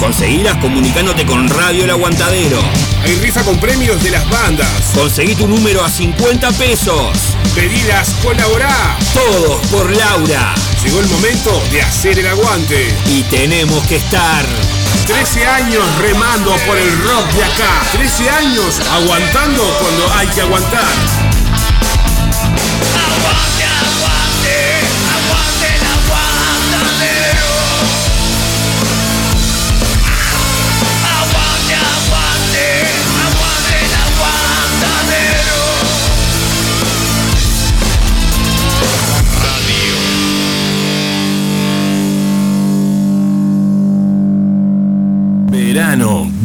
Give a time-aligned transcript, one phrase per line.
[0.00, 2.60] Conseguilas comunicándote con Radio El Aguantadero.
[3.02, 4.68] Hay rifa con premios de las bandas.
[4.94, 7.16] Conseguí tu número a 50 pesos.
[7.54, 8.96] Pedidas, colaborá.
[9.14, 10.54] Todos por Laura.
[10.84, 12.94] Llegó el momento de hacer el aguante.
[13.06, 14.44] Y tenemos que estar.
[15.06, 17.82] 13 años remando por el rock de acá.
[17.92, 20.84] 13 años aguantando cuando hay que aguantar.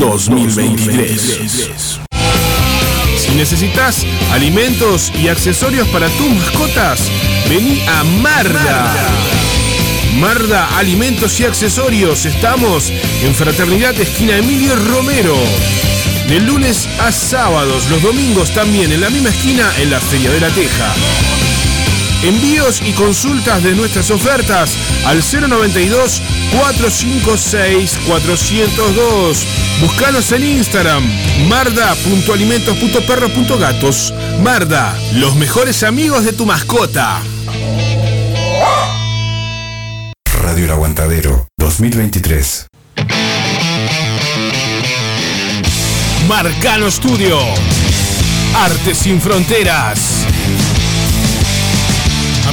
[0.02, 2.00] 2023.
[3.20, 7.00] Si necesitas alimentos y accesorios para tus mascotas,
[7.48, 8.96] vení a Marda.
[10.20, 12.26] Marda Alimentos y Accesorios.
[12.26, 12.92] Estamos
[13.24, 15.36] en Fraternidad Esquina Emilio Romero.
[16.28, 20.40] De lunes a sábados, los domingos también en la misma esquina en la Feria de
[20.40, 20.96] la Teja.
[22.24, 26.22] Envíos y consultas de nuestras ofertas al 092
[26.52, 29.48] 456 402.
[29.82, 31.04] Búscanos en Instagram
[31.48, 34.14] marda.alimentos.perros.gatos.
[34.44, 37.20] Marda, los mejores amigos de tu mascota.
[40.44, 42.68] Radio El Aguantadero 2023.
[46.28, 47.40] Marcano Studio.
[48.56, 50.28] Arte sin fronteras.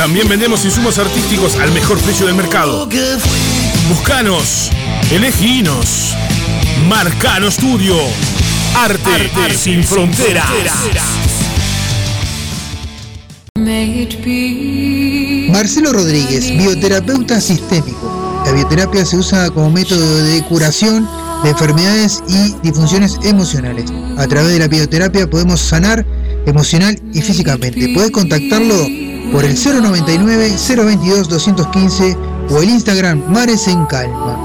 [0.00, 2.88] También vendemos insumos artísticos al mejor precio del mercado.
[3.90, 4.70] Buscanos,
[5.12, 6.16] eleginos.
[6.88, 7.96] Marcano Studio.
[8.74, 10.48] Arte, sin fronteras.
[15.52, 18.42] Marcelo Rodríguez, bioterapeuta sistémico.
[18.46, 21.06] La bioterapia se usa como método de curación
[21.44, 23.92] de enfermedades y disfunciones emocionales.
[24.16, 26.06] A través de la bioterapia podemos sanar
[26.46, 27.90] emocional y físicamente.
[27.92, 28.88] Puedes contactarlo
[29.32, 32.16] por el 099 022 215
[32.50, 34.38] o el Instagram Mares en Calma.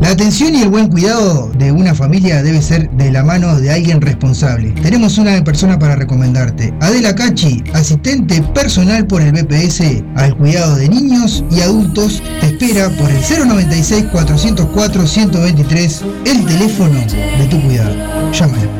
[0.00, 3.70] La atención y el buen cuidado de una familia debe ser de la mano de
[3.70, 4.70] alguien responsable.
[4.82, 6.74] Tenemos una persona para recomendarte.
[6.80, 12.88] Adela Cachi, asistente personal por el BPS al cuidado de niños y adultos, te espera
[12.90, 16.98] por el 096 404 123, el teléfono
[17.38, 18.32] de tu cuidado.
[18.32, 18.79] Llámala.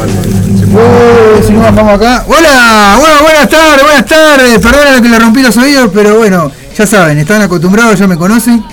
[0.00, 2.24] Uy, si no, vamos acá.
[2.28, 4.58] Hola, bueno, buenas tardes, buenas tardes.
[4.60, 8.64] Perdona que le rompí los oídos, pero bueno, ya saben, están acostumbrados, ya me conocen.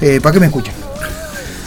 [0.00, 0.74] Eh, ¿Para qué me escuchan?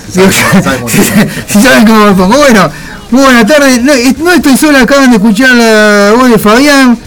[0.08, 2.38] Si, saben cómo me pongo.
[2.38, 2.70] Bueno,
[3.12, 3.84] muy buenas tardes.
[3.84, 3.94] No,
[4.24, 6.98] no estoy solo, acaban de escuchar la voz de Fabián.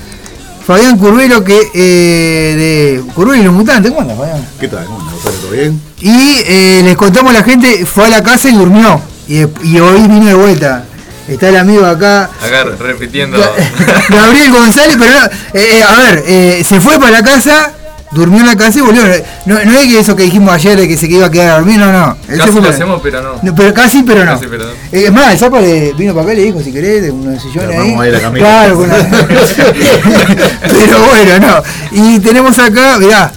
[0.67, 3.90] Fabián Curvelo, que eh, de Curvelo y los Mutantes.
[3.90, 4.46] ¿Cómo andas, Fabián?
[4.61, 4.85] ¿Qué tal?
[4.85, 5.14] ¿Cómo andas?
[5.40, 5.81] ¿Todo bien?
[6.00, 9.00] Y eh, les contamos a la gente, fue a la casa y durmió.
[9.26, 10.85] Y, y hoy vino de vuelta.
[11.28, 13.38] Está el amigo acá, Acá repitiendo.
[14.08, 15.30] Gabriel González, pero no, eh,
[15.78, 17.72] eh, a ver, eh, se fue para la casa
[18.10, 19.02] Durmió en la casa y volvió.
[19.44, 21.54] No, no es que eso que dijimos ayer de que se iba a quedar a
[21.56, 22.16] dormir, no, no.
[22.26, 23.34] Él Casi fue lo para- hacemos, pero no.
[23.42, 24.32] No, pero casi, pero no.
[24.32, 24.70] Casi, pero no.
[24.70, 27.10] Eh, Es más, el Zapa le vino para acá y le dijo, si querés, de
[27.10, 27.94] unos sillones ahí.
[28.10, 28.32] la.
[28.32, 28.94] Claro, con la-
[30.62, 31.62] pero bueno, no.
[31.92, 33.30] Y tenemos acá, mirá,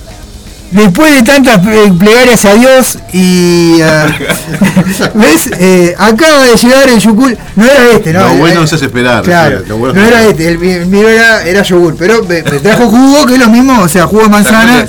[0.71, 3.79] después de tantas eh, plegarias a Dios y...
[3.81, 4.07] ah,
[5.13, 5.49] ¿Ves?
[5.59, 7.37] Eh, acaba de llegar el Yukul.
[7.55, 8.27] No era este, ¿no?
[8.27, 11.61] Lo bueno hace esperar, Claro, lo bueno no era este, el, el mío era, era
[11.61, 14.85] yogur, pero me, me trajo jugo, que es lo mismo, o sea, jugo de manzana,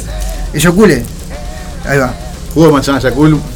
[0.52, 1.04] el yocule.
[1.86, 2.14] Ahí va.
[2.54, 3.00] Jugo de manzana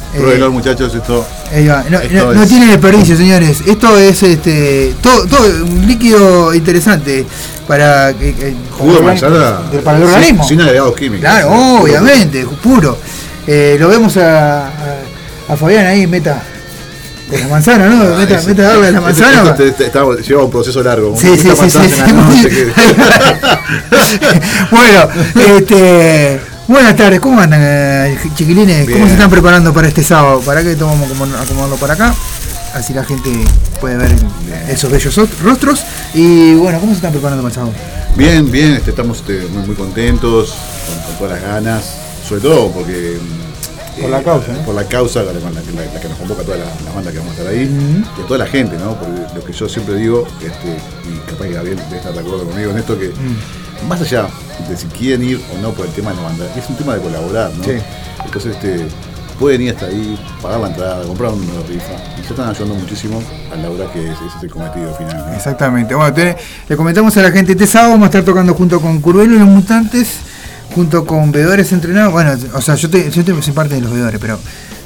[0.07, 1.25] Yakul, Eh, pruébenlo muchachos, esto.
[1.53, 1.83] Ahí va.
[1.89, 3.61] No, Esto no- no es- tiene desperdicio, señores.
[3.65, 7.25] Esto es este todo, todo un líquido interesante
[7.67, 10.47] para que, que- Jugo de para- manzana para el sin- organismo.
[10.47, 11.19] Sin, agregados químicos.
[11.21, 11.83] Claro, Puro.
[11.83, 12.97] obviamente, puro.
[13.45, 14.71] Eh, lo vemos a, a,
[15.49, 16.41] a Fabián ahí, meta
[17.29, 18.01] de la manzana, ¿no?
[18.03, 19.37] Ah, meta, meta agua de la manzana.
[19.43, 21.15] esto te- te- está- lleva un proceso largo.
[21.17, 22.47] Sí, sí, sí, sí, sí.
[22.49, 22.73] que-
[24.71, 25.07] bueno,
[25.57, 28.85] este, buenas tardes, ¿cómo andan, eh, chiquilines?
[28.85, 29.07] ¿Cómo Bien.
[29.07, 30.41] se están preparando para este sábado?
[30.41, 32.13] ¿Para qué tomamos como acomodando para acá?
[32.73, 33.29] Así la gente
[33.79, 34.15] puede ver
[34.69, 35.83] esos bellos rostros.
[36.13, 37.73] Y bueno, ¿cómo se están preparando para el sábado?
[38.15, 40.53] Bien, bien, este, estamos este, muy, muy contentos,
[40.87, 41.85] con, con todas las ganas,
[42.27, 43.17] sobre todo porque...
[43.99, 44.59] Por la causa, ¿no?
[44.59, 47.33] Por la causa, la, la- la- la que nos convoca toda la, banda que vamos
[47.35, 47.63] a estar ahí,
[48.15, 48.93] y a toda la gente, ¿no?
[48.99, 50.77] Porque lo que yo siempre digo, este,
[51.09, 53.37] y capaz que Gabriel debe estar de acuerdo conmigo en esto, que Mm.
[53.87, 54.27] Más allá
[54.69, 56.95] de si quieren ir o no por el tema de la banda, es un tema
[56.95, 57.63] de colaborar, ¿no?
[57.63, 57.71] Sí.
[58.25, 58.85] Entonces, este,
[59.39, 62.49] pueden ir hasta ahí, pagar la entrada, comprar un número de rifa, y se están
[62.49, 63.21] ayudando muchísimo
[63.53, 65.33] a la hora que ese es el cometido final, ¿no?
[65.33, 65.93] Exactamente.
[65.95, 66.35] Bueno, te-
[66.67, 69.39] le comentamos a la gente, este sábado vamos a estar tocando junto con Curvelo y
[69.39, 70.07] los Mutantes,
[70.73, 72.11] junto con Bebedores Entrenados.
[72.11, 74.39] Bueno, o sea, yo, te, yo te- soy parte de los Bebedores, pero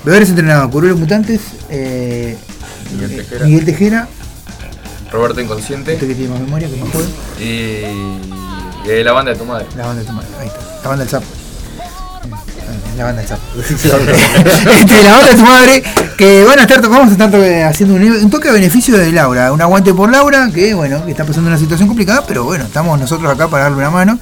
[0.04, 2.36] Bebedores Entrenados, Curvelo Mutantes, eh,
[2.94, 3.46] Miguel eh, Tejera.
[3.46, 4.08] Miguel Tejera,
[5.14, 8.51] Roberto Inconsciente este que tiene más memoria, que más joven, y,
[8.86, 9.66] y la banda de tu madre.
[9.76, 11.26] la banda de tu madre, ahí está, la banda del sapo.
[12.24, 13.42] Eh, La banda del sapo.
[13.58, 15.84] Este, la banda de tu madre,
[16.18, 17.36] que van a estar, vamos a estar
[17.66, 21.12] haciendo un, un toque a beneficio de Laura, un aguante por Laura, que bueno, que
[21.12, 24.20] está pasando una situación complicada, pero bueno, estamos nosotros acá para darle una mano.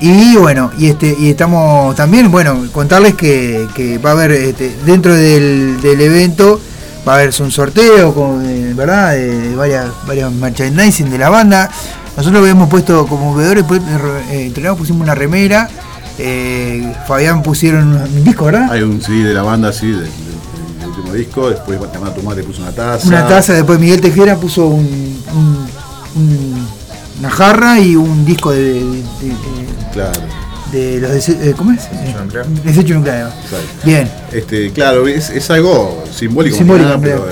[0.00, 4.74] Y bueno, y este, y estamos también, bueno, contarles que, que va a haber este,
[4.84, 6.60] dentro del, del evento
[7.06, 11.70] va a haber un sorteo con eh, verdad de varias, varias merchandising de la banda.
[12.16, 13.80] Nosotros habíamos puesto como veedores, pues,
[14.30, 15.68] eh, entrenados pusimos una remera.
[16.18, 18.70] eh, Fabián pusieron un disco, ¿verdad?
[18.70, 20.10] Hay un CD de la banda, sí, del,
[20.86, 21.48] último disco.
[21.48, 23.08] Después banda tu madre puso una taza.
[23.08, 24.84] una taza, después Miguel Tejera puso un,
[25.34, 25.66] un-
[26.16, 26.66] un-
[27.18, 29.02] una jarra y un disco de, de- de-
[29.92, 30.20] Claro,
[30.72, 31.88] de los dese- eh, ¿cómo es?
[31.90, 32.46] Desecho nuclear.
[32.46, 33.26] Desecho nuclear.
[33.28, 33.66] exacto.
[33.84, 37.26] Bien, Este, claro, es, es algo simbólico, Simbólico, nada, pero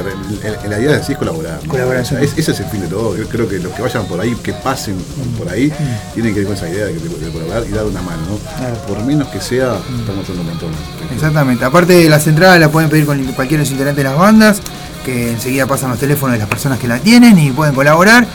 [0.69, 1.59] la idea de sí es colaborar.
[1.65, 1.71] ¿no?
[1.71, 2.21] Colaboración.
[2.21, 3.17] O sea, es- ese es el fin de todo.
[3.17, 4.97] Yo creo que los que vayan por ahí, que pasen
[5.39, 6.13] por ahí, Mm.
[6.15, 8.19] tienen que ir con esa idea de, que- de colaborar y dar una mano.
[8.29, 8.37] ¿no?
[8.59, 8.75] Claro.
[8.87, 10.71] Por menos que sea, estamos haciendo un montón.
[11.15, 11.65] exactamente.
[11.65, 14.61] Aparte de las entradas, la pueden pedir con cualquiera de los integrantes de las bandas,
[15.05, 18.27] que enseguida pasan los teléfonos de las personas que la tienen y pueden colaborar.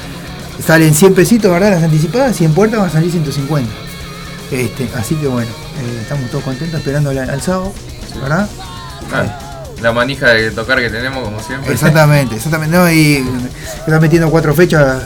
[0.65, 1.71] Salen 100 pesitos, ¿verdad?
[1.71, 3.69] Las anticipadas, 100 puertas van a salir 150.
[4.51, 7.73] Este, así que bueno, eh, estamos todos contentos esperando al, al sábado,
[8.21, 8.47] ¿verdad?
[9.13, 11.73] Ah, la manija de tocar que tenemos, como siempre.
[11.73, 12.75] Exactamente, exactamente.
[12.77, 13.25] No, y
[13.79, 15.03] están metiendo cuatro fechas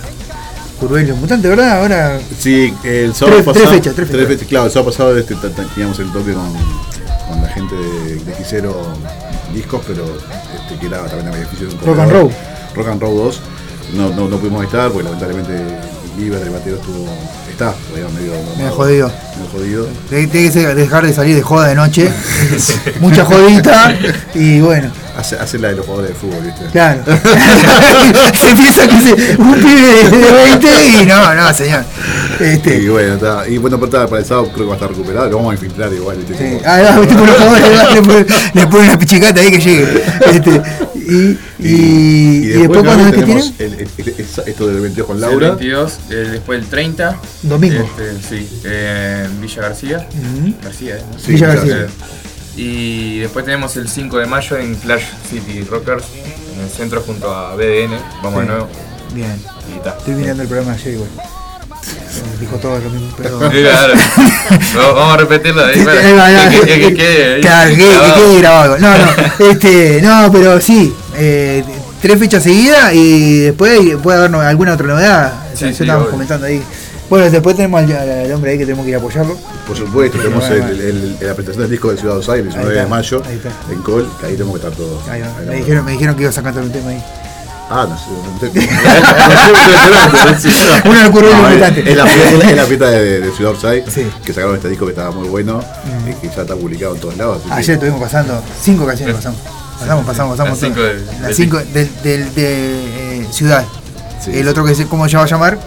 [0.80, 1.82] Curvelio Mutante, ¿verdad?
[1.82, 2.20] Ahora.
[2.40, 3.72] Sí, el sábado Tres- tres pasado.
[3.76, 4.48] fechas, tres fechas.
[4.48, 5.36] Claro, el sábado pasado este,
[5.74, 6.54] teníamos el toque con,
[7.28, 8.94] con la gente de, de Quisero
[9.54, 10.06] Discos, pero
[10.56, 12.12] este, que era también a beneficio de un Rock and.
[12.12, 12.32] Roll.
[12.76, 13.42] Rock and Roll 2.
[13.96, 15.54] No, no, no pudimos estar porque lamentablemente
[16.18, 17.08] Liber, el batero, estuvo.
[17.60, 18.32] Está, todavía medio.
[18.58, 19.12] Medio jodido.
[19.36, 19.88] Medio jodido.
[20.10, 22.10] Tiene que dejar de salir de joda de noche.
[23.02, 23.94] Mucha jodita.
[24.34, 26.64] Y bueno, Hace, hace la de los jugadores de fútbol, ¿viste?
[26.72, 27.02] claro.
[27.06, 31.84] se piensa que se, un pibe de 20 y no, no, señor.
[32.40, 33.46] Y Este, bueno, está.
[33.50, 35.30] Y bueno, para, para el sábado creo que va a estar recuperado.
[35.30, 36.38] Lo vamos a infiltrar igual, ¿viste?
[36.38, 36.64] sí.
[36.66, 40.04] Ah, no, tipo los jugadores, le ponen- le ponen una pichicata ahí que llegue.
[40.32, 40.62] Este,
[40.96, 45.16] y, y, y después, cuando es que tienen, el- el- el- esto del 22 con
[45.18, 45.48] El Laura.
[45.50, 47.18] 22, eh, después el 30.
[47.50, 47.84] Domingo.
[47.98, 50.08] Este, sí, eh, Villa García.
[50.10, 50.54] Ujú.
[50.64, 51.04] García, ¿eh?
[51.18, 51.88] Sí, Villa García.
[51.88, 52.62] sé.
[52.62, 56.04] Y después tenemos el 5 de mayo en Flash City Rockers,
[56.56, 57.98] en el centro junto a BDN.
[58.22, 58.40] Vamos Sí.
[58.42, 58.68] de nuevo.
[59.14, 59.42] bien.
[59.74, 59.98] Y está.
[59.98, 61.10] Estoy mirando el programa ayer igual.
[62.40, 63.40] Dijo todo lo mismo, pero.
[63.50, 63.94] Claro.
[64.76, 68.16] Vamos a repetirlo ahí para que, que- que quede Claro, que, que grabado.
[68.16, 68.78] quede grabado.
[68.80, 69.06] No, no,
[69.50, 71.64] este, no, pero sí, eh,
[72.02, 75.34] tres fechas seguidas y después puede haber alguna otra novedad.
[75.54, 76.12] Sí, sí, estábamos obvio.
[76.12, 76.62] comentando ahí.
[77.10, 79.36] Bueno, después tenemos al, al hombre ahí que tenemos que ir a apoyarlo.
[79.68, 82.32] Por supuesto, Sí, tenemos bueno, el, el- el- la presentación del disco de Ciudad de
[82.34, 83.22] Aires, el Ahí 9 de mayo,
[83.72, 85.08] en Col, que ahí tenemos que estar todos.
[85.10, 85.22] Ahí.
[85.22, 87.04] Ahí Me dijeron, me dijeron que ibas a cantar un tema ahí.
[87.72, 88.50] Ah, no sé.
[90.40, 90.90] Sé, sé.
[90.90, 94.08] Una Curvelo No, es- la fiesta, es la fiesta de, de Ciudad Orsay, Sí.
[94.26, 95.64] que sacaron este disco que estaba muy bueno
[96.10, 97.42] y que ya está publicado en todos lados.
[97.46, 99.40] que- Ayer estuvimos pasando, cinco canciones pasamos.
[99.80, 100.60] Pasamos, pasamos, pasamos.
[100.62, 103.66] Las cinco del- Las del cinco del, del- de eh, Ciudad.
[104.24, 104.32] Sí.
[104.34, 105.58] El otro que se, ¿cómo se va a llamar?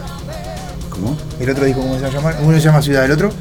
[0.90, 1.16] ¿Cómo?
[1.42, 2.37] El otro dijo cómo se va a llamar.
[2.42, 3.32] Uno se llama Ciudad, el otro.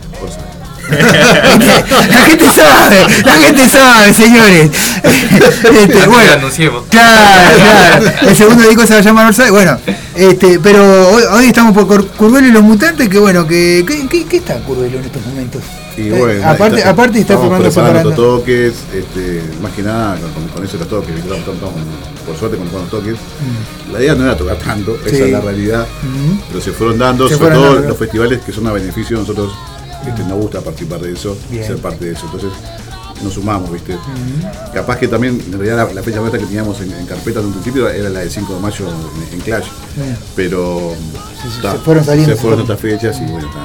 [0.92, 4.70] La gente sabe, la gente sabe, señores.
[5.04, 6.86] Este, bueno, que.
[6.90, 8.12] Claro, claro.
[8.30, 9.50] El segundo disco se va a llamar Orsay.
[9.52, 9.78] Bueno,
[10.16, 14.08] este, pero hoy, hoy estamos por Cur- Curvelo y los mutantes, que bueno, que ¿qué,
[14.10, 15.62] qué, qué está Curvelo en estos momentos?
[15.98, 20.18] Y Eh, bueno, aparte, está- aparte está preparando toques, este, más que nada
[20.54, 21.14] con, eso los toques,
[22.26, 23.16] por suerte con, los toques.
[23.92, 25.28] La idea no era tocar tanto, esa Mm.
[25.28, 26.38] Es la realidad, Mm.
[26.50, 27.90] pero se fueron dando, Se sobre fueron todo dando.
[27.90, 29.52] los festivales que son a beneficio de nosotros,
[30.08, 31.66] este, nos gusta participar de eso, Bien.
[31.68, 32.26] ser parte de eso.
[32.26, 32.52] Entonces
[33.22, 33.94] nos sumamos, ¿viste?
[33.96, 34.74] Mm.
[34.74, 37.52] Capaz que también, en realidad, la, la fecha que teníamos en, en carpeta en un
[37.54, 39.66] principio era la del 5 de mayo en, en Clash,
[40.36, 40.94] pero
[41.56, 43.64] se- ta, se fueron saliendo, se fueron otras fechas y bueno, ta,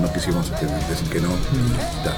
[0.00, 1.28] no, quisimos este, decir que no.
[2.04, 2.14] ta.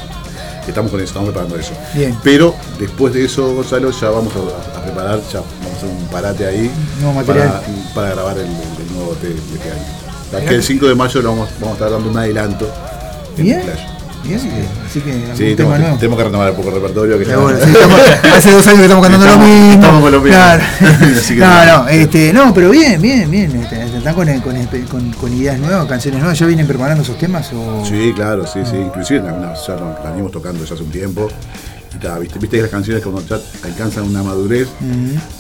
[0.66, 1.72] Estamos con eso, estamos preparando eso.
[1.94, 1.98] Mm.
[1.98, 2.18] Bien.
[2.22, 6.06] Pero después de eso, Gonzalo, ya vamos a, a preparar, ya vamos a hacer un
[6.08, 6.70] parate ahí
[7.00, 7.62] Nuevo para, material.
[7.94, 10.46] para grabar el, el nuevo de este año.
[10.46, 12.70] Que el 5 de mayo lo vamos, vamos a estar dando un adelanto
[13.38, 13.62] en Bien.
[13.62, 13.97] Clash.
[14.24, 14.40] Bien,
[14.86, 17.18] así que algún Sí, tema tenemos, tenemos que retomar un poco el repertorio.
[17.18, 18.00] Que ya- Seguro, sí, estamos-
[18.36, 19.72] hace dos años que estamos cantando lo Estamos- mismo.
[19.72, 20.36] estamos lo mismo.
[20.36, 20.62] Claro.
[21.18, 21.88] Así que no, no.
[21.88, 23.56] este, no, pero bien, bien, bien.
[23.56, 24.26] este, están con,
[25.18, 26.38] con, ideas nuevas, canciones nuevas.
[26.38, 27.50] ¿Ya vienen preparando esos temas?
[27.54, 27.84] O...
[27.86, 28.76] Sí, claro, sí, sí.
[28.76, 31.28] Inclusive algunas ya nos- las venimos tocando ya hace un tiempo.
[31.94, 34.68] Y ta, viste, viste que las canciones cuando ya alcanzan una madurez,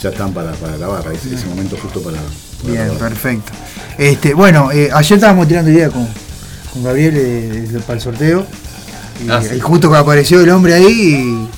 [0.02, 0.74] ya están para, para.
[1.10, 2.16] Ahí es ese momento justo para,
[2.62, 3.52] para Bien, perfecto.
[3.98, 6.08] Este, bueno, eh, ayer estábamos tirando idea con,
[6.72, 8.46] con Gabriel eh, para el sorteo.
[9.24, 9.56] Y, Ah, sí.
[9.56, 11.48] y justo que apareció el hombre ahí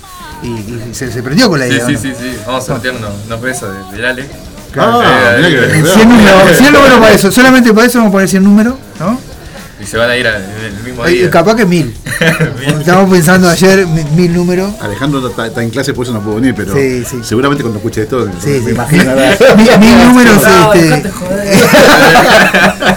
[0.43, 1.87] y, y- y se, se prendió con la Sí, idea.
[1.87, 1.99] sí, ¿no?
[2.01, 2.37] sí, sí.
[2.47, 4.27] Vamos a sortear unos, unos besos de- del Ale.
[4.77, 8.13] Ah, mirá que- En 100 números, 100 números para eso, solamente para eso vamos a
[8.13, 9.19] poner 100 números, ¿no?
[9.83, 11.31] Y se van a ir a- en el mismo Y día.
[11.31, 11.95] capaz que 1000.
[12.81, 14.73] Estamos pensando ayer mi- 1000 números.
[14.81, 17.19] Alejandro está, está en clase, por eso no pudo venir, pero Sí, sí.
[17.23, 18.71] seguramente cuando escuche esto, Sí, me sí.
[18.73, 19.37] imaginará.
[19.57, 21.11] Mil, mil números, No, este.
[21.11, 21.51] joder.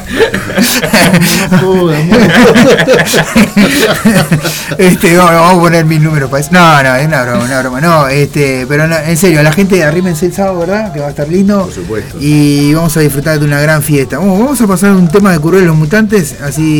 [4.77, 6.51] este, vamos, vamos a poner mil números para eso.
[6.51, 7.81] No, no, es una broma, una broma.
[7.81, 10.93] No, este, pero no, en serio, la gente arrímense el sábado, ¿verdad?
[10.93, 11.63] Que va a estar lindo.
[11.63, 12.17] Por supuesto.
[12.19, 14.17] Y vamos a disfrutar de una gran fiesta.
[14.19, 16.72] Vamos, vamos a pasar un tema de Curro de los Mutantes, así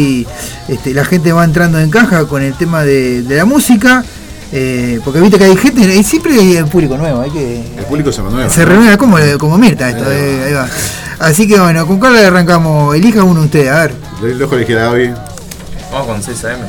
[0.68, 4.04] este, la gente va entrando en caja con el tema de, de la música.
[4.52, 8.12] eh, porque viste que hay gente, y siempre hay público nuevo, hay que El público
[8.12, 8.50] se renueva.
[8.50, 10.68] se reúne como, como Mirta esto, eh, ahí va.
[11.20, 13.94] Así que bueno, con Carla arrancamos, elija uno usted, a ver.
[14.24, 15.12] El ojo elegir a Gaby.
[15.92, 16.60] Vamos con 6 AM.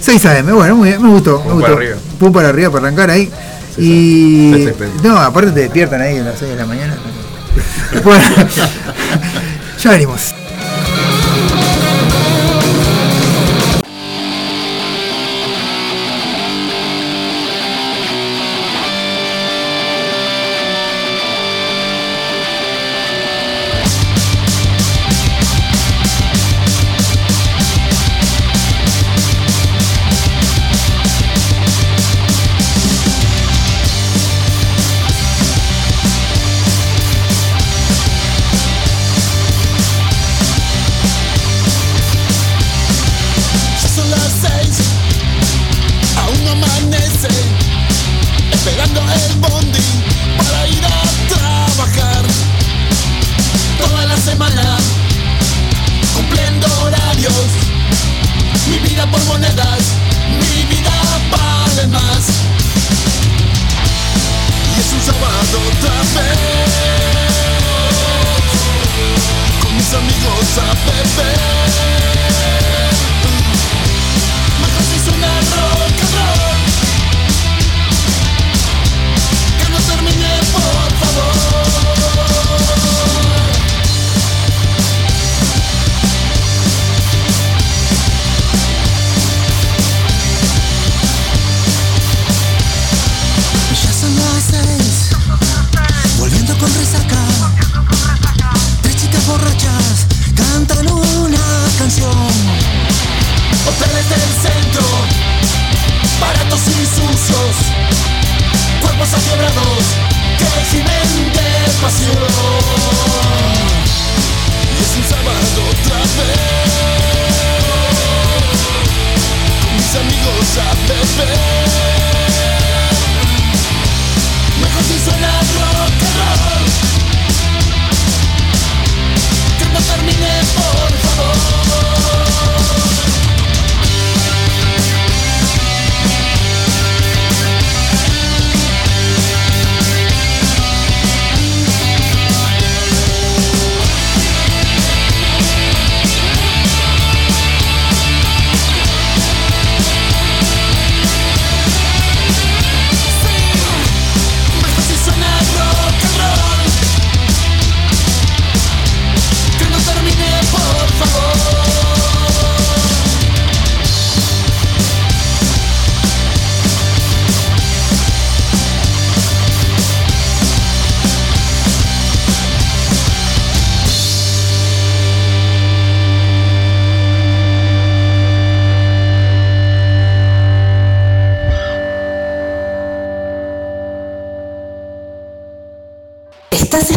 [0.00, 1.40] 6 AM, bueno, muy bien, me gustó.
[1.40, 1.66] Pum me gustó.
[1.66, 1.96] para arriba.
[2.18, 3.30] Pum para arriba para arrancar ahí.
[3.78, 4.68] Y.
[5.02, 6.94] No, aparte te despiertan ahí a las 6 de la mañana.
[8.04, 8.24] bueno,
[9.82, 10.34] ya venimos.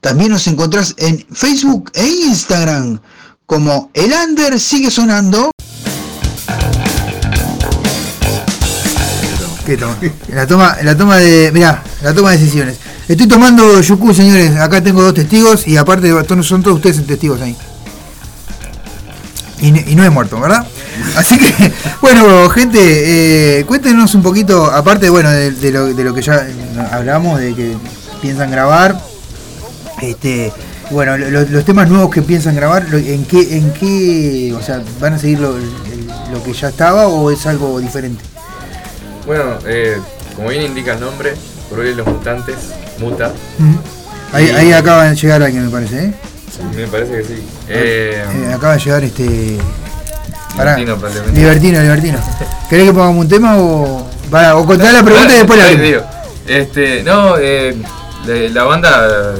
[0.00, 2.98] También nos encontrás en Facebook e Instagram
[3.46, 5.52] como El Under sigue sonando.
[9.64, 9.96] ¿Qué toma?
[10.30, 11.52] La toma, la toma de.
[11.52, 12.78] Mirá, la toma de decisiones.
[13.06, 14.56] Estoy tomando yuku, señores.
[14.56, 17.56] Acá tengo dos testigos y aparte son todos ustedes testigos ahí.
[19.62, 20.66] Y, y no he muerto, ¿verdad?
[21.16, 21.72] Así que,
[22.02, 22.78] bueno, gente,
[23.60, 26.44] eh, cuéntenos un poquito, aparte, bueno, de, de lo, de lo que ya
[26.90, 27.74] hablamos, de que
[28.20, 29.00] piensan grabar,
[30.02, 30.52] este,
[30.90, 35.14] bueno, lo- los temas nuevos que piensan grabar, ¿en qué, en qué, o sea, van
[35.14, 38.22] a seguir lo, lo que ya estaba o es algo diferente?
[39.26, 39.96] Bueno, eh,
[40.34, 41.34] como bien indica el nombre,
[41.70, 42.56] Cruel los Mutantes,
[42.98, 43.30] Muta.
[44.32, 46.14] Ahí, Y- ahí acaba de llegar alguien, me parece, ¿eh?
[46.74, 47.42] Me parece que sí.
[47.68, 49.58] Eh, Eh, acaba de llegar este.
[50.56, 50.76] Pará.
[50.76, 51.08] Libertino.
[51.32, 52.18] Libertino, libertino.
[52.68, 54.06] ¿Querés que pongamos un tema o.?
[54.30, 55.86] Para, o la pregunta y después la abrimos?
[55.86, 56.02] digo.
[56.46, 57.76] Este, no, eh,
[58.52, 59.34] la, banda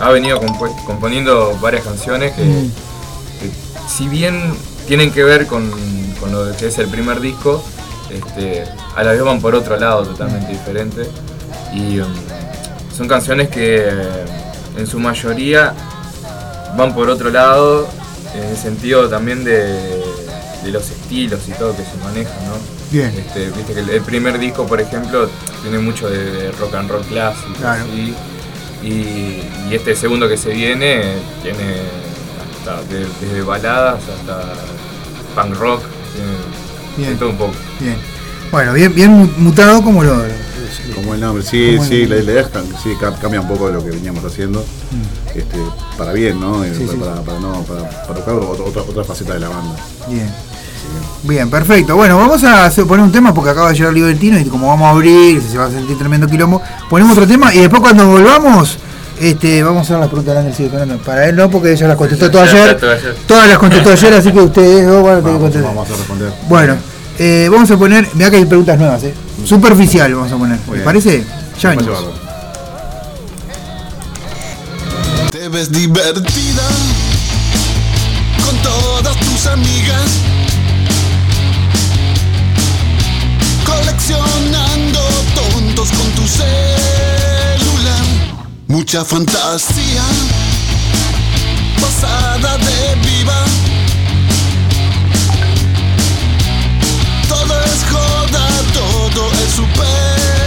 [0.00, 0.40] ha venido
[0.86, 2.70] componiendo varias canciones que, Mm.
[3.40, 3.50] que
[3.88, 4.54] si bien
[4.88, 5.70] tienen que ver con,
[6.18, 7.62] con lo que es el primer disco,
[8.10, 8.64] este,
[8.96, 11.02] a la vez van por otro lado totalmente diferente.
[11.72, 12.08] Y um,
[12.96, 13.86] son canciones que
[14.76, 15.74] en su mayoría
[16.76, 17.88] van por otro lado,
[18.34, 20.02] en el sentido también de,
[20.64, 22.54] de los estilos y todo que se manejan, ¿no?
[22.90, 23.12] Bien.
[23.16, 25.28] Este, viste que el, primer disco, por ejemplo,
[25.62, 27.84] tiene mucho de, de rock and roll clásico, Claro.
[27.84, 28.14] así,
[28.82, 28.88] y,
[29.68, 31.02] y este segundo que se viene
[31.42, 31.82] tiene
[32.58, 34.42] hasta de- desde baladas hasta
[35.34, 35.82] punk rock,
[36.14, 37.18] tiene, Bien.
[37.18, 37.52] todo un poco.
[37.78, 37.96] Bien.
[38.50, 40.24] Bueno, bien, bien mu- mutado como lo.
[40.94, 43.84] Como el nombre, sí, Como sí, es cam- sí, ca- cambia un poco de lo
[43.84, 44.64] que veníamos haciendo,
[45.34, 45.56] este,
[45.98, 46.64] para bien, ¿no?
[46.64, 46.88] Eh, Mm.
[46.90, 49.76] Sí, para, para, no, para, para buscar otra, otra, otra faceta de la banda.
[50.08, 50.30] Bien.
[51.22, 51.94] Bien, perfecto.
[51.94, 54.86] Bueno, vamos a hacer- poner un tema porque acaba de llegar Libertino y como vamos
[54.86, 58.78] a abrir, se va a sentir tremendo quilombo, ponemos otro tema y después cuando volvamos,
[59.20, 60.96] este, vamos a hacer las preguntas de.
[61.04, 62.78] Para él no, porque ella las contestó todas ayer.
[62.80, 63.14] todo ayer.
[63.26, 65.74] Todas las contestó ayer, así que ustedes dos van a tener que Vamos, contestar.
[65.74, 66.32] vamos a responder.
[66.48, 66.76] Bueno,
[67.22, 69.12] eh, vamos a poner, mira que hay preguntas nuevas, eh.
[69.44, 70.58] Superficial vamos a poner.
[70.58, 70.84] ¿Les bien.
[70.84, 71.22] parece?
[71.60, 71.98] Ya venimos.
[75.30, 76.62] Te ves divertida
[78.42, 80.10] con todas tus amigas.
[83.66, 85.00] Coleccionando
[85.34, 88.04] tontos con tu celular.
[88.66, 90.04] Mucha fantasía
[91.78, 93.44] pasada de viva.
[99.42, 100.39] Es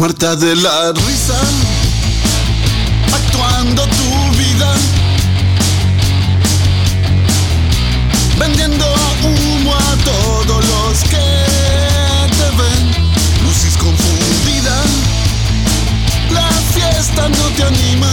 [0.00, 1.38] Muerta de la risa,
[3.12, 4.74] actuando tu vida,
[8.38, 8.86] vendiendo
[9.22, 11.28] humo a todos los que
[12.38, 13.12] te ven.
[13.44, 14.74] Lucis confundida,
[16.32, 18.10] la fiesta no te anima.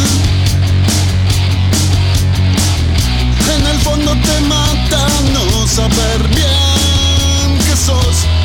[3.56, 8.37] En el fondo te mata no saber bien que sos.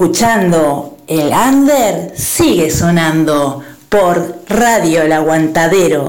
[0.00, 6.08] escuchando El Under sigue sonando por Radio El Aguantadero.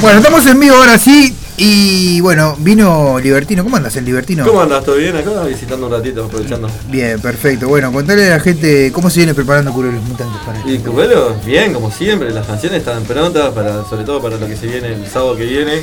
[0.00, 1.34] Bueno, estamos en vivo ahora sí.
[1.56, 3.64] Y bueno, vino Libertino.
[3.64, 4.46] ¿Cómo andas el Libertino?
[4.46, 4.84] ¿Cómo andas?
[4.84, 5.42] ¿Todo bien acá?
[5.42, 6.70] Visitando un ratito, aprovechando.
[6.88, 7.66] Bien, perfecto.
[7.66, 10.60] Bueno, contale a la gente cómo se viene preparando Curuelos Mutantes para.
[10.64, 12.30] Y Curuelos, bien, como siempre.
[12.30, 15.44] Las canciones están prontas, para, sobre todo para lo que se viene el sábado que
[15.44, 15.82] viene.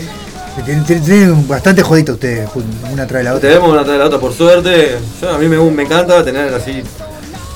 [0.61, 2.47] Tienen, bastante jodito ustedes,
[2.91, 3.49] una tras la otra.
[3.49, 4.97] Tenemos una tras la otra por suerte.
[5.21, 6.83] Yo, a mí me, me encanta tener así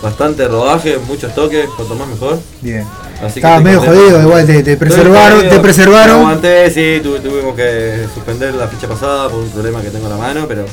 [0.02, 2.40] bastante rodaje, muchos toques, cuanto más mejor.
[2.62, 2.86] Bien.
[3.24, 4.02] Así Estabas medio contento.
[4.02, 5.50] jodido, igual te, preservaron, jodido.
[5.50, 6.16] te Me preservaron.
[6.18, 10.12] aguanté, sí, tu- tuvimos que suspender la fecha pasada por un problema que tengo en
[10.12, 10.66] la mano, pero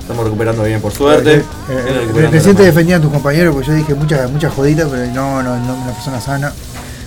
[0.00, 1.34] estamos recuperando bien por suerte.
[1.36, 1.42] Eh,
[2.12, 2.64] Viene eh, Recién la te mano.
[2.64, 6.20] defendían tus compañeros porque yo dije muchas muchas joditas, pero no, no, no, una persona
[6.20, 6.52] sana.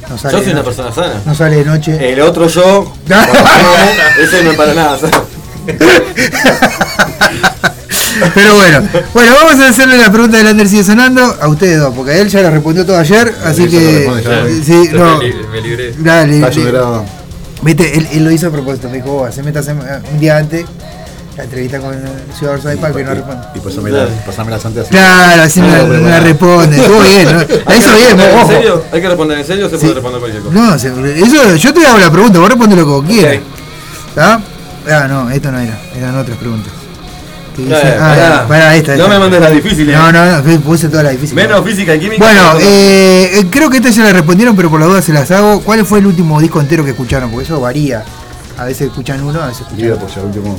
[0.10, 0.63] No sale Yo soy una noche.
[0.76, 1.22] persona sana.
[1.26, 2.12] No sale de noche.
[2.13, 2.94] El otro yo, como,
[4.24, 4.98] ese no es para nada.
[5.00, 5.15] ¿sabes?
[8.34, 8.82] Pero bueno,
[9.13, 12.18] bueno, vamos a hacerle la pregunta del Ander sigue sonando a ustedes dos, porque a
[12.18, 14.10] él ya la respondió todo ayer, así que
[14.65, 15.94] sí, no, me, li- me libré.
[15.98, 16.41] dale,
[17.62, 19.62] viste, él, él lo hizo a propósito, me dijo, "Oh, se meta
[20.12, 20.65] un día antes
[21.38, 22.02] la entrevista con el
[22.38, 23.52] Ciudad Orsay para que no responda.
[23.54, 24.91] Y pasámela, pasámelas antes así.
[24.91, 27.32] Claro, así me, No, la- me la responde, estuvo bien, ¿no?
[27.65, 28.48] La ¿Hay hizo bien, responder en ojo.
[28.52, 28.84] serio?
[28.91, 29.82] ¿Hay que responder en serio o se Sí.
[29.82, 30.56] puede responder cualquier cosa?
[30.56, 33.38] No, eso, yo te hago la pregunta, vos responde lo que vos quieras.
[34.10, 34.41] ¿Está?
[34.89, 36.71] Ah, no, esto no era, eran otras preguntas.
[37.58, 39.98] Eh, dice- ah, pará, esta, No me mandes las difíciles.
[39.98, 41.48] No, no, no, puse todas las difíciles.
[41.48, 42.24] Menos física y química.
[42.24, 45.32] Bueno, eh, eh, creo que esta ya la respondieron, pero por la duda se las
[45.32, 45.62] hago.
[45.62, 47.30] ¿Cuál fue el último disco entero que escucharon?
[47.32, 48.04] Porque eso varía.
[48.58, 50.10] A veces escuchan uno, a veces escuchan otro.
[50.10, 50.58] ser último.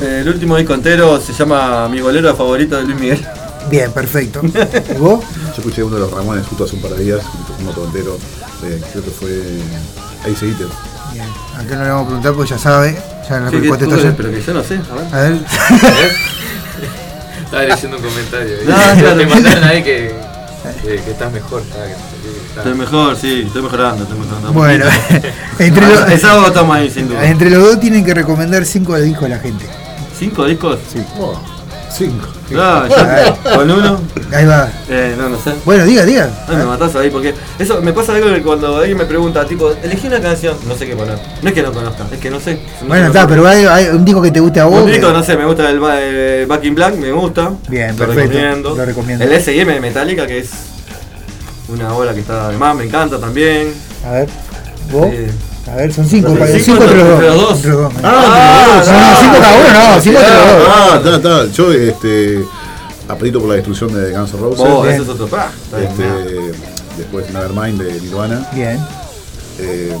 [0.00, 3.26] Eh, el último disco entero se llama Mi bolero favorito de Luis Miguel.
[3.70, 4.40] Bien, perfecto.
[4.94, 5.24] ¿Y vos?
[5.46, 7.20] Yo escuché uno de los Ramones justo hace un par de días,
[7.60, 8.18] un otro entero,
[8.64, 9.28] eh, creo que fue
[10.22, 10.66] Ace Eater.
[11.12, 11.26] Bien.
[11.56, 12.96] Acá no le vamos a preguntar porque ya sabe.
[13.28, 14.16] Ya la ¿Qué- qué- contestó tú- ayer.
[14.16, 15.14] Pero que yo no sé, a ver.
[15.14, 15.32] A ver.
[17.44, 18.56] Estaba leyendo un comentario.
[18.66, 19.16] No, claro.
[19.16, 20.14] Te mandaron ahí que,
[20.82, 21.62] que, que estás mejor.
[21.62, 24.52] estás- Estoy mejor, sí, estoy mejorando, estoy mejorando.
[24.52, 24.84] bueno,
[25.58, 27.24] entre, los, El sábado estamos ahí, sin duda.
[27.26, 29.66] entre los dos tienen que recomendar cinco discos a la gente.
[30.18, 30.78] ¿Cinco discos?
[30.92, 31.00] Sí.
[31.18, 31.38] Oh,
[31.92, 32.26] cinco.
[32.50, 34.00] No, ya, con uno.
[34.32, 34.68] Ahí va.
[34.88, 35.52] Eh, no, no sé.
[35.64, 36.30] Bueno, diga, diga.
[36.46, 39.70] Ay, me matás ahí porque eso me pasa algo que cuando alguien me pregunta, tipo,
[39.82, 41.18] elegí una canción, no sé qué poner.
[41.42, 42.60] No es que no conozca, es que no sé.
[42.82, 44.80] No Bueno, está, pero hay, hay un disco que te guste a vos.
[44.80, 47.50] Un que- disco, no sé, me gusta el, el Back in Black, me gusta.
[47.68, 48.74] Bien, lo perfecto, recomiendo.
[48.76, 49.24] lo recomiendo.
[49.24, 50.50] El S&M de Metallica, que es
[51.68, 53.72] una obra que está además, me encanta también.
[54.06, 54.28] A ver,
[54.92, 55.08] vos.
[55.12, 55.30] Eh,
[55.70, 56.28] A ver, son cinco.
[56.28, 57.56] Cinco pa- entre- cinco entre los entre los dos.
[57.56, 57.92] Entre los dos.
[58.04, 60.68] Ah, no, no, cinco cada uno, no, cinco entre los dos.
[60.70, 61.52] Ah, está, está.
[61.52, 62.44] Yo, este,
[63.08, 64.64] apretito por la destrucción de Guns N' Roses.
[64.82, 64.94] bien.
[64.94, 65.26] ese es otro.
[65.26, 66.52] Este,
[66.98, 68.48] después Nevermind de Nirvana.
[68.52, 68.78] Bien,
[69.58, 69.96] eh,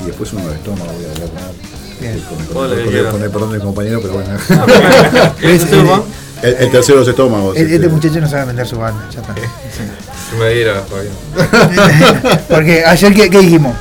[0.00, 2.22] y después uno de estómago, voy a hablar con él.
[3.12, 4.30] Con, el perdón del compañero, pero bueno.
[5.40, 6.02] ¿Querés Es- Juan?
[6.42, 7.56] el, el tercero de los estómagos.
[7.56, 7.88] Este este.
[7.88, 9.34] muchacho no sabe vender su banda, ya está.
[9.34, 12.40] Yo me diera, Fabián.
[12.48, 13.74] Porque ayer, ¿qué, qué dijimos?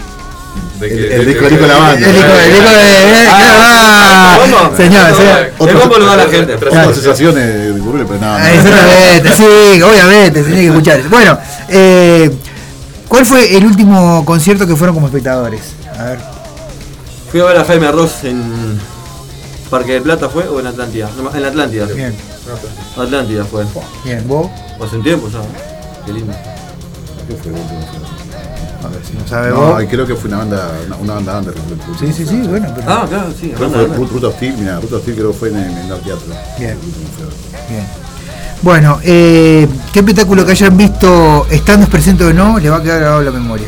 [0.80, 2.08] De El- que- el de disco- el disco de la banda.
[2.08, 3.28] El disco, el disco de.
[3.30, 4.78] Ah, ah, ¿cómo?
[4.78, 5.40] señor, señor.
[5.60, 6.56] Es como lugar a la gente.
[6.56, 8.52] Otras sensaciones de Burrell, pero nada.
[8.54, 11.02] Exactamente, sí, obviamente, se tiene que escuchar.
[11.10, 11.38] Bueno,
[11.70, 12.32] eh,
[13.08, 15.62] ¿cuál fue el último concierto que fueron como espectadores?
[15.98, 16.20] A ver,
[17.32, 18.80] Fui a ver a Jaime Ross en
[19.72, 20.48] Parque de Plata, ¿fue?
[20.48, 21.10] ¿O en Atlántida?
[21.18, 21.86] No, en la Atlántida.
[21.86, 22.16] bien,
[22.98, 23.64] Atlántida fue.
[24.04, 24.50] bien, vos,
[24.84, 25.40] Hace un tiempo ya.
[26.06, 26.34] Qué lindo.
[27.28, 27.80] ¿Qué fue el último?
[28.84, 29.84] A ver si no sabe No, vos.
[29.90, 31.54] creo que fue una banda, una, una banda under.
[32.00, 32.88] Sí, sí, sí, bueno, pero.
[32.92, 33.52] Ah, claro, sí.
[33.56, 33.88] Creo fue.
[34.08, 36.34] Ruta of Steel, mira, Ruta of Steel creo que fue en, en el teatro.
[36.60, 36.78] Bien.
[37.70, 37.86] Bien.
[38.62, 43.00] Bueno, eh, ¿qué espectáculo que hayan visto estando presente o no le va a quedar
[43.00, 43.68] grabado en la memoria?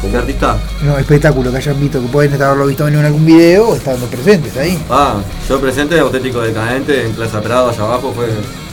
[0.00, 0.56] ¿Qué artista?
[0.82, 4.56] No, espectáculo que hayan visto, que pueden haberlo visto en algún video o estando presentes
[4.56, 4.82] ahí.
[4.88, 5.16] Ah,
[5.48, 8.26] yo presente, auténtico decadente, en Plaza Prado, allá abajo, fue.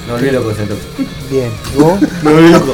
[0.07, 0.85] Me volví loco ese entonces.
[1.29, 1.99] Bien, ¿y vos?
[2.23, 2.73] Me volví loco.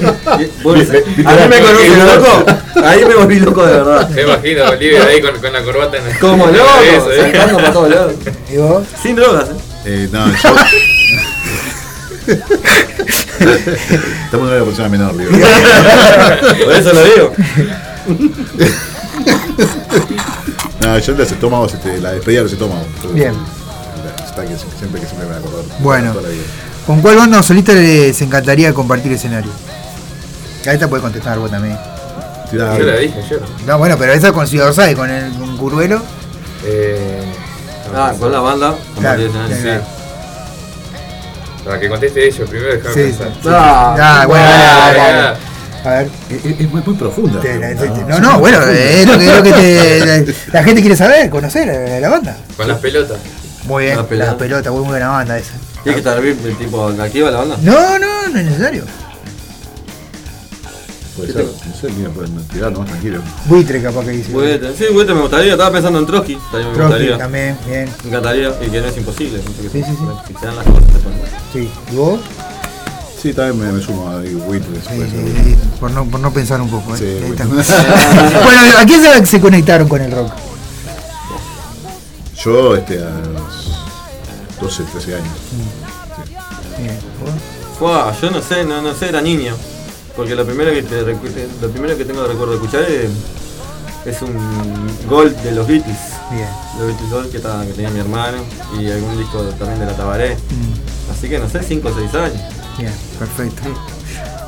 [0.64, 0.78] Vos-
[1.26, 2.46] ¿A mí me conocen, loco?
[2.86, 4.10] Ahí me volví loco de verdad.
[4.10, 6.20] Me imagino a Olivia ahí con, con la corbata en el.
[6.20, 7.02] Como loco, ¿eh?
[7.22, 8.14] saltando para todos lados.
[8.52, 8.84] ¿Y vos?
[9.02, 9.54] Sin drogas, ¿eh?
[9.86, 10.34] Eh, no, yo.
[14.26, 15.32] Estamos en una persona menor, digo.
[15.32, 17.34] Por eso lo digo.
[20.82, 22.86] No, yo los estómagos, este, la despedida de los estómagos.
[23.14, 23.34] Bien.
[24.24, 25.66] Está que siempre que siempre me voy a acordar.
[25.80, 26.12] Bueno.
[26.12, 26.44] Toda la vida.
[26.86, 29.52] ¿Con cuál banda o solista les encantaría compartir escenario?
[30.68, 31.78] A esta puede contestar vos también.
[32.52, 33.42] Yo la dije ayer.
[33.66, 36.02] No, bueno, pero esa con Ciudad Orsay, con el con Curvelo.
[36.66, 37.22] Eh,
[37.96, 38.74] Ah, con la banda.
[39.00, 39.62] Claro, compartí escenario.
[39.62, 39.84] claro.
[41.64, 43.28] Para que conteste ellos, primero déjame Sí, pensar.
[43.28, 43.40] sí.
[43.50, 45.38] Ah, Ah, bueno, Ah, dale, dale.
[45.84, 45.90] ya.
[45.90, 46.10] A ver.
[46.30, 47.40] Es, es muy, muy profunda.
[47.40, 50.34] te- la- te- No, no, no, bueno, es lo que, es lo que te- la,
[50.60, 52.36] la gente quiere saber, conocer a la banda.
[52.58, 53.18] Con las pelotas.
[53.66, 54.38] Muy bien, La la pelota.
[54.38, 55.54] pelota, muy buena banda esa.
[55.84, 57.58] Tiene que estar bien, el tipo activa la banda.
[57.62, 58.86] No, no, no es necesario.
[61.18, 63.20] Puede ser, no sé, mira, pueden tirar nomás tranquilo.
[63.46, 64.32] Buitre capaz que dice.
[64.32, 67.18] Buitre, sí, Buitre me gustaría, estaba pensando en Trotsky, también me Trotsky gustaría.
[67.20, 67.90] también, bien.
[68.04, 69.38] Me encantaría, y que no es imposible.
[69.46, 70.06] no sé qué Sí, sí, sí.
[70.28, 71.20] Si se dan las cosas, se pueden.
[71.54, 71.70] Sí.
[71.92, 72.20] ¿Y vos?
[73.22, 74.80] Sí, también me, me sumo a Buitre.
[74.82, 75.44] Sí, puede ser sí, Buitre.
[75.44, 76.96] sí, por, no, por no pensar un poco.
[76.96, 76.98] ¿eh?
[76.98, 77.62] Sí, Ahí bueno.
[77.62, 77.84] está.
[78.44, 80.32] bueno, ¿a quién se, se conectaron con el rock?
[82.44, 83.33] Yo, este, a
[84.64, 85.28] 12, 13 años.
[86.78, 86.98] Bien.
[87.22, 87.32] ¿Vos?
[87.80, 89.56] Fua, yo no sé, no, no sé, era niño.
[90.16, 93.10] Porque lo primero que te recu- lo primero que tengo de recuerdo de escuchar es,
[94.06, 94.38] es un
[95.10, 95.98] gol de los Beatles.
[96.32, 96.48] Bien.
[96.78, 98.38] Los Beatles Gold que, estaba- que tenía mi hermano
[98.80, 100.36] y algún disco también de la Tabaré.
[100.36, 102.42] Mm, Así que no sé, 5 o 6 años.
[102.78, 103.62] Bien, perfecto.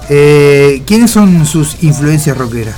[0.10, 2.76] Eh, ¿Quiénes son sus influencias rockeras?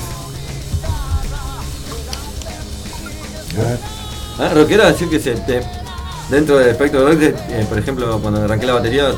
[4.39, 5.63] Ah, rockera, decir que se, te-
[6.29, 9.11] dentro del espectro de rock, eh, por ejemplo, cuando arranqué la batería,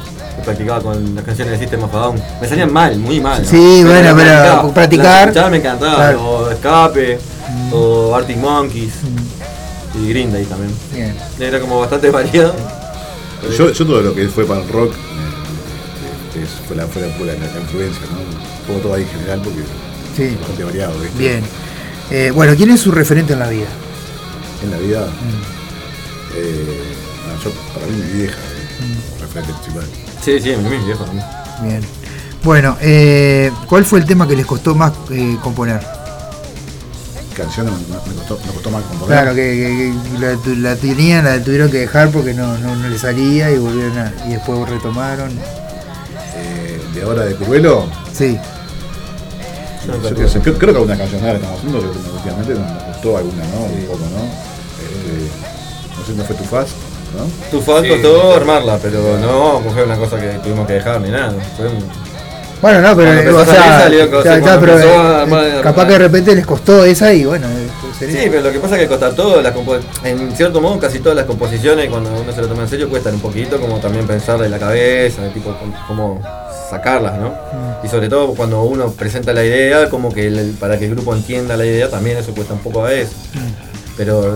[0.45, 2.21] practicaba con las canciones de System of a Down.
[2.41, 3.41] Me salían mal, muy mal.
[3.43, 3.49] ¿no?
[3.49, 5.25] Sí, bueno, las pero practicaba.
[5.25, 5.95] practicar- me encantaba.
[5.95, 6.23] Claro.
[6.29, 7.19] O Escape,
[7.71, 8.93] o Arctic Monkeys,
[10.01, 10.71] y Green Day también.
[10.93, 11.15] Bien.
[11.39, 12.53] Era como bastante variado.
[13.57, 17.07] Yo, yo todo lo que fue para el rock eh, este, fue, la, fue, la,
[17.15, 18.19] fue la- la influencia, ¿no?
[18.19, 19.59] Un poco todo ahí en general porque
[20.15, 20.23] Sí.
[20.23, 21.17] es bastante variado, ¿viste?
[21.17, 21.43] Bien.
[22.11, 23.67] Eh, bueno, ¿quién es su referente en la vida?
[24.63, 25.58] En la vida, Mm.
[26.41, 26.93] Eh,
[27.43, 28.37] yo, para mí mi vieja,
[28.79, 29.21] Mm.
[29.21, 29.85] referente principal.
[30.23, 31.25] Sí, sí, mi viejo también.
[31.63, 31.81] Bien.
[32.43, 35.81] Bueno, eh, ¿cuál fue el tema que les costó más eh, componer?
[37.35, 39.07] Canciones me, me costó, me costó más componer.
[39.17, 39.93] Claro, que, que-
[40.45, 43.57] que la, la tenían, la tuvieron que dejar porque no, no, no les salía y
[43.57, 45.31] volvieron a, y después retomaron.
[46.35, 48.37] Eh, de ahora de Curvelo, Sí,
[49.85, 53.43] yo sé, creo, creo que alguna canción ahora estamos haciendo que últimamente nos gustó alguna,
[53.47, 53.59] ¿no?
[53.63, 54.23] Un poco, ¿no?
[54.83, 55.31] Este,
[56.15, 56.71] no fue tu fast,
[57.17, 57.25] ¿no?
[57.51, 61.09] Tu fan Sí, costó armarla, pero no fue una cosa que tuvimos que dejar ni
[61.09, 61.33] nada.
[61.57, 62.09] Fue un-
[62.61, 65.43] Bueno, no, pero, o sea, salió o cosas, sea, cuando pero, empezó a eh, armar-
[65.45, 68.41] eh, capaz que de repente les costó esa y bueno, eh, puede ser Sí, pero
[68.41, 69.53] lo que pasa es que costar todo, las
[70.03, 73.13] en cierto modo casi todas las composiciones cuando uno se lo toma en serio cuestan
[73.13, 75.55] un poquito como también pensarle en la cabeza, de tipo
[75.87, 76.21] cómo-
[76.69, 77.29] sacarlas, ¿no?
[77.29, 77.85] Mm.
[77.85, 81.15] Y sobre todo cuando uno presenta la idea, como que el- para que el grupo
[81.15, 83.15] entienda la idea también eso cuesta un poco a veces.
[83.97, 84.35] Pero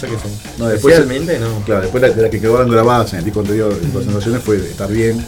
[0.00, 0.28] yo qué sé.
[0.58, 1.60] No, después- Especialmente no.
[1.64, 4.56] Claro, después de la que quedaron grabadas en el disco anterior, en las canciones, fue
[4.56, 5.24] Estar Bien.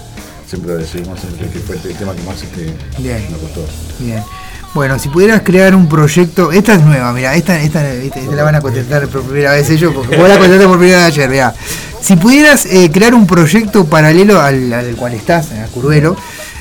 [0.47, 3.25] Siempre lo decimos, siempre que fue el tema que más este, Bien.
[3.31, 3.65] nos costó.
[4.01, 4.23] Bien.
[4.75, 8.43] Bueno, si pudieras crear un proyecto, esta es nueva, mira, esta, esta, esta- esta la
[8.45, 11.29] van a contestar por primera vez ellos, porque vos la contestaste por primera vez ayer,
[11.31, 11.55] mirá.
[12.01, 16.17] Si pudieras eh, crear un proyecto paralelo al, al cual estás, en Curvelo,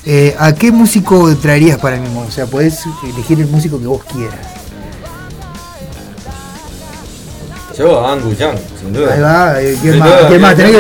[0.05, 2.21] eh, ¿a qué músico traerías para el mismo?
[2.27, 4.39] O sea, podés elegir el músico que vos quieras.
[7.79, 9.13] Yo a Angus Young, sin duda.
[9.13, 10.25] Ahí va, eh, ¿quién Sin más?
[10.27, 10.55] ¿Quién más?
[10.57, 10.75] Tenés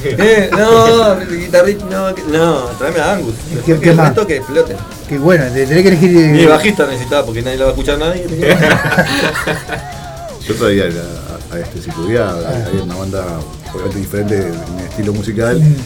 [0.00, 3.34] que- eh, no, guitarrista, no, no, tráeme a Angus.
[3.66, 4.12] ¿Qué- qué más?
[4.26, 4.76] que explote.
[5.08, 6.16] Que bueno, te- tenés que elegir.
[6.16, 8.24] eh, Mi bajista necesitaba porque nadie lo va a escuchar nadie.
[10.46, 13.24] Yo traía a, a este, si pudiera, hay una banda
[13.72, 15.58] obviamente diferente en estilo musical.
[15.60, 15.76] Mm.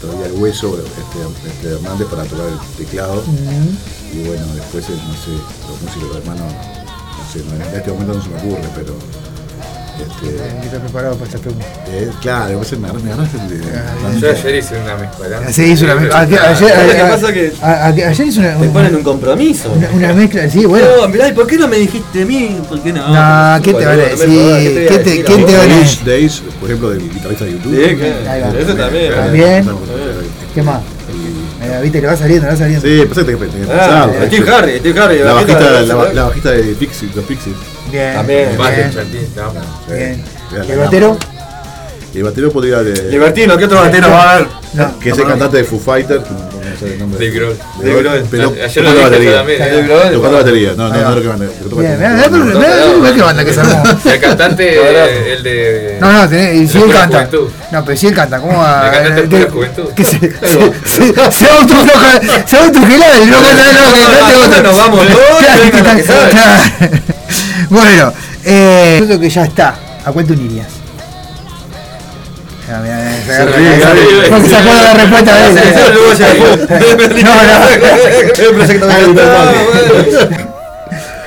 [0.00, 3.22] Traía el hueso este, este Hernández para tocar el teclado.
[3.26, 4.16] Mm.
[4.16, 5.30] Y bueno, después, eh, no sé,
[5.68, 7.38] los músicos hermanos, no sé,
[7.70, 8.94] en este momento no se me ocurre, pero.
[9.98, 11.66] Este, estar preparado para esta pregunta.
[11.88, 15.52] eh, claro, después me me agarraste el Ah, Yo ayer hice una mezcla.
[15.52, 16.20] Sí, hizo una mezcla.
[16.20, 16.72] Ayer, ayer,
[17.62, 19.72] ayer- ayer hizo una, te ponen un compromiso.
[19.72, 20.86] una, una mezcla, sí, bueno.
[21.00, 22.58] No, mirá, ¿y por qué no me dijiste a mí?
[22.68, 23.08] ¿Por qué no?
[23.08, 24.18] No, ¿qué te van a decir?
[24.18, 25.52] ¿qué te voy a ¿Qué te- decir vos?
[25.52, 27.88] van Days, por ejemplo, del guitarrista de YouTube.
[27.88, 28.58] Sí, claro.
[28.58, 29.14] Eso también.
[29.14, 29.68] También.
[30.54, 30.80] ¿Qué más?
[31.66, 32.86] Eh, Viste que va saliendo, va saliendo.
[32.86, 35.18] Sí, pasa que tenés que tenés que Ah, pensarlo, Steve Harry, Steve Harry.
[35.18, 37.56] La bajista, la, la- la, la bajista de Pixies, los Pixies.
[37.90, 38.14] Bien.
[38.14, 38.48] También.
[38.56, 38.90] Bien.
[38.90, 39.94] Te.
[39.94, 40.24] Bien.
[40.54, 41.18] Era ¿Y la el batero?
[42.16, 43.10] Y el batero podría de.
[43.10, 44.46] Libertino, ¿qué otro batero va a haber?
[44.72, 44.98] No.
[44.98, 47.18] Que es el cantante de Foo Fighters, no, no sé el nombre.
[47.26, 47.58] Dave Grohl.
[47.78, 49.30] Dave Grohl, pero Ayer tocando lo batería.
[49.30, 49.58] yo también.
[49.58, 49.82] Dave ¿eh?
[49.82, 50.12] Grohl.
[50.14, 50.96] Tocando batería, no, no, va.
[50.96, 51.46] no lo que manda.
[51.46, 52.16] que toca Bien, batería.
[52.16, 53.82] mirá, mirá, mirá, mirá qué banda que se armó.
[54.10, 55.98] El cantante, eh, el de.
[56.00, 56.24] No, no,
[56.54, 57.28] y si él canta.
[57.70, 58.86] No, pero si él canta, ¿cómo va?
[58.86, 59.92] El cantante de que- Pura Juventud.
[59.94, 60.30] Que se, se,
[60.86, 65.06] se, se autofloja, se autogela y no nos vamos.
[67.68, 69.74] Bueno, eh, creo que ya está.
[70.04, 70.75] ¿A unirías?
[72.68, 72.82] Ah.
[74.28, 75.54] Porque se acuerda la respuesta de.
[77.22, 77.60] No, no.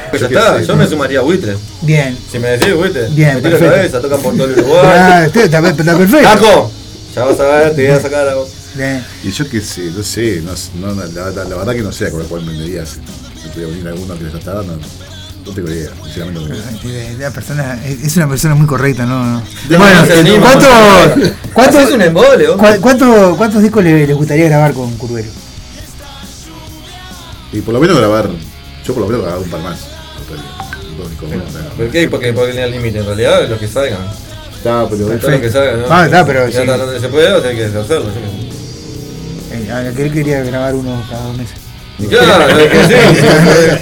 [0.09, 1.55] Pues está, yo me sumaría a.
[1.81, 2.17] Bien.
[2.31, 4.81] Si me decís Buitre, Bien, me cabeza, tocan por todo el Uruguay.
[4.83, 6.23] Ah, está, perfecto.
[6.23, 6.71] ¡Caco!
[7.15, 8.27] Ya vas a ver, te voy a sacar.
[8.75, 9.05] Bien.
[9.23, 12.53] Y yo qué sé, no sé, la, verdad que no sé a cuál cuál me
[12.53, 12.97] dirías.
[13.41, 14.77] Si alguno que les está dando,
[15.53, 16.49] tengo idea, sinceramente.
[16.49, 17.11] no tengo idea.
[17.11, 19.23] Eh, La persona, es una persona muy correcta, ¿no?
[19.23, 19.39] no.
[19.69, 20.67] No, Bueno, no se anima, ¿cuánto,
[21.17, 22.45] no cuánto- Es un embole,
[22.81, 25.29] cuánto- ¿cuántos discos le, le gustaría grabar con Curvelo?
[27.51, 28.29] Y por lo menos grabar
[28.85, 29.79] Yo por lo menos hago un par más.
[31.77, 32.07] ¿Por qué?
[32.09, 32.99] Porque ponen el límite.
[32.99, 33.99] En realidad, lo que salgan.
[34.55, 35.85] Está, pero lo que salga, ¿no?
[35.89, 36.41] Ah, está, pero
[36.77, 38.05] donde se puede, o sea, hay que hacerlo.
[38.11, 38.49] ¿sí?
[39.51, 41.55] Eh, a la que él quería grabar uno cada dos meses.
[42.07, 42.93] Claro, es que sí.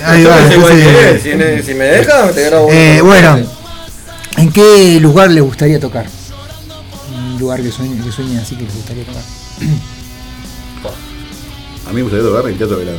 [0.05, 1.21] Ahí va, entonces-.
[1.21, 2.69] Si, me- si me deja, te grabo.
[2.71, 3.39] Eh, bueno.
[4.37, 6.05] ¿en qué lugar le gustaría tocar?
[7.15, 9.21] Un lugar que sueñe, que sueñe así que le gustaría tocar.
[11.85, 12.97] A mí me gustaría tocar en el Teatro Verano.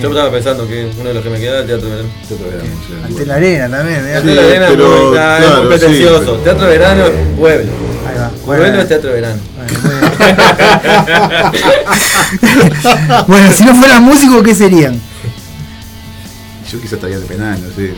[0.00, 2.08] Yo estaba pensando que uno de los que me queda es el Teatro Verano.
[2.28, 3.26] Teatro Verano, sí, Ante bueno.
[3.26, 4.20] la arena también, ¿eh?
[4.68, 6.20] Pero, muy- nah, es claro, muy sí, pretencioso.
[6.20, 7.72] pero- Teatro Verano es pueblo.
[8.08, 8.28] Ahí va.
[8.44, 9.40] Pueblo es Teatro Verano.
[9.82, 10.09] bueno,
[13.56, 15.00] si no fueran músicos, ¿qué serían?
[16.70, 17.92] Yo quizás estaría de penal, no sé.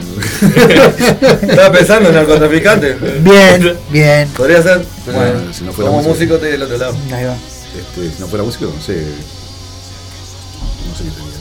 [1.46, 2.94] Estaba pensando en narcotraficante.
[3.20, 4.28] Bien, bien.
[4.30, 4.82] Podría ser.
[5.04, 6.14] Bueno, si no fuera como músico.
[6.14, 6.96] músico estoy del otro lado.
[7.12, 7.34] Ahí va.
[7.34, 9.04] Este, si no fuera músico, no sé.
[10.88, 11.31] No sé qué sería.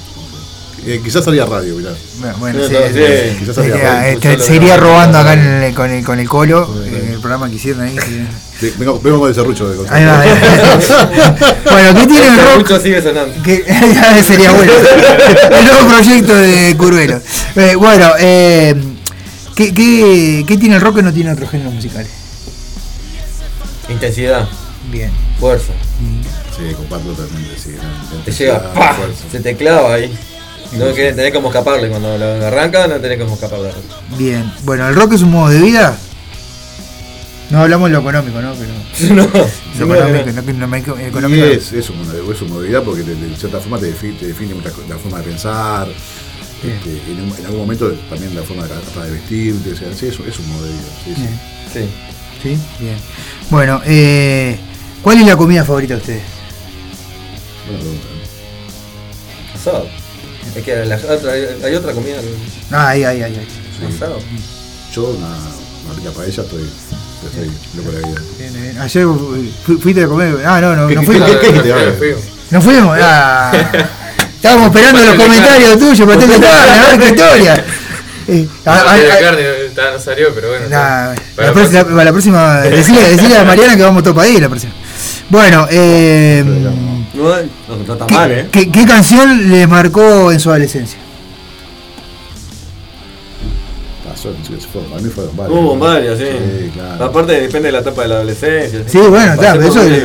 [0.85, 1.91] Eh, quizás salía radio, mirá.
[2.39, 2.99] Bueno, Sí, sí, sí.
[2.99, 3.35] sí.
[3.39, 4.07] Quizás Sí, salía que, radio.
[4.09, 6.83] eh, yo te- lo se iría robando acá en el- con, el, con el colo,
[6.85, 7.95] en el programa que hicieron ahí.
[8.77, 9.91] vengo, vengo con el serrucho de cosas.
[9.91, 10.19] Ahí va.
[10.21, 11.35] ahí va.
[11.71, 12.81] bueno, ¿qué tiene el Este rock?
[12.81, 13.33] sigue sonando.
[14.25, 14.71] Sería bueno.
[15.51, 17.21] El nuevo proyecto de Curvelo.
[17.55, 18.75] Eh, bueno, eh,
[19.55, 22.09] ¿qué, qué, qué tiene el rock que no tiene otros géneros musicales?
[23.89, 24.47] Intensidad,
[24.91, 25.11] Bien.
[25.39, 25.73] fuerza.
[26.57, 27.71] Sí, comparto totalmente, sí.
[28.25, 28.95] Te llega, ¡pah!
[29.31, 30.17] Se te clava ahí.
[30.73, 31.89] No que tenés como escaparle.
[31.89, 33.75] Cuando lo arranca, no tenés como escapar de él.
[34.17, 34.51] Bien.
[34.63, 35.97] Bueno, ¿el rock es un modo de vida?
[37.49, 38.53] No hablamos de lo económico, ¿no?
[38.53, 38.71] Pero
[39.15, 39.23] No,
[39.85, 41.45] lo económico, no, no Y económico.
[41.45, 44.53] es, es, una, es una movilidad porque de, de cierta forma te define, te define
[44.55, 45.89] muchas co- la forma de pensar.
[46.63, 49.73] este, en, un- en algún momento también la forma de, hasta de vestirte.
[49.73, 50.81] O sea, sí, es, un- es un modo de vida.
[51.03, 51.21] Sí, sí.
[51.21, 51.39] Bien.
[51.73, 51.89] Sí.
[52.41, 52.95] Sí, bien.
[53.49, 54.57] Bueno, eh,
[55.03, 56.23] ¿cuál es la comida favorita de ustedes?
[57.67, 58.07] Buena pregunta,
[59.53, 59.59] ¿no?
[59.59, 59.87] Asado.
[60.55, 62.17] Es que la otra, hay, otra comida.
[62.71, 63.35] Ah, ahí, ahí, ahí.
[63.35, 63.93] ahí.
[63.95, 64.19] Asado.
[64.93, 66.69] Yo, una, una rica paella, estoy,
[67.25, 68.21] estoy loco de la vida.
[68.37, 68.77] Bien, bien.
[68.79, 69.05] Ayer
[69.65, 70.35] fu- fuiste a comer.
[70.45, 71.29] Ah, no, no, ¿Qué- no fuimos.
[71.31, 71.73] qué- qué?
[71.73, 72.15] A.
[72.51, 72.97] No fuimos.
[73.01, 73.51] Ah.
[74.35, 77.65] Estábamos esperando los comentarios tuyos, para tener a ver historia.
[78.27, 79.43] Eh, a- No a- tiene a- carne,
[79.93, 80.69] no salió, pero bueno.
[80.69, 84.27] Nah, Para la, la próxima, la- la próxima, decirle a Mariana que vamos todos para
[84.27, 84.71] ahí la próxima.
[85.27, 86.43] Bueno, eh,
[87.13, 88.47] No, no, no está ¿qué, mal, ¿eh?
[88.51, 90.97] qué- qué canción les marcó en su adolescencia?
[94.07, 95.57] Pasó, sí, fue, a mí fueron varios.
[95.59, 96.25] Hubo varias, sí.
[96.25, 97.05] Sí, claro.
[97.05, 98.83] Aparte depende de la etapa de la adolescencia.
[98.87, 100.03] Sí, bueno, claro, eso es-.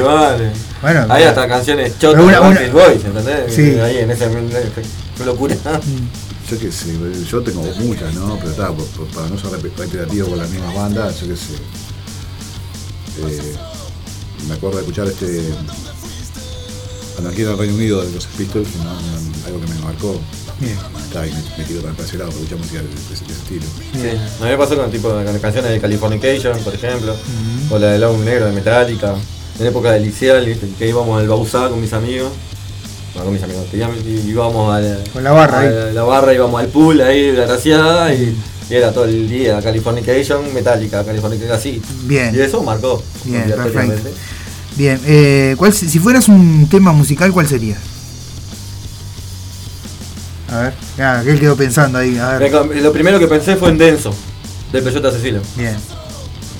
[0.82, 1.28] Bueno, Hay claro.
[1.28, 2.40] hasta canciones chotas de una-
[2.72, 3.54] Boys, ¿entendés?
[3.54, 3.78] Sí.
[3.80, 4.26] Ahí en esa
[5.24, 5.56] locura.
[6.50, 6.94] Yo qué sé,
[7.28, 8.36] yo tengo muchas, ¿no?
[8.38, 11.36] Pero está, por- por- para no ser rep- reiterativo con las mismas bandas, yo qué
[11.36, 11.54] sé.
[13.18, 13.56] Eh,
[14.46, 15.42] me acuerdo de escuchar este.
[17.16, 18.84] Cuando aquí en el Reino Unido de los Pistols, ¿no?
[18.84, 20.20] No, algo que me marcó.
[20.60, 20.76] Bien.
[21.04, 23.64] Está, y me, me tiró para ese lado, música de, de- de ese estilo.
[23.94, 24.08] Sí.
[24.40, 27.14] A mí me pasó con, tipo, con canciones de Californication, por ejemplo,
[27.70, 29.14] o la del álbum negro de Metallica,
[29.58, 30.68] en época de liceal, ¿viste?
[30.78, 32.30] que íbamos al Bausá con mis amigos.
[33.14, 36.60] Con mis amigos, que íbamos- a la, Con la barra a la, la barra, íbamos
[36.60, 38.36] al pool ahí de Graciada y,
[38.68, 41.80] y era todo el día Californication, Metallica, Californication, así.
[42.04, 42.34] Bien.
[42.34, 43.02] Y eso marcó.
[43.24, 44.10] Bien, perfecto.
[44.76, 47.76] Bien, eh, ¿cuál, si fueras un tema musical, ¿cuál sería?
[50.50, 52.52] A ver, ah, que él quedó pensando ahí, a ver.
[52.82, 54.14] Lo primero que pensé fue en Denso,
[54.72, 55.40] de Peyota Cecilia.
[55.56, 55.76] Bien.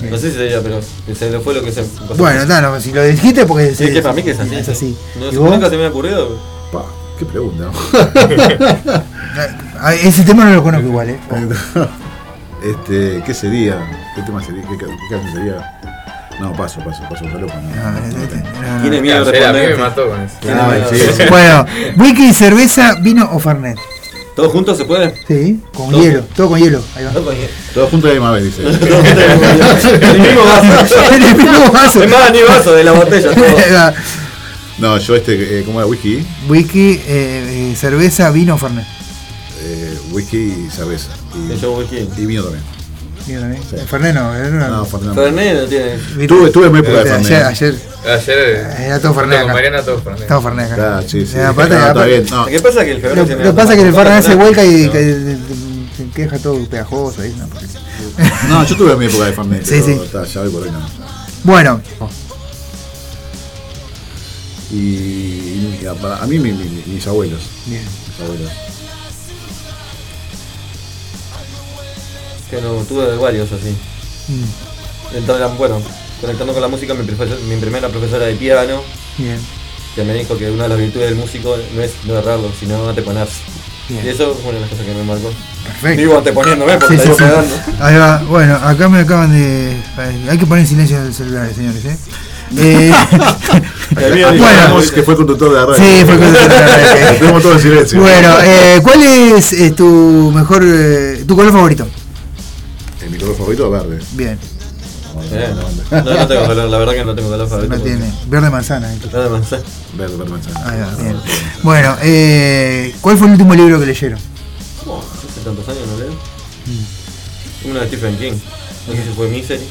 [0.09, 0.79] No sé si sería, pero
[1.15, 1.83] se le fue lo que se.
[2.17, 4.55] Bueno, no, no, si lo dijiste porque Sí, que para mí que es así.
[4.55, 4.97] Es así.
[5.19, 6.37] No, ¿Y nunca se me ha ocurrido.
[6.71, 6.85] Pa,
[7.17, 7.71] qué pregunta.
[9.79, 11.19] Ah, Ese tema no lo conozco igual, ¿eh?
[12.63, 13.77] este, ¿qué sería?
[14.15, 14.63] ¿Qué tema sería?
[14.63, 15.79] ¿Qué, qué canción sería?
[16.39, 17.75] No, paso, paso, paso, solo con.
[17.75, 18.81] No, no, no.
[18.81, 19.77] Tiene miedo de mí me responder.
[19.79, 20.35] mató con eso.
[20.49, 20.89] Ah, miedo.
[20.91, 21.23] sí, sí.
[21.29, 21.65] Bueno,
[21.97, 23.77] whisky, cerveza, vino o fernet.
[24.35, 25.15] ¿Todos juntos se puede?
[25.27, 25.99] Sí, con Todo.
[26.03, 26.79] hielo, todo con hielo.
[26.95, 27.11] Ahí va.
[27.11, 27.39] No, coño.
[27.73, 28.61] Todos juntos de Mabel, dice.
[28.67, 30.95] El mismo vaso.
[31.11, 32.03] En el mismo vaso.
[32.03, 33.33] Es más, ni vaso de la botella.
[33.33, 33.93] todo.
[34.77, 35.87] No, yo este, eh, ¿cómo era?
[35.87, 36.23] Whisky.
[36.47, 38.85] Whisky, eh, eh, cerveza, vino o fernet.
[39.63, 41.09] Eh, whisky y cerveza.
[41.33, 42.07] Y, Yo whisky.
[42.15, 42.63] y vino también.
[43.27, 43.61] Vino también.
[43.69, 43.75] Sí.
[43.87, 44.85] Fernet no, era una- No,
[45.61, 46.27] no tiene.
[46.27, 47.43] Tuve, tuve mi época de ayer, Fernet.
[47.45, 47.75] ayer,
[48.07, 48.75] Ayer.
[48.79, 49.53] Era todo Fernet Con.
[49.53, 50.01] Mariana todo
[50.41, 50.75] Fernet acá.
[50.75, 51.35] Claro, sí, sí.
[51.37, 52.25] Eh, No, aparte- está aparte- bien.
[52.29, 54.23] No, ¿Qué pasa que el febrero Lo, tiene lo que pasa es que el Fernet
[54.23, 54.91] se vuelca y No.
[54.93, 55.37] que- que-
[56.05, 57.35] que- que deja todo pegajoso ahí.
[57.37, 57.67] No, porque-
[58.47, 59.65] no, yo tuve mi época de Fernet.
[59.65, 59.91] Sí, sí.
[59.91, 60.89] Está, ya por no.
[61.43, 61.81] Bueno,
[64.71, 64.75] Y,
[65.81, 67.39] y a, mí mi- mi- mis abuelos.
[67.65, 67.83] bien.
[68.07, 68.51] Mis abuelos.
[72.49, 73.75] Que no, tuve varios así.
[74.29, 75.81] Mm, Entonces, bueno,
[76.21, 78.81] conectando con la música, mi, profesor- mi primera profesora de piano,
[79.17, 79.37] Bien.
[79.95, 82.87] que me dijo que una de las virtudes del músico no es no errarlo, sino
[82.89, 83.35] anteponerse.
[83.89, 84.05] Bien.
[84.05, 85.31] Y eso fue una de las cosas que me marcó.
[85.65, 86.01] Perfecto.
[86.01, 87.17] Digo anteponiéndome porque Sí, sí, sí.
[87.17, 87.55] quedando.
[87.79, 88.17] Ahí va.
[88.29, 89.75] Bueno, acá me acaban de.
[90.29, 91.97] Hay que poner en silencio el celular, señores, ¿eh?
[92.57, 92.93] Eh,
[94.37, 95.75] bueno, que fue conductor de la radio.
[95.83, 97.09] Sí, fue conductor de la radio.
[97.11, 97.99] Estuvimos todos en silencio.
[98.01, 100.63] bueno eh, ¿cuál es eh, tu mejor.
[100.65, 101.87] eh, tu color favorito?
[103.17, 103.99] Mi color favorito verde.
[104.13, 104.37] Bien,
[105.31, 105.49] Eh,
[105.91, 107.75] no, no tengo color, la verdad que no tengo color favorito.
[107.75, 108.11] no tiene.
[108.27, 108.93] Verde manzana.
[108.93, 108.99] eh.
[109.11, 109.63] Verde manzana.
[109.97, 110.69] Verde, verde manzana.
[110.69, 111.15] Ahí va, bien.
[111.63, 114.19] Bueno, eh, ¿cuál fue el último libro que leyeron?
[114.85, 116.13] Oh, hace tantos años no leo.
[117.65, 118.33] Uno de Stephen King.
[118.87, 119.63] No sé si fue Misery.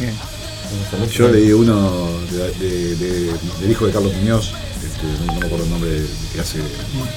[0.00, 0.12] Bien.
[0.14, 1.12] No sé mucho.
[1.12, 4.50] Yo leí uno de, de- de- del hijo de Carlos Muñoz,
[4.82, 5.90] este, no, no me acuerdo el nombre
[6.32, 6.58] que hace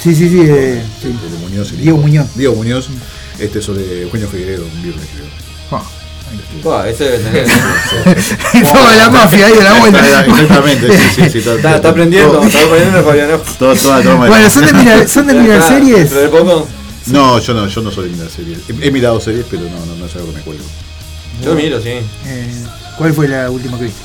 [0.04, 0.42] Sí, sí, sí.
[0.42, 1.08] eh, sí.
[1.08, 1.72] de, de Muñoz.
[1.72, 2.08] el Diego hijo.
[2.08, 2.28] Muñoz.
[2.36, 2.90] Diego Muñoz,
[3.40, 5.30] este sobre Eugenio Figueredo, un libro que escribió.
[5.72, 5.84] Ah.
[6.62, 7.48] Buah, ese debe tener.
[8.74, 10.26] Toda la mafia ahí de la vuelta.
[10.26, 11.42] Exactamente, sí, sí, sí.
[11.42, 13.30] todo- Está, está aprendiendo, está aprendiendo Fabián.
[13.58, 16.10] todo- toda- toda- Bueno, ¿son de mirar, son de mirar series?
[16.10, 16.68] Pero de poco.
[17.08, 18.60] No, yo no, yo no soy de mirar series.
[18.68, 20.66] He, he mirado series, pero no, no, no es algo que me cuelgo.
[21.44, 21.90] Yo miro, sí.
[22.26, 22.64] Eh,
[22.98, 24.02] ¿Cuál fue la última que viste?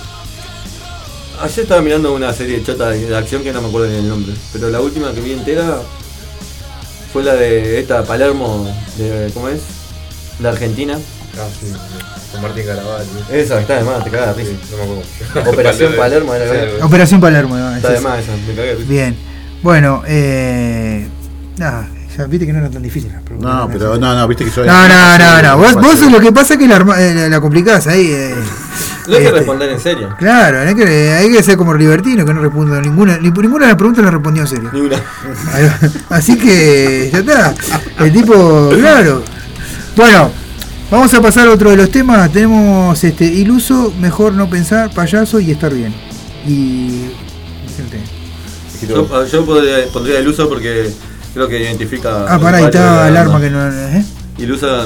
[1.40, 4.32] Ayer estaba mirando una serie chota de acción que no me acuerdo ni el nombre.
[4.52, 5.80] Pero la última que vi entera
[7.12, 9.60] fue la de esta Palermo, de, ¿cómo es?
[10.38, 10.98] De Argentina.
[11.38, 12.32] Ah, sí, sí.
[12.32, 13.06] Con Martín Caraval.
[13.30, 15.50] Esa, está de más, te cagas Sí, no me acuerdo.
[15.50, 17.56] Operación Palermo era Sí, Operación Palermo.
[17.56, 17.76] ¿no?
[17.76, 18.74] Está Es de más esa, me cagué.
[18.76, 19.16] Bien.
[19.62, 21.06] Bueno, eh.
[21.58, 23.54] Nada, ya viste que no era tan difícil las preguntas.
[23.54, 24.64] No, pero no, no, viste que yo.
[24.64, 25.56] No, no, no, no.
[25.58, 28.06] Vos, vos lo que pasa es que la, eh, la, la complicás ahí.
[28.10, 28.34] eh.
[29.08, 30.14] No hay que Este, responder en serio.
[30.18, 33.18] Claro, hay que, hay que ser como Libertino, que no responde a ninguna.
[33.18, 34.70] Ni, ninguna de las preguntas la respondió en serio.
[34.72, 34.96] Ni una.
[36.10, 37.54] Así que ya está.
[37.98, 39.22] El tipo, claro.
[39.96, 40.30] Bueno,
[40.90, 42.30] vamos a pasar a otro de los temas.
[42.32, 45.92] Tenemos este iluso, mejor no pensar, payaso y estar bien.
[46.46, 47.10] Y.
[47.76, 48.00] gente.
[48.88, 50.90] Yo, yo podría- pondría el uso porque
[51.34, 52.26] creo que identifica.
[52.28, 53.66] Ah, pará, de está el arma que no.
[53.68, 54.04] ¿eh?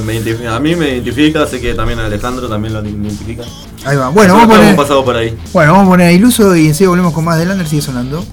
[0.05, 3.44] Me identifica, a mí me identifica, sé que también a Alejandro también lo identifica.
[3.84, 4.09] Ahí va.
[4.09, 4.76] Bueno, Nosotros vamos a poner.
[4.76, 5.36] pasado por ahí.
[5.53, 8.24] Bueno, vamos a poner a iluso y enseguida volvemos con más de Lander, sigue sonando.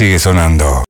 [0.00, 0.89] Sigue sonando.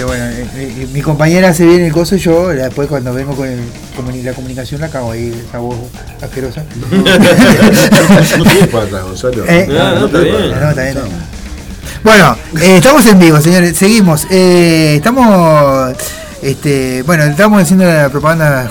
[0.00, 3.34] Este, bueno, eh, eh, mi compañera se viene el coso y yo después cuando vengo
[3.34, 3.46] con
[4.24, 5.76] la comunicación la cago ahí, esa voz
[6.22, 6.64] asquerosa.
[6.90, 7.04] No
[8.70, 9.44] para atrás, Gonzalo.
[9.46, 10.94] Eh, está bien.
[10.94, 10.94] bien,
[12.02, 13.76] Bueno, eh, estamos en vivo, señores.
[13.76, 14.26] Seguimos.
[14.30, 15.94] Eh, estamos.
[16.40, 18.68] Este, bueno, estamos haciendo la propaganda de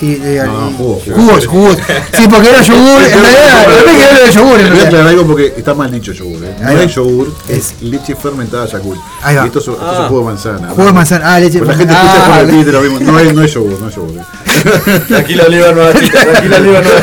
[0.00, 1.76] Y, eh, No, y- jugos, jugos, jugos.
[2.12, 3.02] Sí, porque era yogur.
[3.02, 4.60] En realidad, no me quedé de yogur.
[4.60, 6.44] en Voy a aclarar algo porque está mal dicho yogur.
[6.44, 6.54] ¿eh?
[6.60, 9.00] No es yogur, Es- leche fermentada Yakult.
[9.22, 9.42] Ahí va.
[9.42, 10.06] Y esto es, esto es Ah.
[10.08, 10.68] jugo de manzana.
[10.68, 11.34] Jugo de manzana.
[11.34, 13.12] Ah, leche Pues la gente escucha Ah, por el título lo mismo.
[13.12, 14.14] No es, no es yogur, no es yogur.
[14.18, 15.00] ¿eh?
[15.08, 17.00] Tranquila, Oliva Nueva Chica, tranquila, Oliva Nueva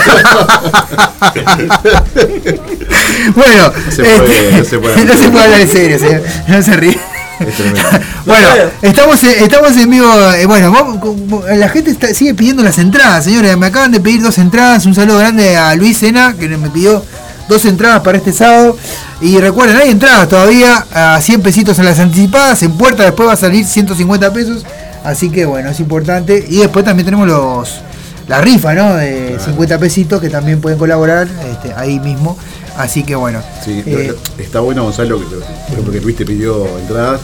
[3.35, 5.05] Bueno, No se puede, este, no se puede.
[5.05, 6.21] no se puede hablar en serio, señor.
[6.47, 6.99] No se ríe.
[7.39, 7.55] Es.
[8.25, 8.47] Bueno,
[8.81, 10.07] No, estamos, en- estamos en vivo.
[10.33, 13.55] eh, bueno, vamos, la gente está- sigue pidiendo las entradas, señores.
[13.57, 14.85] Me acaban de pedir dos entradas.
[14.87, 17.03] Un saludo grande a Luis Sena, que me pidió
[17.47, 18.75] dos entradas para este sábado.
[19.21, 22.63] Y recuerden, hay entradas todavía a 100 pesitos en las anticipadas.
[22.63, 24.65] En puerta después va a salir 150 pesos.
[25.03, 26.43] Así que bueno, es importante.
[26.49, 27.81] Y después también tenemos los
[28.27, 28.95] la rifa, ¿no?
[28.95, 32.35] De 50 pesitos que también pueden colaborar este, ahí mismo.
[32.77, 33.41] Así que bueno.
[33.63, 37.21] Sí, eh, está bueno Gonzalo, que, por ejemplo, que Luis te pidió entradas,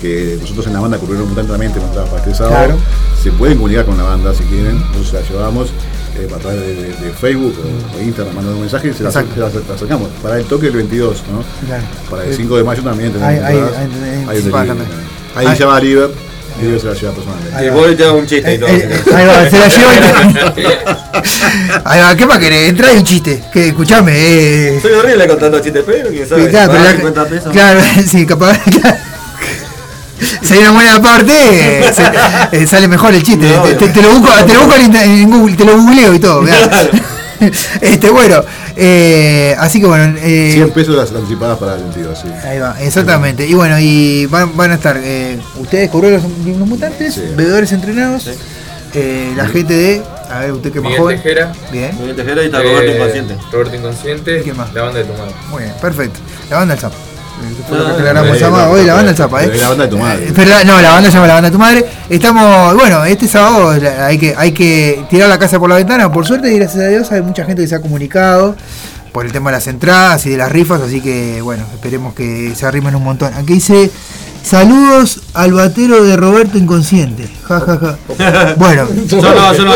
[0.00, 2.56] que nosotros en la banda cubrieron tanamente con entradas para este sábado.
[2.56, 2.78] Claro.
[3.22, 5.68] Se pueden comunicar con la banda si quieren, nosotros las llevamos
[6.16, 7.54] eh, a través de, de- de Facebook
[7.96, 10.08] o, Instagram, mandando un mensaje y se las, acercamos.
[10.22, 11.44] Para el toque el 22, ¿no?
[11.66, 11.82] claro.
[12.10, 13.76] Para el 5 de mayo también tenemos hay- entradas.
[15.36, 15.46] Ahí
[16.60, 17.64] Diego se la lleva personalmente.
[17.64, 18.68] Y voy y te hago un chiste y todo.
[18.68, 19.94] Eh, eh, ahí va, se la lleva
[20.56, 20.64] y
[21.84, 22.68] Ahí va, ¿qué más querés?
[22.68, 23.42] Entra y un chiste.
[23.52, 24.78] Que escuchame, eh.
[24.82, 26.48] Soy horrible contando chistes, pero quién sabe.
[26.48, 27.52] Claro, pero la- 50 pesos.
[27.52, 27.80] claro,
[28.10, 28.58] sí, capaz.
[28.80, 28.96] claro.
[30.42, 33.46] Si hay una buena parte, eh, se- eh, sale mejor el chiste.
[33.56, 36.18] No, te, te- te lo busco, te lo busco en, Google, te lo googleo y
[36.18, 36.42] todo.
[36.42, 36.56] mirá.
[37.80, 38.42] Este, bueno,
[38.76, 40.16] eh, así que bueno.
[40.22, 42.28] eh, 100 pesos las anticipadas para el 22, sí.
[42.44, 43.46] Ahí va, exactamente.
[43.46, 47.22] Y bueno, y van, van a estar eh, ustedes, cobreros los mutantes, Sí.
[47.36, 48.28] bebedores entrenados,
[48.94, 50.02] eh, la gente de.
[50.30, 51.16] A ver, usted que más Miguel joven.
[51.22, 51.52] Tejera.
[51.72, 53.36] Bien, Miguel Tejera y está eh, Roberto Inconsciente.
[53.50, 54.42] Roberto Inconsciente.
[54.42, 54.72] ¿Quién más?
[54.74, 55.34] La banda de tu madre.
[55.50, 56.20] muy bien, perfecto.
[56.50, 56.96] La banda del Zapa.
[57.68, 59.52] Fue lo que aclaramos, se llama no, hoy la banda Zapa, ¿eh?
[59.56, 60.32] La banda de tu madre.
[60.34, 61.86] Pero no, la banda se llama la banda de tu madre.
[62.08, 63.70] Estamos, bueno, este sábado
[64.00, 66.10] hay que, hay que tirar la casa por la ventana.
[66.12, 68.56] Por suerte y gracias a Dios hay mucha gente que se ha comunicado
[69.12, 72.54] por el tema de las entradas y de las rifas, así que bueno, esperemos que
[72.54, 73.32] se arrimen un montón.
[73.34, 73.90] Aquí dice
[74.42, 77.28] saludos al batero de Roberto Inconsciente.
[77.46, 78.54] Ja, ja, ja.
[78.56, 78.86] Bueno.
[79.06, 79.72] Yo no, yo no.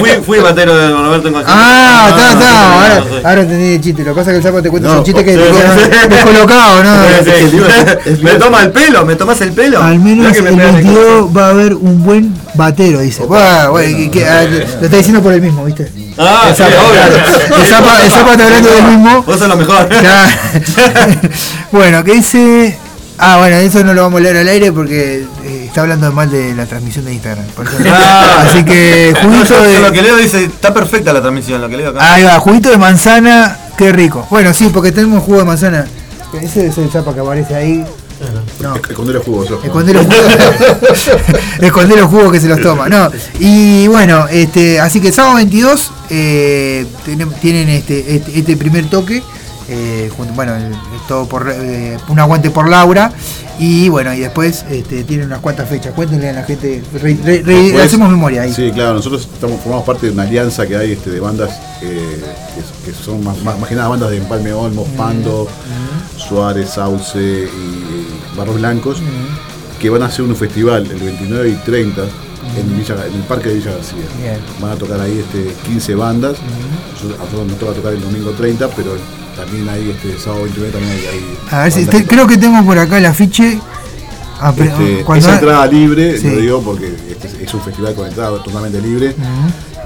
[0.00, 1.52] Fui, fui batero de Roberto Inconsciente.
[1.62, 2.50] Ah, está, No, está.
[2.50, 4.02] no, no, Ahora, ahora entendí el chiste.
[4.04, 5.80] Lo que pasa es que el sapo te cuenta No, un chiste que sí, sí,
[5.84, 6.08] sí.
[6.08, 6.94] descolocado, ¿no?
[7.24, 8.20] Sí, sí.
[8.22, 9.82] Me toma el pelo, me tomas el pelo.
[9.82, 13.24] Al menos que el me pegan el 22 va a haber un buen batero, dice.
[13.24, 15.90] Bueno, bueno, que- que- ah, lo está diciendo por el mismo, ¿viste?
[16.18, 17.56] Ah, El Zapa, obvio.
[17.56, 19.22] el Zapa- está hablando del mismo.
[19.22, 19.88] Vos sos lo mejor.
[21.72, 22.78] Bueno, ¿qué dice?
[23.18, 26.30] Ah, bueno, eso no lo vamos a leer al aire porque eh, está hablando mal
[26.30, 27.44] de la transmisión de Instagram.
[27.54, 28.44] por eso- Ah.
[28.48, 30.02] Así que juguito yo- yo lo que de.
[30.02, 32.14] leo dice, está perfecta la transmisión, lo que leo acá.
[32.14, 34.26] Ahí va, juguito de manzana, qué rico.
[34.30, 35.86] Bueno, sí, porque tenemos jugo de manzana.
[36.42, 37.84] Ese es el zapa que aparece ahí.
[38.60, 38.74] No.
[38.76, 39.50] Esconder los jugos.
[39.50, 39.62] ojo.
[39.64, 41.08] Esconder los jugos.
[41.60, 42.88] Esconder los jugos que se los toma.
[42.88, 43.10] No.
[43.38, 49.22] Y bueno, este, así que sábado 22 eh, tienen, tienen este, este, este primer toque.
[49.68, 50.74] Eh, bueno, el-
[51.08, 53.12] todo por eh, un aguante por Laura.
[53.58, 55.94] Y bueno, y después este, tienen unas cuantas fechas.
[55.94, 56.82] Cuéntenle a la gente.
[56.92, 58.52] re- re- re- Después- hacemos memoria ahí.
[58.52, 61.50] Sí, claro, nosotros estamos, formamos parte de una alianza que hay este, de bandas
[61.80, 62.20] eh,
[62.84, 65.46] que, que son más, más, más que nada bandas de Empalme Olmos, Pando,
[66.16, 68.98] Suárez, Sauce y, Barros Blancos,
[69.80, 73.50] que van a hacer un festival el 29 y 30 en, Villa- en el Parque
[73.50, 73.98] de Villa García.
[74.20, 74.38] Bien.
[74.60, 76.36] Van a tocar ahí este, 15 bandas,
[76.92, 78.96] nosotros, a nosotros nos toca tocar el domingo 30, pero
[79.36, 81.06] también ahí este sábado 29 también hay...
[81.06, 83.58] hay A ver si te- creo que tengo por acá el afiche.
[84.40, 86.28] Ah, este, cuando- es entrada libre, Sí.
[86.28, 89.14] lo digo porque este es- un festival con entrada totalmente libre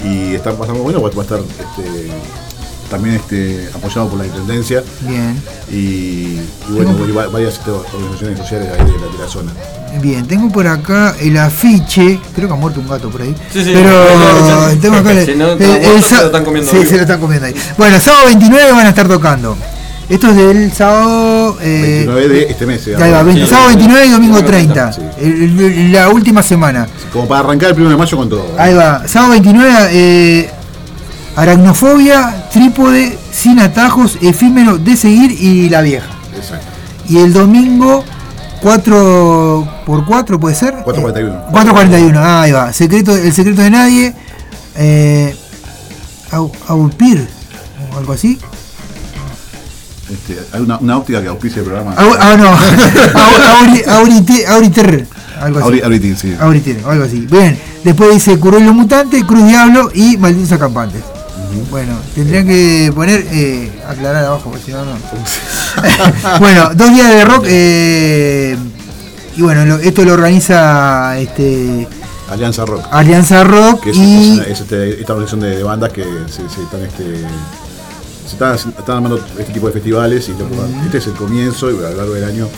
[0.04, 2.10] y está bastante bueno, va va a estar este,
[2.90, 5.40] también este, apoyado por la Intendencia Bien.
[5.70, 9.52] y, y bueno, y va- varias este, organizaciones sociales ahí de la, de la zona.
[10.02, 13.34] Bien, tengo por acá el afiche, creo que ha muerto un gato por ahí.
[13.52, 16.08] Sí, sí, pero no, no, tengo acá el, si no, el- está el muerto, sa-
[16.08, 16.88] se lo están comiendo Sí, vivo.
[16.90, 17.54] se lo están comiendo ahí.
[17.76, 19.56] Bueno, sábado 29 van a estar tocando.
[20.08, 21.58] Esto es del sábado.
[21.60, 22.86] Eh, 29 de este mes.
[22.86, 23.24] ahí va, digamos.
[23.26, 24.92] 20 Sí, sábado sí, 29 y domingo domingo 30.
[24.92, 25.00] sí.
[25.20, 26.88] el- el- la última semana.
[27.12, 28.40] Como para arrancar el 1 de mayo con todo.
[28.44, 28.54] ¿eh?
[28.58, 30.50] Ahí va, sábado 29, eh,
[31.38, 36.08] aracnofobia, trípode, sin atajos, efímero de seguir y la vieja.
[36.36, 36.66] Exacto.
[37.08, 38.04] Y el domingo
[38.60, 40.74] 4 por 4 puede ser?
[40.84, 41.46] 441.
[41.50, 42.72] 441, ahí va.
[42.72, 44.14] Secreto, el secreto de nadie.
[44.76, 45.34] Eh,
[46.32, 46.50] o
[47.96, 48.38] algo así.
[50.10, 51.94] Este, hay una, una óptica que auspicia el programa.
[51.96, 52.48] Au- ah, no.
[53.20, 55.06] Au- Auri- Aurite- Auriter,
[55.40, 55.80] algo así.
[55.80, 56.34] Auri- sí.
[56.40, 57.26] Auriter, algo así.
[57.30, 61.02] Bien, después dice Curullo Mutante, Cruz Diablo y Malditos Acampantes.
[61.70, 64.92] Bueno, tendrían que poner, eh, aclarar abajo, porque si no, no.
[66.40, 67.44] bueno, dos días de rock.
[67.48, 68.56] eh,
[69.36, 71.86] y bueno, lo- esto lo organiza este,
[72.30, 72.84] Alianza Rock.
[72.90, 74.40] Alianza Rock que es, y.
[74.40, 77.24] es- es, este, esta organización de, de bandas que se, se están este
[78.26, 80.32] se están, están armando este tipo de festivales y
[80.84, 82.48] este es el comienzo y a lo largo del año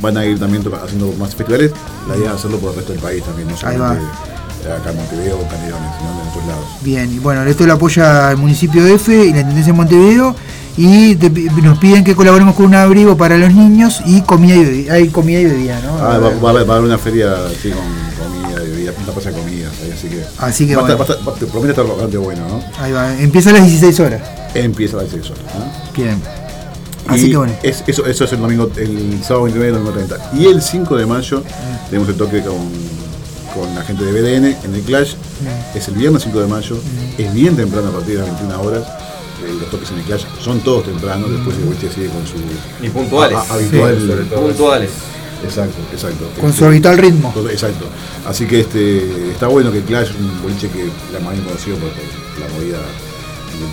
[0.00, 1.70] van a ir también haciendo más festivales
[2.08, 4.04] la idea es hacerlo por el resto del país también no solamente
[4.72, 8.30] acá en Montevideo o Canelones sino en otros lados Bien, y bueno, esto lo apoya
[8.30, 10.34] el municipio de F y la Intendencia de Montevideo
[10.76, 14.64] y te nos piden que colaboremos con un abrigo para los niños y comida y
[14.64, 15.96] bebida, hay comida y bebida, ¿no?
[15.98, 17.84] Ah, va, va a haber, va a haber una feria sí, con
[18.26, 20.96] comida y bebida, una plaza de comidas ahí, así que Así que va a estar-
[21.06, 21.30] bueno.
[21.30, 22.60] a estar- promete estar bastante bueno ¿no?
[22.82, 24.20] Ahí va, empieza a las 16 horas.
[24.54, 25.92] empieza la sexo ¿no?
[26.02, 26.20] Bien.
[27.06, 27.52] Así Y que bueno.
[27.62, 30.30] es- eso, eso es el domingo, el sábado 29 y el domingo 30.
[30.36, 31.88] Y el 5 de mayo Mm.
[31.90, 32.56] tenemos el toque con,
[33.54, 35.14] con la gente de BDN en el Clash.
[35.14, 35.76] Mm.
[35.78, 36.76] Es el viernes 5 de mayo.
[37.18, 38.82] Es bien temprano a partir de las 21 horas.
[39.44, 41.30] Eh, los toques en el Clash son todos tempranos.
[41.30, 42.34] Después el Boliche sigue con su.
[42.84, 43.36] Y puntuales.
[43.38, 43.98] a- a- habitual.
[44.00, 44.40] Sí, sobre todo.
[44.46, 44.90] Puntuales.
[45.42, 46.24] Exacto, exacto.
[46.40, 47.34] Con Este, su habitual ritmo.
[47.50, 47.86] Exacto.
[48.26, 51.76] Así que este está bueno que el Clash, un boliche que la más bien conocido
[51.76, 52.78] por, por la movida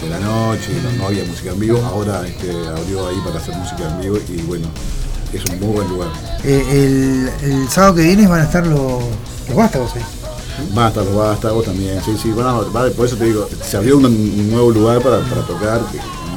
[0.04, 3.56] de la noche, no, no había música en vivo, ahora este, abrió ahí para hacer
[3.56, 4.68] música en vivo y bueno,
[5.34, 6.10] es un muy buen lugar.
[6.44, 9.04] Eh, el, el sábado que viene van a estar los,
[9.48, 10.02] los vástagos ahí.
[10.74, 12.02] Basta, los vástagos también.
[12.04, 12.64] Sí, sí, bueno,
[12.96, 15.82] por eso te digo, se abrió un, un nuevo lugar para, para tocar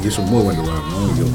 [0.03, 1.15] y es un muy buen lugar, ¿no?
[1.17, 1.25] Yo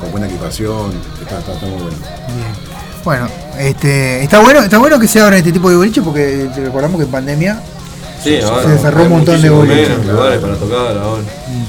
[0.00, 1.96] con buena equipación, está, está, está muy bueno.
[2.36, 2.74] Bien.
[3.04, 3.28] Bueno,
[3.58, 7.04] este, está bueno, está bueno que se abran este tipo de boliches porque recordamos que
[7.04, 7.62] en pandemia
[8.24, 8.68] Sí, ahora.
[8.68, 9.88] se cerró un montón de boliches.
[9.90, 11.22] menos lugares para tocar ahora.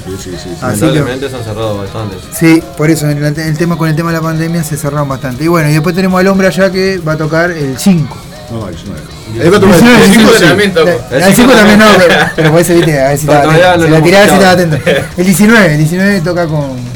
[0.04, 0.36] Sí, sí, sí.
[0.42, 0.48] sí.
[0.62, 2.18] Lamentablemente se han cerrado bastantes.
[2.32, 5.08] Sí, por eso en el, el tema con el tema de la pandemia se cerraron
[5.08, 5.44] bastante.
[5.44, 8.16] Y bueno, y después tenemos al hombre allá que va a tocar el 5.
[8.50, 9.00] No, 19.
[9.38, 10.44] A tocar El el 5 19, sí.
[10.44, 10.90] también toco.
[11.10, 13.76] El 5 también no, pero, pero por eso viste, a ver si estaba atento.
[13.78, 14.76] no Si la tiraba si estaba atento.
[15.16, 16.95] El 19, el 19 toca con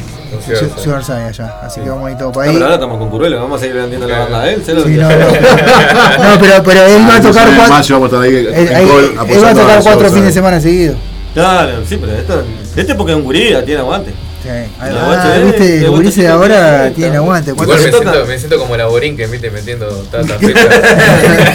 [0.95, 1.59] Arsay allá.
[1.63, 2.55] Así que vamos a ir todo para No, ahí.
[2.55, 4.61] pero ahora estamos con Curuelo, vamos a seguir vendiendo la banda de él.
[4.65, 5.15] ¿sabes lo Sí, que- no, no.
[6.33, 7.73] No, pero, pero él va a tocar En cuatro.
[7.75, 10.09] mayo vamos a estar ahí Él, en él- Col, él va a apoyando tocar cuatro
[10.09, 10.95] fines de semana seguidos.
[11.33, 12.43] Claro, sí, pero esto,
[12.75, 14.11] este porque es un gurí, tiene aguante.
[14.41, 14.49] Sí.
[14.79, 17.51] Ah, guacha, viste, eh, los de gurises de guachito ahora tiene tienen aguante.
[17.51, 20.23] Igual ¿Cuántos- me siento, me siento como la Borín que viste metiendo fecha.
[20.39, 20.53] Dale,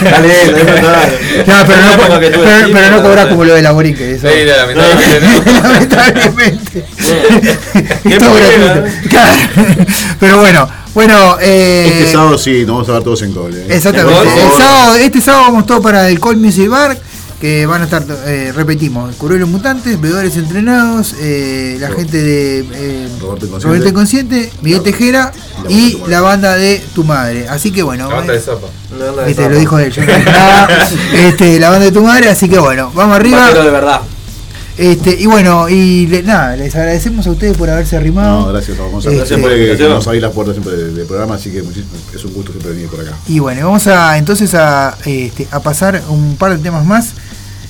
[0.03, 1.17] dale, dale.
[1.47, 1.81] No, pero
[2.13, 2.29] no, que
[2.73, 4.27] pero, no cobras como lo de la Borique, eso.
[4.27, 5.27] Sí, lamentablemente no.
[10.19, 13.53] Pero bueno, bueno, eh, Este sábado sí, nos vamos a ver todos en Col.
[13.55, 13.65] ¿eh?
[13.69, 14.21] Exactamente.
[14.21, 16.97] El sábado, este sábado vamos todos para el Call Music Bar,
[17.39, 23.07] que van a estar, eh, repetimos, Curuelos Mutantes, Bebedores Entrenados, eh, la gente de eh,
[23.21, 23.67] Roberto Inconsciente.
[23.67, 25.31] Roberto Inconsciente, Miguel Tejera
[25.63, 27.47] La y de la banda de Tu Madre.
[27.47, 28.67] Así que bueno, La banda eh, de Zapa.
[28.97, 29.53] La banda de este, Zapa.
[29.53, 30.87] lo dijo él, yo no dije nada.
[31.13, 33.53] Este, la banda de Tu Madre, así que bueno, vamos arriba.
[33.53, 34.01] De verdad.
[34.79, 38.41] Este, y bueno, y le- nada, les agradecemos a ustedes por haberse arrimado.
[38.41, 39.89] No, gracias, vamos a Este, gracias por que Gracias.
[39.89, 42.73] nos abrís las puertas siempre del, del programa, así que muchísimo, es un gusto siempre
[42.73, 43.13] venir por acá.
[43.27, 47.13] Y bueno, vamos a entonces a, este, a pasar un par de temas más.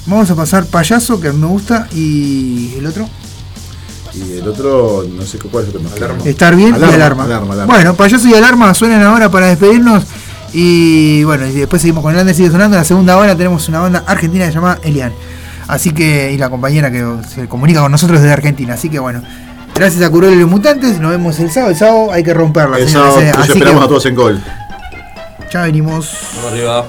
[0.08, 3.08] Vamos a pasar payaso, que a mí me gusta, y el otro,
[4.14, 5.90] Y el otro, no sé cuál es el tema.
[5.96, 6.24] Alarma.
[6.24, 7.24] estar bien Alarma, y alarma.
[7.26, 7.74] alarma, alarma.
[7.74, 10.06] Bueno, payaso y alarma suenan ahora para despedirnos.
[10.54, 12.76] Y bueno, y después seguimos con el Ander sigue sonando.
[12.78, 15.12] En la segunda hora tenemos una banda argentina que se llama Elian.
[15.68, 18.76] Así que, y la compañera que se comunica con nosotros desde Argentina.
[18.76, 19.22] Así que bueno,
[19.76, 21.00] gracias a Curol y los Mutantes.
[21.00, 21.72] Nos vemos el sábado.
[21.72, 22.80] El sábado hay que romperla.
[22.80, 24.42] El sábado los esperamos que, a todos en Col.
[25.52, 26.12] Ya venimos.
[26.38, 26.86] Vamos arriba.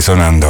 [0.00, 0.49] Sonando.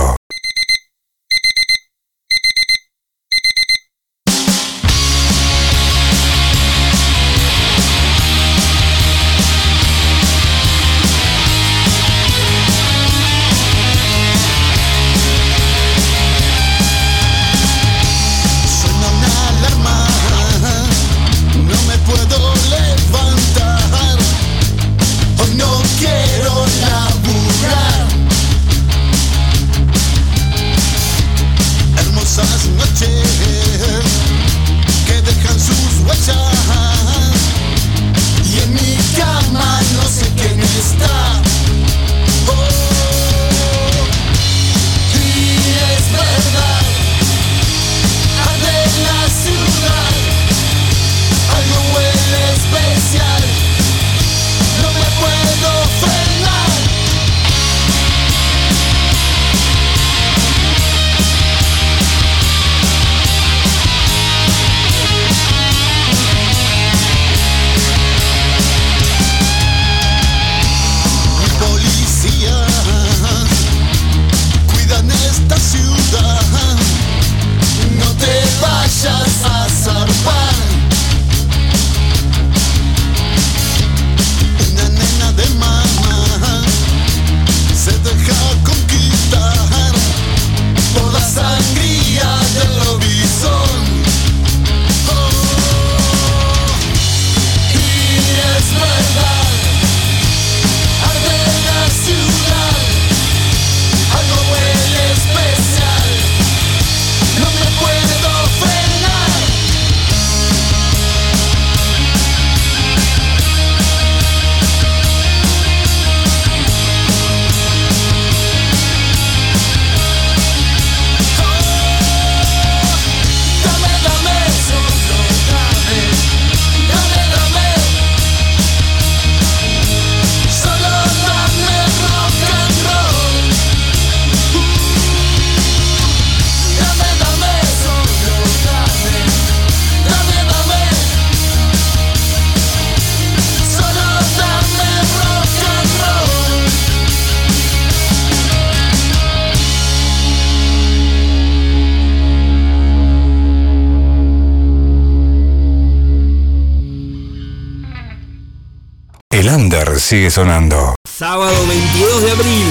[159.55, 160.95] Under sigue sonando.
[161.09, 162.67] Sábado 22 de abril,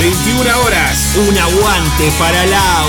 [0.00, 1.16] 21 horas.
[1.28, 2.88] un aguante para Lau.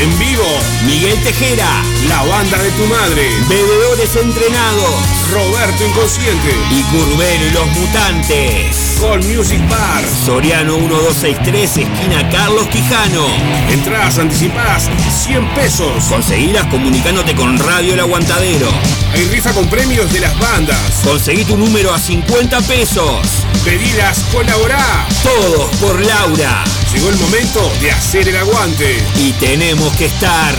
[0.00, 0.46] En vivo,
[0.86, 3.28] Miguel Tejera, la banda de tu madre.
[3.48, 4.94] bebedores entrenados
[5.30, 6.56] Roberto Inconsciente.
[6.70, 8.93] y Curbero y los mutantes.
[9.00, 10.04] Con Music Bar.
[10.24, 13.26] Soriano 1263, esquina Carlos Quijano.
[13.70, 14.90] Entradas anticipadas
[15.24, 16.04] 100 pesos.
[16.04, 18.68] Conseguilas comunicándote con Radio El Aguantadero.
[19.12, 20.78] Hay rifa con premios de las bandas.
[21.04, 23.46] Conseguí tu número a 50 pesos.
[23.64, 25.06] Pedidas, colaborá.
[25.22, 26.64] Todos por Laura.
[26.92, 29.02] Llegó el momento de hacer el aguante.
[29.16, 30.54] Y tenemos que estar.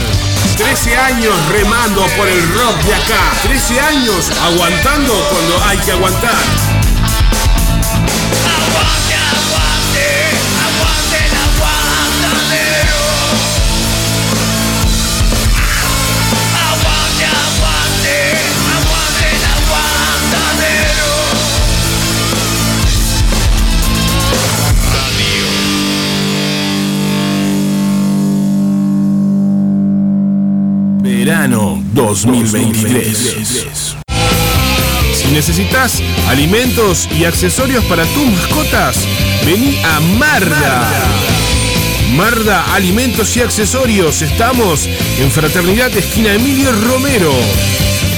[0.58, 3.34] 13 años remando por el rock de acá.
[3.44, 6.75] 13 años aguantando cuando hay que aguantar.
[31.96, 33.96] 2023.
[35.14, 38.98] Si necesitas alimentos y accesorios para tus mascotas,
[39.46, 41.35] vení a Marda.
[42.74, 44.22] Alimentos y Accesorios.
[44.22, 44.88] Estamos
[45.20, 47.34] en Fraternidad Esquina Emilio Romero.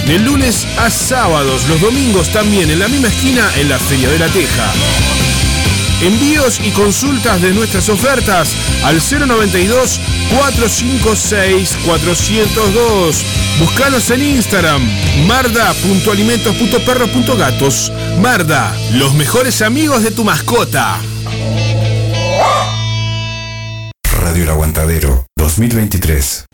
[0.05, 4.19] De lunes a sábados, los domingos también en la misma esquina en la Feria de
[4.19, 4.71] la Teja.
[6.01, 13.25] Envíos y consultas de nuestras ofertas al 092 456 402.
[13.59, 14.87] Búscanos en Instagram
[15.25, 17.91] marda.alimentos.perros.gatos.
[18.21, 20.99] Marda, los mejores amigos de tu mascota.
[24.37, 26.45] Radio El Aguantadero 2023.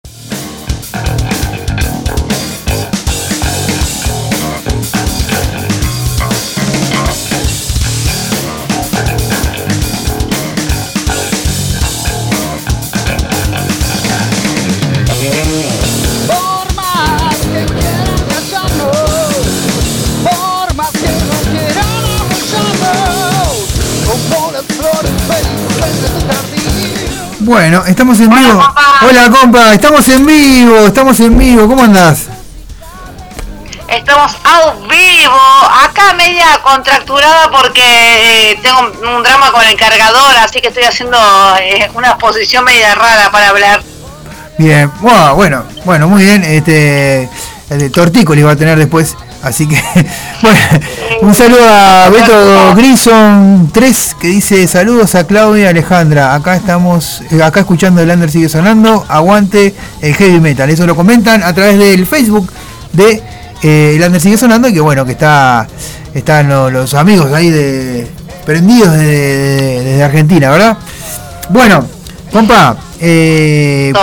[27.51, 28.63] Bueno, estamos en vivo.
[29.01, 31.67] Hola compa, estamos en vivo, estamos en vivo.
[31.67, 32.27] ¿Cómo andás?
[33.89, 35.35] Estamos a vivo,
[35.83, 38.79] acá media contracturada porque eh, tengo
[39.17, 41.17] un, drama con el cargador, así que estoy haciendo
[41.59, 43.83] eh, una posición media rara para hablar.
[44.57, 46.45] Bien, bueno, bueno, muy bien.
[46.45, 47.29] Este,
[47.69, 49.17] el le iba a tener después.
[49.43, 49.75] Así que,
[50.41, 50.57] bueno,
[51.21, 56.33] un saludo a Beto Grison 3 que dice saludos a Claudia y Alejandra.
[56.35, 59.05] Acá estamos, eh, acá escuchando el Under sigue sonando.
[59.07, 60.69] Aguante el heavy metal.
[60.69, 62.51] Eso lo comentan a través del Facebook
[62.93, 63.21] de
[63.63, 65.67] eh, el Under sigue sonando y que bueno, que está
[66.13, 68.07] están lo- los, amigos ahí de
[68.45, 70.77] prendidos de- de- desde Argentina, ¿verdad?
[71.49, 71.85] Bueno,
[72.31, 73.93] compa, eh,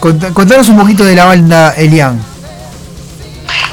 [0.00, 2.20] cont- contanos un poquito de la banda Elian.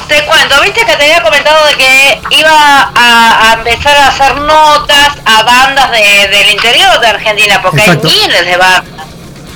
[0.10, 4.36] Te cuento, viste que te había comentado de que iba a, a empezar a hacer
[4.38, 8.08] notas a bandas de- del interior de Argentina, porque Exacto.
[8.08, 9.06] hay miles de bandas,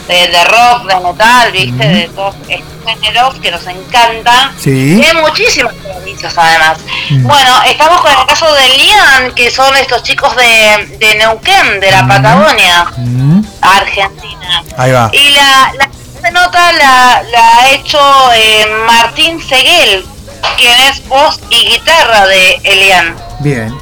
[0.07, 4.51] de, de rock, de metal, viste, de todos estos géneros que nos encantan.
[4.59, 4.99] Sí.
[5.01, 6.77] Y hay muchísimas provincias además.
[7.09, 7.23] Mm.
[7.27, 11.89] Bueno, estamos con el caso de Lian, que son estos chicos de, de Neuquén, de
[11.89, 14.63] la Patagonia, Mm, Argentina.
[14.77, 15.09] Ahí va.
[15.13, 15.71] Y la,
[16.21, 17.99] la nota la, la ha hecho
[18.35, 20.05] eh, Martín Seguel,
[20.57, 23.15] quien es voz y guitarra de Elian.
[23.39, 23.73] Bien.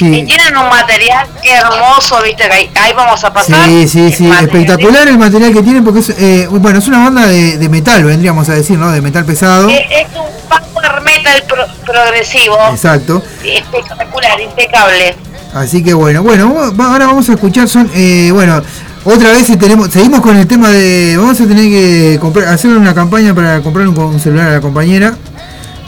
[0.00, 3.64] Y Sí, tienen un material hermoso, viste, que ahí, ahí vamos a pasar.
[3.66, 6.98] sí, sí, sí, Material- espectacular el material que tienen porque es, eh, bueno, es una
[7.02, 8.92] banda de, de metal, vendríamos a decir, ¿no?
[8.92, 9.68] De metal pesado.
[9.68, 12.56] Es, es un power metal pro- progresivo.
[12.70, 13.20] Exacto.
[13.42, 15.16] Espectacular, impecable.
[15.52, 18.62] Así que bueno, bueno, ahora vamos a escuchar son, eh, bueno,
[19.08, 22.94] otra vez tenemos, seguimos con el tema de, vamos a tener que comprar, hacer una
[22.94, 25.16] campaña para comprar un, un celular a la compañera,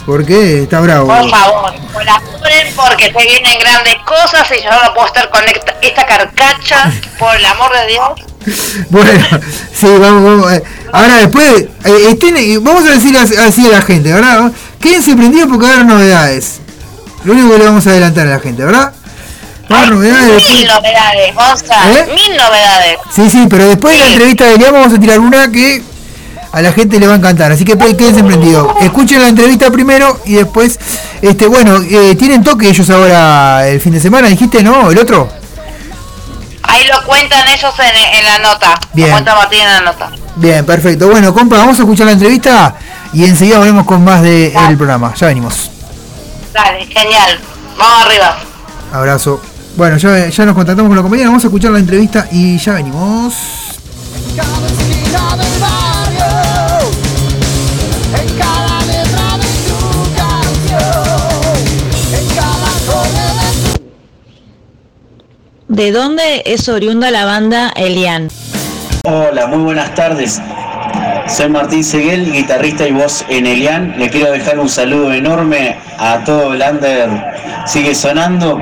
[0.07, 1.07] porque está bravo.
[1.07, 5.77] Por favor, colaboren porque se vienen grandes cosas y yo no puedo estar con esta,
[5.83, 8.31] esta carcacha, por el amor de Dios.
[8.89, 9.23] Bueno,
[9.75, 13.83] sí, vamos, vamos, eh, ahora después, eh, estén, vamos a decir así, así a la
[13.83, 14.51] gente, ¿verdad?
[14.81, 16.61] Quédense prendidos porque va a haber novedades.
[17.25, 18.95] Lo único que le vamos a adelantar a la gente, ¿verdad?
[19.71, 22.07] Después- Mil novedades, Gonza, ¿Eh?
[22.15, 22.99] mil novedades.
[23.15, 25.83] Sí, sí, pero después de la entrevista de Elian vamos a tirar una que
[26.53, 27.53] a la gente le va a encantar.
[27.53, 28.73] Así que quédense prendidos.
[28.81, 30.79] Escuchen la entrevista primero y después,
[31.23, 34.91] este, bueno, eh, tienen toque ellos ahora el fin de semana, dijiste, ¿no?
[34.91, 35.29] ¿El otro?
[36.63, 38.79] Ahí lo cuentan ellos en, en la nota.
[38.93, 39.09] Bien.
[39.09, 40.11] Lo cuenta Martín en la nota.
[40.37, 41.09] Bien, perfecto.
[41.09, 42.75] Bueno, compa, vamos a escuchar la entrevista
[43.13, 45.15] y enseguida volvemos con más del programa.
[45.15, 45.71] Ya venimos.
[46.53, 47.39] Dale, genial.
[47.79, 48.39] Vamos arriba.
[48.93, 49.41] Abrazo.
[49.77, 52.75] Bueno, ya, ya nos contactamos con la compañera, vamos a escuchar la entrevista y ya
[52.75, 53.35] venimos.
[54.37, 54.43] De
[59.67, 59.79] tu
[60.17, 60.81] canción,
[62.13, 63.25] en cada acorde
[65.69, 68.29] de ¿De dónde es oriunda la banda Elian?
[69.05, 70.41] Hola, muy buenas tardes.
[71.27, 73.95] Soy Martín Seguel, guitarrista y voz en Elian.
[73.99, 77.09] Le quiero dejar un saludo enorme a todo el under
[77.67, 78.61] Sigue Sonando,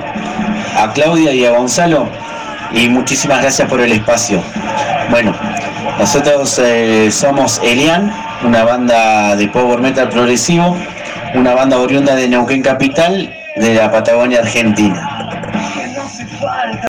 [0.83, 2.09] a Claudia y a Gonzalo.
[2.73, 4.43] Y muchísimas gracias por el espacio.
[5.11, 5.35] Bueno,
[5.99, 8.13] nosotros eh, somos Elian,
[8.45, 10.77] una banda de power metal progresivo,
[11.35, 15.29] una banda oriunda de Neuquén Capital, de la Patagonia Argentina.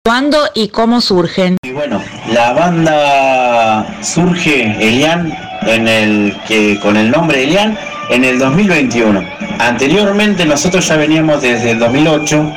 [0.04, 1.58] ¿Cuándo y cómo surgen?
[1.64, 2.02] Y bueno,
[2.32, 5.34] la banda surge Elian
[5.64, 7.78] en el que con el nombre Elian
[8.10, 9.24] en el 2021.
[9.60, 12.54] Anteriormente nosotros ya veníamos desde el 2008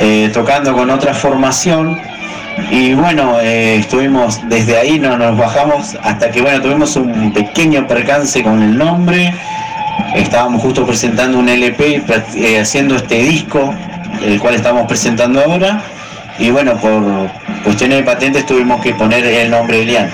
[0.00, 1.98] eh, tocando con otra formación
[2.70, 7.86] y bueno, eh, estuvimos desde ahí, no nos bajamos hasta que bueno, tuvimos un pequeño
[7.86, 9.34] percance con el nombre.
[10.14, 12.02] Estábamos justo presentando un LP,
[12.36, 13.74] eh, haciendo este disco,
[14.24, 15.82] el cual estamos presentando ahora.
[16.38, 17.30] Y bueno, por
[17.62, 20.10] cuestiones de patentes tuvimos que poner el nombre Elian.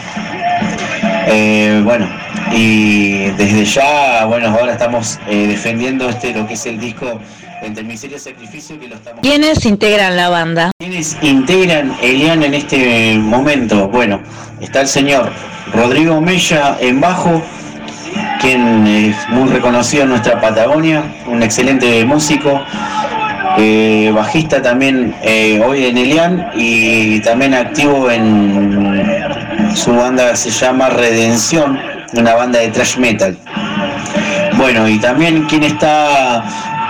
[1.28, 2.06] Eh, bueno,
[2.52, 7.20] y desde ya, bueno, ahora estamos eh, defendiendo este lo que es el disco
[7.62, 10.70] Entre Miseria y Sacrificio que lo estamos ¿Quiénes integran la banda?
[10.78, 13.88] ¿Quiénes integran Elian en este momento?
[13.88, 14.20] Bueno,
[14.60, 15.30] está el señor
[15.72, 17.42] Rodrigo Mella en bajo,
[18.40, 22.60] quien es muy reconocido en nuestra Patagonia, un excelente músico,
[23.58, 30.50] eh, bajista también eh, hoy en Elian y también activo en su banda que se
[30.50, 31.78] llama Redención,
[32.12, 33.36] una banda de thrash metal.
[34.56, 36.44] Bueno, y también quien está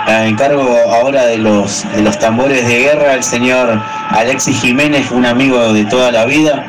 [0.07, 5.11] eh, en cargo ahora de los, de los tambores de guerra, el señor Alexis Jiménez,
[5.11, 6.65] un amigo de toda la vida,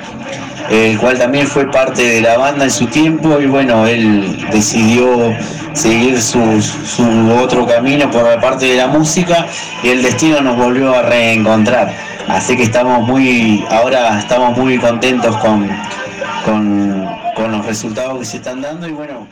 [0.70, 5.34] el cual también fue parte de la banda en su tiempo y bueno, él decidió
[5.72, 9.46] seguir su, su otro camino por la parte de la música
[9.82, 11.92] y el destino nos volvió a reencontrar.
[12.28, 15.68] Así que estamos muy, ahora estamos muy contentos con,
[16.44, 19.26] con, con los resultados que se están dando y bueno,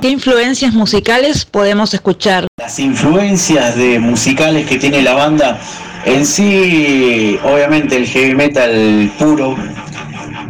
[0.00, 2.46] ¿Qué influencias musicales podemos escuchar?
[2.56, 5.58] Las influencias de musicales que tiene la banda,
[6.06, 9.54] en sí, obviamente el heavy metal puro,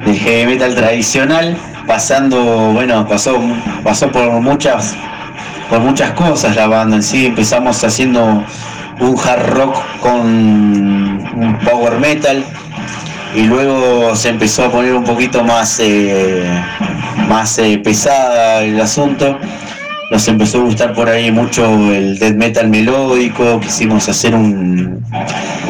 [0.07, 1.57] el heavy metal tradicional,
[1.89, 2.41] pasando,
[2.73, 3.41] bueno, pasó,
[3.83, 4.95] pasó por muchas,
[5.69, 7.27] por muchas cosas la banda en sí.
[7.27, 8.45] Empezamos haciendo
[9.01, 12.45] un hard rock con un power metal
[13.35, 16.45] y luego se empezó a poner un poquito más, eh,
[17.29, 19.39] más eh, pesada el asunto.
[20.11, 25.05] Nos empezó a gustar por ahí mucho el death metal melódico, quisimos hacer un,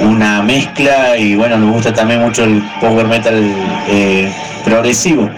[0.02, 3.42] una mezcla y bueno, nos gusta también mucho el power metal
[3.88, 4.30] eh,
[4.64, 5.30] progresivo.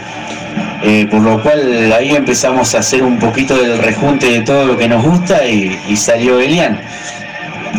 [1.11, 4.87] Por lo cual ahí empezamos a hacer un poquito del rejunte de todo lo que
[4.87, 6.79] nos gusta y salió Elian.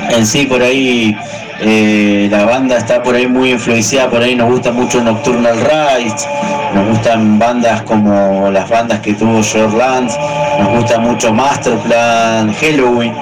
[0.10, 1.16] En sí por ahí
[1.60, 6.28] eh, la banda está por ahí muy influenciada, por ahí nos gusta mucho Nocturnal Rides,
[6.74, 10.12] nos gustan bandas como las bandas que tuvo Shortland,
[10.60, 13.14] nos gusta mucho Masterplan, Halloween,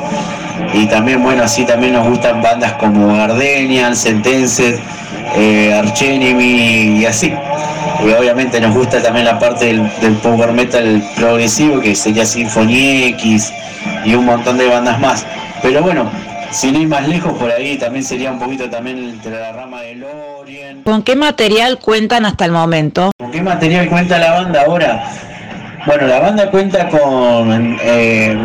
[0.73, 4.79] y también, bueno, así también nos gustan bandas como Gardenian, Sentenced,
[5.37, 7.33] eh, Arch Enemy y así.
[8.05, 13.05] Y obviamente nos gusta también la parte del, del power metal progresivo, que sería Symphony
[13.13, 13.53] X
[14.03, 15.25] y un montón de bandas más.
[15.61, 16.09] Pero bueno,
[16.55, 19.95] sin ir más lejos, por ahí también sería un poquito también entre la rama de
[19.95, 20.83] Lorien.
[20.83, 23.11] ¿Con qué material cuentan hasta el momento?
[23.19, 25.03] ¿Con qué material cuenta la banda ahora?
[25.85, 28.35] Bueno, la banda cuenta con, eh,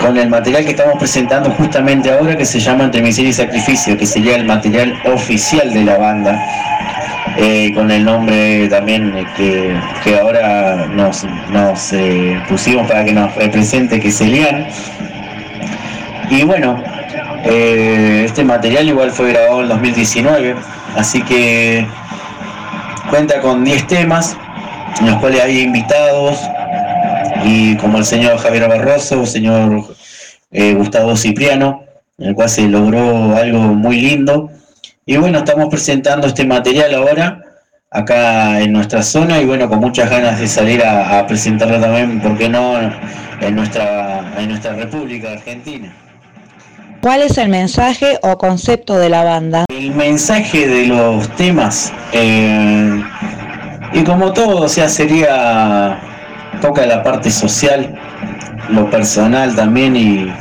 [0.00, 3.96] con el material que estamos presentando justamente ahora, que se llama Entre Miseria y Sacrificio,
[3.96, 6.38] que sería el material oficial de la banda.
[7.40, 9.72] eh, con el nombre también eh, que,
[10.02, 14.66] que ahora nos, nos eh, pusimos para que nos represente, que es Elian.
[16.30, 16.82] Y bueno,
[17.44, 20.56] eh, este material igual fue grabado en 2019,
[20.96, 21.86] así que
[23.08, 24.36] cuenta con 10 temas,
[25.00, 26.38] en los cuales hay invitados,
[27.44, 29.84] y como el señor Javier Barroso, el señor
[30.50, 31.84] eh, Gustavo Cipriano,
[32.18, 34.50] en el cual se logró algo muy lindo.
[35.06, 37.42] Y bueno, estamos presentando este material ahora
[37.90, 42.20] acá en nuestra zona y bueno, con muchas ganas de salir a, a presentarlo también,
[42.20, 42.78] ¿por qué no?,
[43.40, 45.94] en nuestra, en nuestra República Argentina.
[47.00, 49.64] ¿Cuál es el mensaje o concepto de la banda?
[49.68, 53.00] El mensaje de los temas, eh,
[53.92, 56.00] y como todo, o sea, sería,
[56.60, 57.94] toca la parte social,
[58.70, 60.32] lo personal también, y,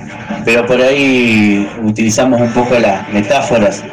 [0.46, 3.84] pero por ahí utilizamos un poco las metáforas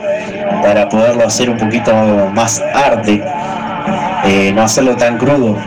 [0.62, 1.92] para poderlo hacer un poquito
[2.34, 3.22] más arte,
[4.24, 5.58] eh, no hacerlo tan crudo.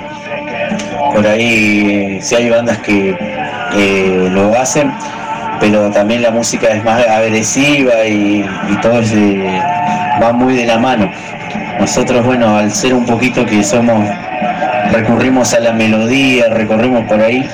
[1.13, 3.15] Por ahí, si hay bandas que
[3.75, 4.91] eh, lo hacen,
[5.59, 8.45] pero también la música es más agresiva y,
[8.81, 9.59] todo ese-
[10.21, 11.09] va muy de la mano.
[11.79, 14.03] Nosotros, bueno, al ser un poquito que somos,
[14.91, 17.47] recurrimos a la melodía, recorrimos por ahí,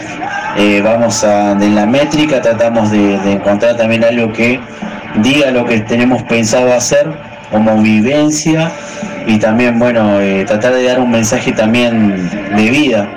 [0.58, 4.60] eh, vamos a, de la métrica, tratamos de, encontrar también algo que
[5.16, 7.12] diga lo que tenemos pensado hacer
[7.52, 8.72] como vivencia
[9.28, 13.08] y también, bueno, eh, tratar de dar un mensaje también de vida,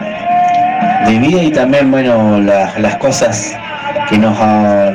[1.06, 3.54] de vida y también, bueno, la- las cosas
[4.08, 4.38] que nos,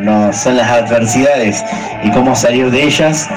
[0.02, 1.64] nos son las adversidades
[2.04, 3.28] y cómo salir de ellas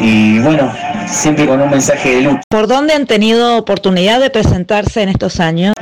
[0.00, 0.72] y bueno,
[1.06, 2.40] siempre con un mensaje de lucha.
[2.48, 5.74] ¿Por dónde han tenido oportunidad de presentarse en estos años?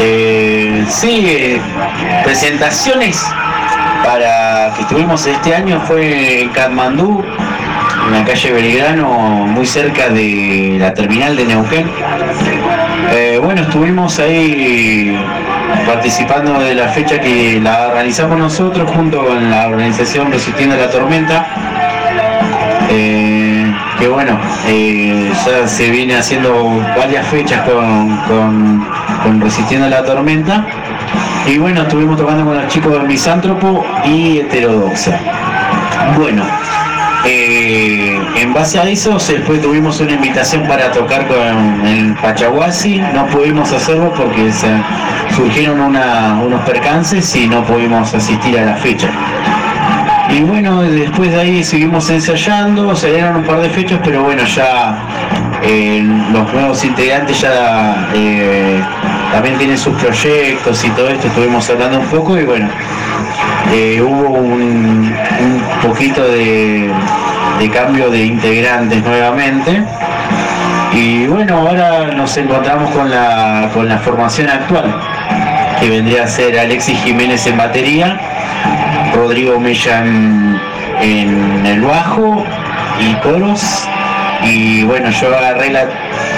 [0.00, 1.60] Eh, sí, eh,
[2.22, 3.24] presentaciones
[4.04, 7.24] para que tuvimos este año fue en Katmandú,
[8.06, 9.08] en la calle Belgrano,
[9.46, 11.86] muy cerca de la terminal de Neuquén.
[13.12, 15.16] Eh, bueno, estuvimos ahí
[15.86, 21.46] participando de la fecha que la organizamos nosotros junto con la organización Resistiendo la Tormenta.
[22.90, 24.38] Eh, que bueno,
[24.68, 28.86] eh, ya se viene haciendo varias fechas con, con-
[29.22, 30.64] con Resistiendo la Tormenta.
[31.46, 35.18] Y bueno, estuvimos tocando con los chicos de Misántropo y Heterodoxa.
[36.16, 36.42] Bueno,
[37.24, 43.00] eh, en base a eso, después tuvimos una invitación para tocar con el Pachaguasi.
[43.14, 44.50] No pudimos hacerlo porque
[45.34, 49.08] surgieron unos percances y no pudimos asistir a la fecha.
[50.28, 54.98] Y bueno, después de ahí seguimos ensayando, salieron un par de fechas, pero bueno, ya
[55.62, 58.80] eh, los nuevos integrantes ya eh,
[59.32, 62.68] también tienen sus proyectos y todo esto, estuvimos hablando un poco y bueno,
[64.02, 65.14] hubo un
[65.86, 66.90] poquito de,
[67.58, 69.82] de cambio de integrantes nuevamente.
[70.92, 74.94] Y bueno, ahora nos encontramos con la, con la formación actual,
[75.78, 78.18] que vendría a ser Alexis Jiménez en batería,
[79.14, 80.58] Rodrigo Mella en,
[81.02, 82.44] en el bajo
[82.98, 83.86] y coros.
[84.42, 85.84] Y bueno, yo agarré la,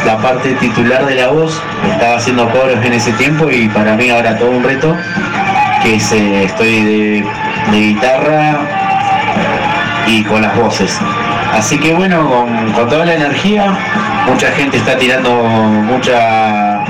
[0.07, 1.63] la parte titular de la voz,
[1.93, 4.97] estaba haciendo coros en ese tiempo y para mí ahora todo un reto,
[5.83, 7.25] que es, eh, estoy de,
[7.71, 8.78] de guitarra
[10.09, 10.99] y con las voces.
[11.53, 13.77] Así que bueno, con, toda la energía,
[14.27, 16.85] mucha gente está tirando mucha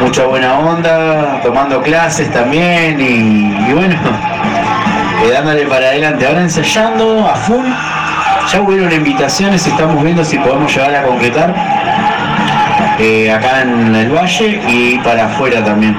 [0.00, 3.96] mucha buena onda, tomando clases también y, y bueno,
[5.24, 6.26] eh, dándole para adelante.
[6.26, 7.66] Ahora ensayando a full,
[8.52, 11.77] ya hubieron invitaciones, estamos viendo si podemos llegar a concretar
[12.98, 15.96] eh, acá en el valle y para afuera también.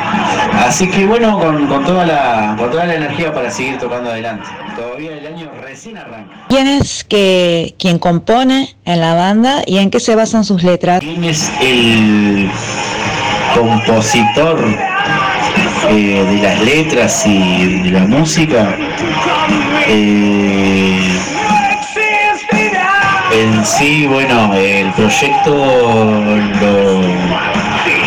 [0.54, 4.46] Así que bueno, con, con toda la, con toda la energía para seguir tocando adelante.
[4.76, 6.46] Todavía el año recién arranca.
[6.50, 11.00] ¿Quién es que, quien compone en la banda y en qué se basan sus letras?
[11.00, 12.50] ¿Quién es el
[13.56, 14.60] compositor
[15.90, 18.76] eh, de las letras y de la música?
[19.88, 20.59] Eh,
[23.64, 27.02] sí, bueno, el proyecto lo,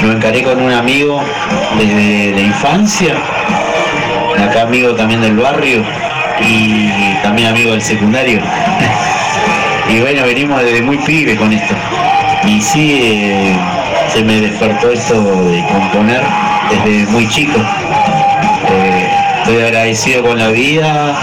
[0.03, 1.23] lo encaré con un amigo
[1.79, 3.15] desde la infancia,
[4.39, 5.85] acá amigo también del barrio
[6.41, 8.41] y también amigo del secundario.
[9.89, 11.75] y bueno, venimos desde muy pibe con esto.
[12.45, 13.57] Y sí, eh,
[14.13, 16.23] se me despertó esto de componer
[16.71, 17.59] desde muy chico.
[18.69, 19.09] Eh,
[19.39, 21.17] estoy agradecido con la vida,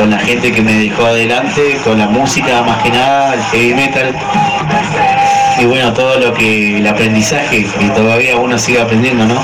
[0.00, 3.74] con la gente que me dejó adelante, con la música más que nada, el heavy
[3.74, 4.14] metal.
[5.60, 9.38] Y bueno, todo lo que, el aprendizaje que todavía uno sigue aprendiendo, ¿no?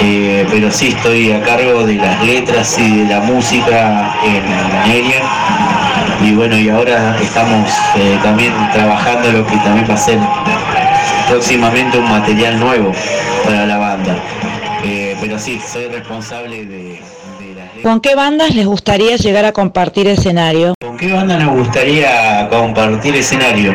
[0.00, 5.22] Eh, pero sí estoy a cargo de las letras y de la música en Alien.
[6.22, 10.18] Y bueno, y ahora estamos eh, también trabajando lo que también va a ser
[11.28, 12.92] próximamente un material nuevo
[13.44, 14.16] para la banda.
[14.84, 16.98] Eh, pero sí, soy responsable de.
[17.82, 20.74] ¿Con qué bandas les gustaría llegar a compartir escenario?
[20.80, 23.74] ¿Con qué banda nos gustaría compartir escenario?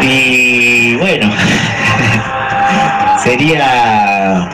[0.00, 1.30] Y bueno,
[3.22, 4.48] sería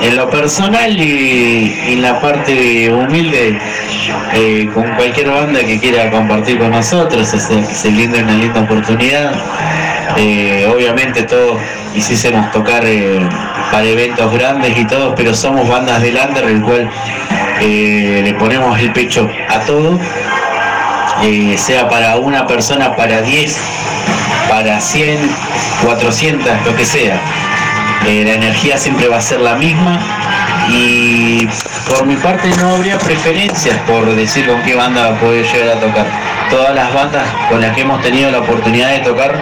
[0.00, 3.58] en lo personal y, en la parte humilde
[4.34, 8.60] eh, con cualquier banda que quiera compartir con nosotros, o sea, se linda una linda
[8.60, 9.32] oportunidad.
[10.16, 11.60] Eh, obviamente todos
[11.92, 13.20] quisiésemos tocar eh,
[13.70, 16.90] para eventos grandes y todos, pero somos bandas de lander, el cual
[17.60, 19.98] eh, le ponemos el pecho a todo,
[21.22, 23.58] eh, sea para una persona, para 10,
[24.48, 25.18] para 100,
[25.84, 27.20] 400, lo que sea.
[28.06, 29.98] Eh, la energía siempre va a ser la misma
[30.70, 31.48] y
[31.88, 36.06] por mi parte no habría preferencias por decir con qué banda puede llegar a tocar.
[36.50, 39.40] Todas las bandas con las que hemos tenido la oportunidad de tocar,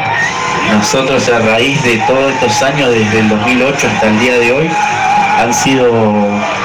[0.73, 4.71] nosotros a raíz de todos estos años, desde el 2008 hasta el día de hoy,
[5.39, 5.91] han sido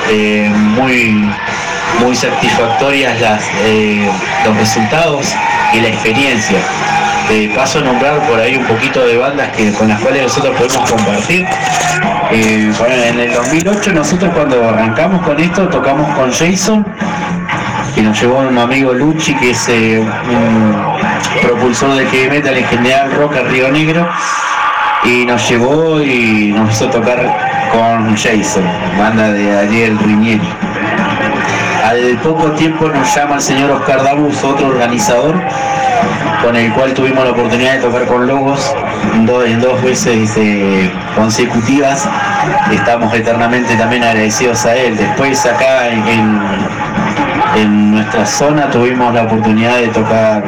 [0.09, 1.29] eh, muy,
[1.99, 4.09] muy satisfactorias las, eh,
[4.45, 5.33] los resultados
[5.73, 6.59] y la experiencia.
[7.55, 10.91] Paso a nombrar por ahí un poquito de bandas que, con las cuales nosotros podemos
[10.91, 11.47] compartir.
[12.29, 16.85] Eh, bueno, en el 2008 nosotros cuando arrancamos con esto tocamos con Jason,
[17.95, 20.75] que nos llevó un amigo Luchi, que es eh, un
[21.41, 24.09] propulsor de heavy metal en general rock a Río Negro,
[25.05, 27.17] y nos llevó y nos hizo tocar
[27.71, 28.65] con Jason,
[28.99, 30.49] banda de Ariel Riñeri.
[31.85, 35.41] Al poco tiempo nos llama el señor Oscar Dabus, otro organizador,
[36.43, 38.73] con el cual tuvimos la oportunidad de tocar con Logos
[39.13, 42.07] en dos, dos veces eh, consecutivas.
[42.71, 44.97] Estamos eternamente también agradecidos a él.
[44.97, 46.07] Después acá en,
[47.55, 50.43] en- nuestra zona tuvimos la oportunidad de tocar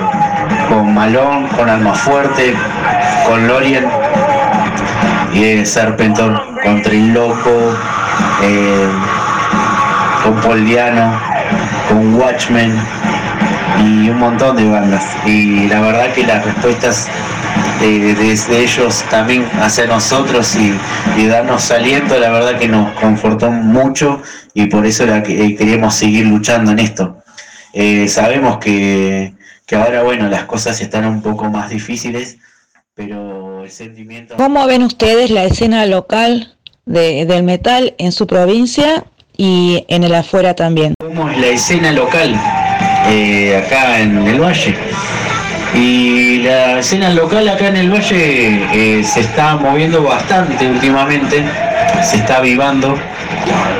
[0.69, 2.55] con Malón, con Almafuerte,
[3.27, 3.85] con Lorien
[5.33, 7.75] y eh, Serpentor, con Triloco,
[8.41, 8.87] eh,
[10.23, 11.19] con Poldiano,
[11.89, 12.73] con Watchmen
[13.79, 15.03] y un montón de bandas.
[15.25, 17.07] Y la verdad que las respuestas
[17.79, 20.73] de, desde ellos también hacia nosotros y,
[21.19, 24.21] y darnos aliento, la verdad que nos confortó mucho
[24.53, 27.17] y por eso era que eh, queríamos seguir luchando en esto.
[27.73, 29.33] Eh, sabemos que,
[29.65, 32.37] que ahora, bueno, las cosas están un poco más difíciles,
[32.93, 34.35] pero el sentimiento...
[34.37, 36.55] ¿Cómo ven ustedes la escena local
[36.85, 39.03] de- del metal en su provincia
[39.35, 40.93] y en el afuera también?
[40.99, 42.39] Cómo es la escena local
[43.07, 44.75] eh, acá en el valle.
[45.73, 51.43] Y la escena local acá en el valle eh, se está moviendo bastante últimamente,
[52.03, 52.95] se está avivando,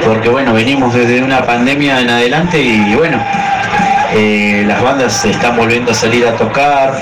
[0.05, 3.23] porque bueno, venimos desde una pandemia en adelante y bueno,
[4.15, 6.93] eh, las bandas se están volviendo a salir a tocar.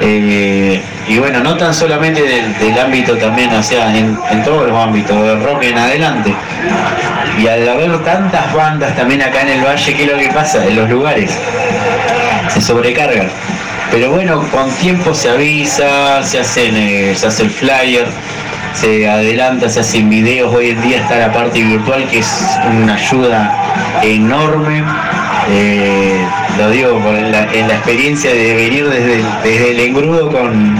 [0.00, 4.76] y bueno, no tan solamente del, del ámbito también, o sea, en, en todos los
[4.76, 6.34] ámbitos, del rock en adelante.
[7.38, 10.64] Y al haber tantas bandas también acá en el valle, ¿qué es lo que pasa?
[10.66, 11.30] En los lugares
[12.48, 13.28] se sobrecargan.
[13.90, 18.06] Pero bueno, con tiempo se avisa, se, hacen, eh, se hace el flyer,
[18.74, 20.52] se adelanta, se hacen videos.
[20.52, 24.82] Hoy en día está la parte virtual que es una ayuda enorme.
[25.50, 26.20] Eh,
[26.58, 30.78] lo digo por la, en la experiencia de venir desde desde el engrudo con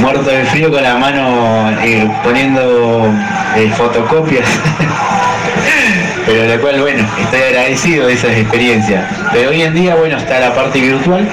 [0.00, 3.10] muerto de frío con la mano eh, poniendo
[3.56, 4.46] eh, fotocopias.
[6.26, 9.08] Pero de la cual, bueno, estoy agradecido de esas experiencias.
[9.32, 11.28] Pero hoy en día, bueno, está la parte virtual,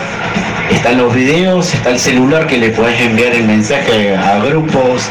[0.71, 5.09] están los videos, está el celular que le podés enviar el mensaje a grupos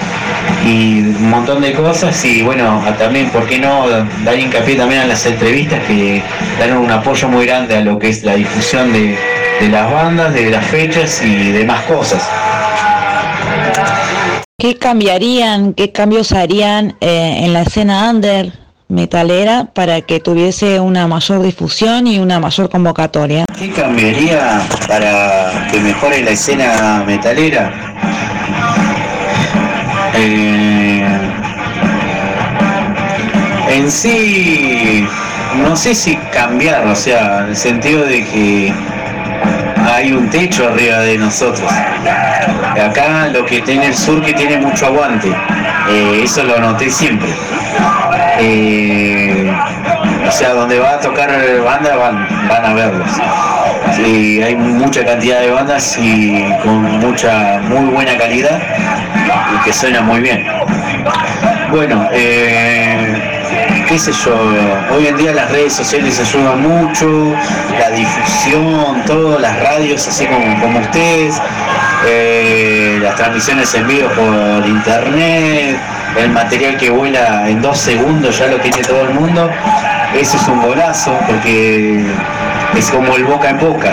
[0.64, 2.24] y un montón de cosas.
[2.24, 3.88] Y bueno, también, ¿por qué no
[4.24, 6.22] dar hincapié también a las entrevistas que
[6.60, 9.18] dan un apoyo muy grande a lo que es la difusión de,
[9.60, 12.22] de las bandas, de las fechas y demás cosas?
[14.56, 18.61] ¿Qué cambiarían, qué cambios harían eh, en la escena under
[18.92, 23.46] metalera para que tuviese una mayor difusión y una mayor convocatoria?
[23.58, 27.72] ¿Qué cambiaría para que mejore la escena metalera?
[30.14, 31.06] Eh,
[33.70, 35.06] en sí,
[35.64, 38.74] no sé si cambiar, o sea, en el sentido de que
[39.90, 41.70] hay un techo arriba de nosotros.
[42.80, 45.28] Acá lo que tiene el sur que tiene mucho aguante,
[45.88, 47.30] eh, eso lo noté siempre.
[50.26, 51.30] O sea, donde va a tocar
[51.64, 53.08] banda van, a verlos.
[53.94, 58.60] Sí, hay mucha cantidad de bandas y con mucha, muy buena calidad
[59.54, 60.46] y que suena muy bien.
[61.70, 64.34] Bueno, eh, qué sé yo,
[64.94, 67.34] hoy en día las redes sociales ayudan mucho,
[67.78, 71.40] la difusión, todo, las radios así como, como ustedes,
[72.06, 75.78] eh, las transmisiones en vivo por internet,
[76.18, 79.50] el material que vuela en dos segundos ya lo tiene todo el mundo,
[80.14, 82.04] ese es un golazo porque
[82.76, 83.92] es como el boca en boca.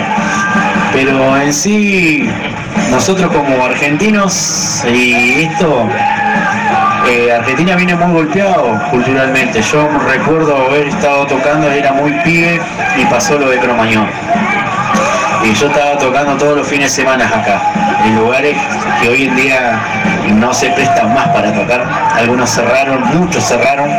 [0.93, 2.29] Pero en sí,
[2.91, 5.87] nosotros como argentinos, y esto,
[7.07, 9.61] eh, Argentina viene muy golpeado culturalmente.
[9.61, 12.59] Yo recuerdo haber estado tocando, era muy pibe
[12.97, 14.07] y pasó lo de Cromañón.
[15.53, 17.61] Yo estaba tocando todos los fines de semana acá,
[18.05, 18.55] en lugares
[19.01, 19.79] que hoy en día
[20.35, 21.85] no se prestan más para tocar.
[22.15, 23.89] Algunos cerraron, muchos cerraron.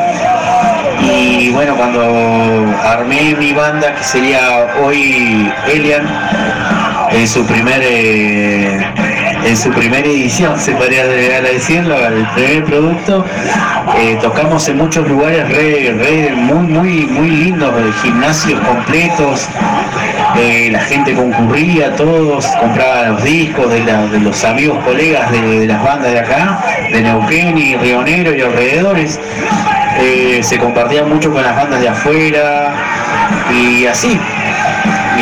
[1.03, 2.03] Y bueno, cuando
[2.83, 6.07] armé mi banda, que sería hoy Elian,
[7.11, 8.87] en su primer eh,
[9.45, 13.25] en su primera edición, se podría llegar a decirlo, el primer producto,
[13.97, 17.73] eh, tocamos en muchos lugares re, re- muy, muy, muy lindos,
[18.03, 19.47] gimnasios completos,
[20.37, 26.13] eh, la gente concurría, todos compraban los discos de, los amigos, colegas de, las bandas
[26.13, 26.61] de acá,
[26.93, 29.19] de Neuquén y Río Negro y alrededores.
[30.03, 32.73] Eh, se compartía mucho con las bandas de afuera
[33.53, 34.19] y así.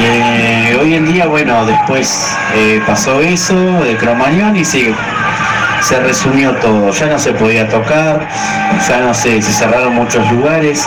[0.00, 4.94] Eh, hoy en día, bueno, después eh, pasó eso de Cromañón y se,
[6.04, 6.92] resumió todo.
[6.92, 8.28] Ya no se podía tocar,
[8.88, 10.86] ya no se, cerraron muchos lugares.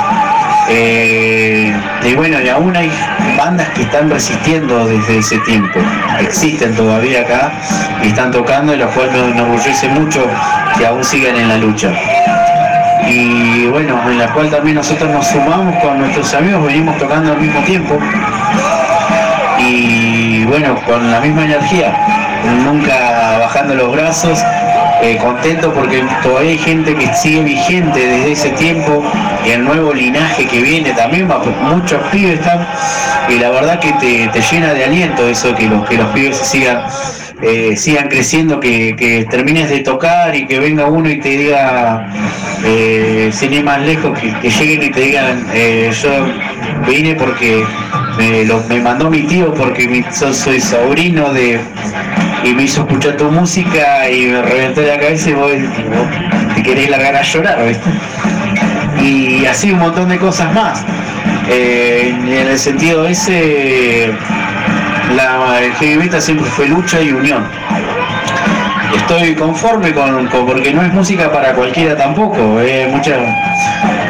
[0.70, 2.90] Eh, y bueno, y aún hay
[3.38, 5.80] bandas que están resistiendo desde ese tiempo.
[6.20, 7.52] Existen todavía acá
[8.02, 10.26] y están tocando, y lo cual me enorgullece mucho
[10.78, 11.92] que aún sigan en la lucha
[13.08, 17.42] y bueno, en la cual también nosotros nos sumamos con nuestros amigos, venimos tocando al
[17.42, 18.00] mismo tiempo
[20.52, 21.96] bueno, con la misma energía,
[22.66, 24.38] nunca bajando los brazos,
[25.02, 29.02] eh, contento porque todavía hay gente que sigue vigente desde ese tiempo
[29.46, 32.68] y el nuevo linaje que viene también, va- muchos pibes están
[33.30, 36.36] y la verdad que te, te llena de aliento eso que los, que los pibes
[36.38, 36.84] sigan
[37.42, 42.08] eh, sigan creciendo, que, que termines de tocar y que venga uno y te diga,
[42.66, 46.10] eh, sin más lejos, que, que lleguen y te digan, eh, yo
[46.88, 47.64] vine porque
[48.18, 51.60] me, lo- me mandó mi tío, porque mi- so- soy sobrino de
[52.44, 56.64] y me hizo escuchar tu música y me reventó la cabeza y vos, vos te
[56.64, 57.90] querés largar a llorar, ¿viste?
[59.04, 60.84] Y así un montón de cosas más.
[61.50, 64.12] Eh, en el sentido ese,
[65.16, 67.44] la, el heavy metal siempre fue lucha y unión.
[68.96, 72.60] Estoy conforme con, porque no es música para cualquiera tampoco.
[72.60, 73.16] eh, mucha,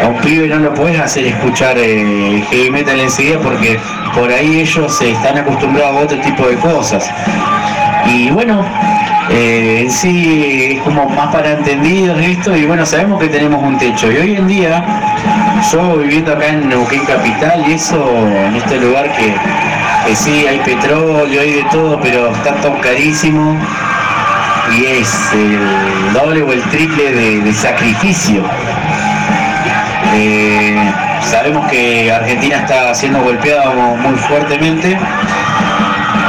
[0.04, 3.80] a un pibe no lo puedes hacer escuchar eh, heavy metal enseguida porque
[4.16, 7.10] por ahí ellos eh, están acostumbrados a otro tipo de cosas.
[8.06, 8.66] Y bueno,
[9.30, 13.78] eh, en sí es como más para entendidos esto y bueno, sabemos que tenemos un
[13.78, 14.12] techo.
[14.12, 14.84] Y hoy en día,
[15.72, 19.34] yo viviendo acá en Neuquén Capital y eso, en este lugar que,
[20.06, 23.58] que sí hay petróleo, hay de todo, pero está todo carísimo
[24.76, 28.44] y es el doble o el triple de, sacrificio.
[30.14, 34.98] Eh, sabemos que Argentina está siendo golpeada muy fuertemente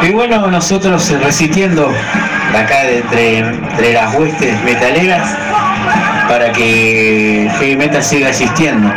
[0.02, 1.92] Y bueno, nosotros resistiendo
[2.54, 5.36] acá entre, entre las huestes metaleras
[6.28, 8.92] para que heavy metal siga existiendo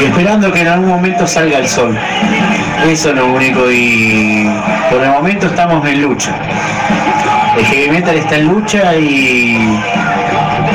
[0.00, 1.96] y esperando que en algún momento salga el sol.
[2.88, 4.48] Eso es lo único y
[4.90, 6.34] por el momento estamos en lucha.
[7.56, 9.80] El heavy metal está en lucha y,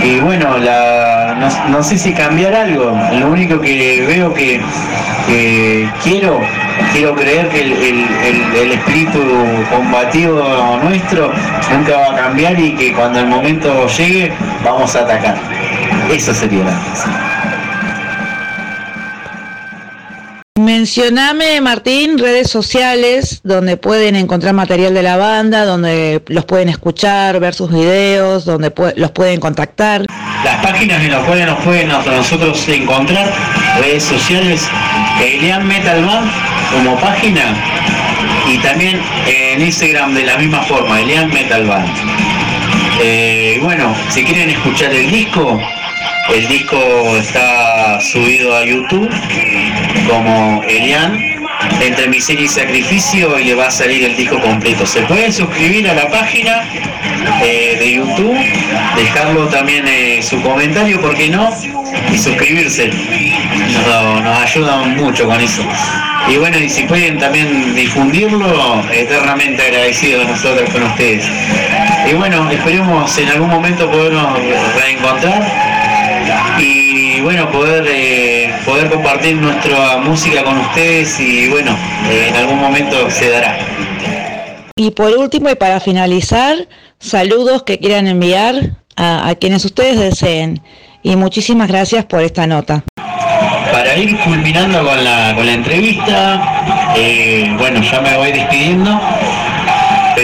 [0.03, 2.97] y bueno, la, no, no sé si cambiar algo.
[3.19, 4.59] Lo único que veo que,
[5.27, 6.41] que quiero,
[6.91, 8.07] quiero creer que el, el-
[8.61, 9.19] el- espíritu
[9.71, 10.43] combativo
[10.83, 11.31] nuestro
[11.71, 14.33] nunca va a cambiar y que cuando el momento llegue
[14.65, 15.35] vamos a atacar.
[16.11, 17.32] Eso sería la
[20.75, 27.39] Mencioname, Martín, redes sociales donde pueden encontrar material de la banda, donde los pueden escuchar,
[27.39, 30.07] ver sus videos, donde los pueden contactar.
[30.43, 33.31] Las páginas en las cuales nos pueden a nosotros encontrar,
[33.81, 34.67] redes sociales,
[35.21, 36.31] Elian Metal Band
[36.71, 37.53] como página
[38.51, 41.87] y también en Instagram de la misma forma, Elian Metal Band.
[42.99, 45.61] Eh, bueno, si quieren escuchar el disco,
[46.29, 46.77] el disco
[47.17, 49.09] está subido a YouTube
[50.07, 51.19] como Elian,
[51.81, 54.85] entre miseria y sacrificio y le va a salir el disco completo.
[54.85, 56.63] Se pueden suscribir a la página
[57.43, 58.37] eh, de YouTube,
[58.95, 61.49] dejarlo también eh, su comentario, ¿por qué no?
[62.11, 62.87] Y suscribirse.
[62.87, 65.63] Nos, nos ayudan mucho con eso.
[66.29, 71.25] Y bueno, y si pueden también difundirlo, eternamente agradecidos nosotros con ustedes.
[72.09, 74.39] Y bueno, esperemos en algún momento podernos
[74.75, 75.72] reencontrar
[77.23, 81.71] bueno, poder, eh, poder compartir nuestra música con ustedes y bueno,
[82.09, 83.57] eh, en algún momento se dará.
[84.75, 86.67] Y por último y para finalizar,
[86.99, 88.55] saludos que quieran enviar
[88.95, 90.61] a, a quienes ustedes deseen.
[91.03, 92.83] Y muchísimas gracias por esta nota.
[93.71, 98.99] Para ir culminando con la, con la entrevista, eh, bueno, ya me voy despidiendo,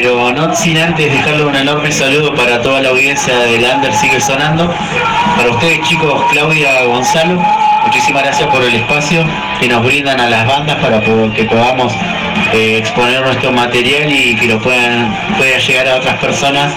[0.02, 4.22] pero no sin antes dejarle un enorme saludo para toda la audiencia de Lander Sigue
[4.22, 4.74] Sonando,
[5.36, 7.38] para ustedes chicos, Claudia Gonzalo,
[7.86, 9.26] muchísimas gracias por el espacio
[9.60, 11.92] que nos brindan a las bandas para que podamos
[12.54, 16.74] eh, exponer nuestro material y que lo puedan pueda llegar a otras personas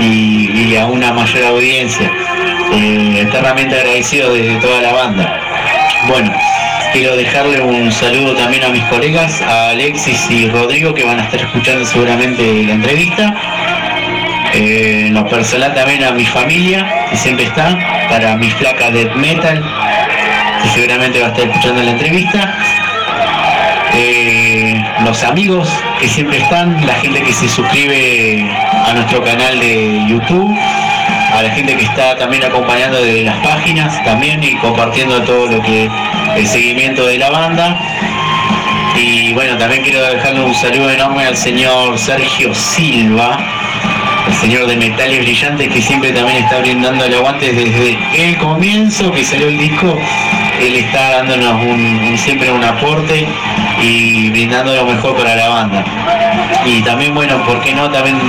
[0.00, 2.10] y, y a una mayor audiencia.
[2.72, 5.40] Eh, eternamente agradecido desde toda la banda.
[6.08, 6.32] Bueno,
[6.92, 11.24] quiero dejarle un saludo también a mis colegas, a Alexis y Rodrigo, que van a
[11.24, 13.34] estar escuchando seguramente la entrevista.
[14.54, 17.78] Eh, lo personal también a mi familia, que siempre está,
[18.10, 19.64] para mi flaca Death Metal,
[20.62, 22.54] que seguramente va a estar escuchando la entrevista.
[23.94, 28.50] Eh, los amigos que siempre están, la gente que se suscribe
[28.86, 30.54] a nuestro canal de YouTube,
[31.32, 35.62] a la gente que está también acompañando de las páginas también y compartiendo todo lo
[35.62, 35.88] que
[36.36, 37.78] el seguimiento de la banda.
[38.96, 43.38] Y bueno, también quiero dejarle un saludo enorme al señor Sergio Silva,
[44.28, 49.10] el señor de Metales Brillantes que siempre también está brindando el aguante desde el comienzo
[49.10, 49.98] que salió el disco.
[50.60, 53.26] Él está dándonos un- siempre un aporte
[53.82, 55.84] y brindando lo mejor para la banda.
[56.66, 57.90] Y también, bueno, ¿por qué no?
[57.90, 58.20] También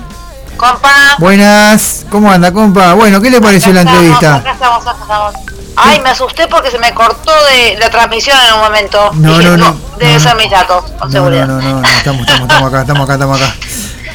[0.58, 0.92] Compa.
[1.18, 2.92] Buenas, ¿cómo anda, compa?
[2.92, 4.34] Bueno, ¿qué le pareció la estamos, entrevista?
[4.36, 5.34] Acá estamos, acá estamos.
[5.74, 9.10] Ay, me asusté porque se me cortó de la transmisión en un momento.
[9.14, 10.42] No, Dije, no, no, Debe no, ser no.
[10.42, 11.46] mis datos, con No, seguridad.
[11.46, 13.54] no, no, no, no, estamos, estamos, estamos acá, estamos acá, estamos acá.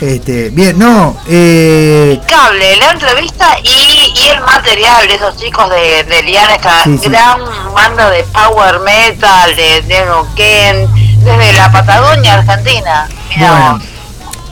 [0.02, 6.04] Este, bien, no, eh, Cable, la entrevista y, y el material de esos chicos de,
[6.04, 7.10] de Lian, esta Sí, sí.
[7.10, 7.40] gran
[7.74, 10.88] banda de power metal, de, de Neuquén,
[11.24, 13.08] desde la Patagonia, Argentina.
[13.30, 13.82] Mirá bueno,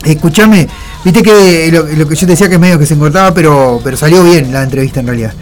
[0.06, 0.68] escúchame,
[1.04, 3.82] viste que lo, lo que yo te decía que es medio que se encortaba, pero,
[3.84, 5.34] pero salió bien la entrevista en realidad.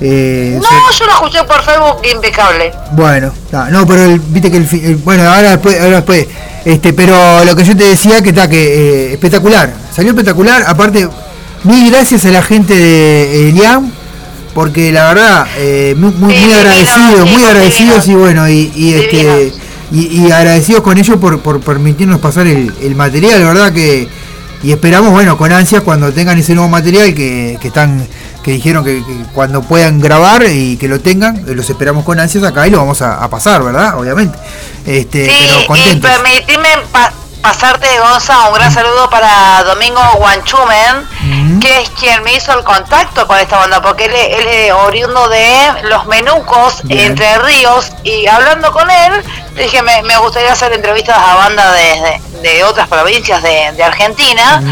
[0.00, 2.72] Eh, No, yo lo escuché por Facebook impecable.
[2.92, 6.26] Bueno, no, no, pero el- viste que el, el- bueno, ahora después, ahora después,
[6.64, 11.08] este, pero lo que yo te decía que está que eh, espectacular, salió espectacular, aparte
[11.64, 13.90] mil gracias a la gente de Eliam,
[14.54, 19.52] porque la verdad eh, muy, muy, muy agradecidos, muy agradecidos y bueno y, y este
[19.92, 24.08] y, y agradecidos con ellos por, por permitirnos pasar el, el material, la verdad que
[24.62, 28.06] y esperamos bueno con ansias cuando tengan ese nuevo material que, que están
[28.42, 32.18] que dijeron que, que cuando puedan grabar y que lo tengan eh, los esperamos con
[32.20, 34.38] ansias acá y lo vamos a, a pasar verdad obviamente.
[34.86, 36.10] Este pero Y contentos.
[36.10, 37.12] permitime pa-
[37.42, 43.26] pasarte, Gonza, un gran saludo para Domingo Guanchumen, que es quien me hizo el contacto
[43.26, 45.48] con esta banda, porque él, es- él es oriundo de
[45.84, 47.00] Los Menucos, Bien.
[47.12, 49.12] Entre Ríos, y hablando con él,
[49.56, 53.84] dije, me, me gustaría hacer entrevistas a bandas de, de- de otras provincias de, de
[53.84, 54.62] Argentina,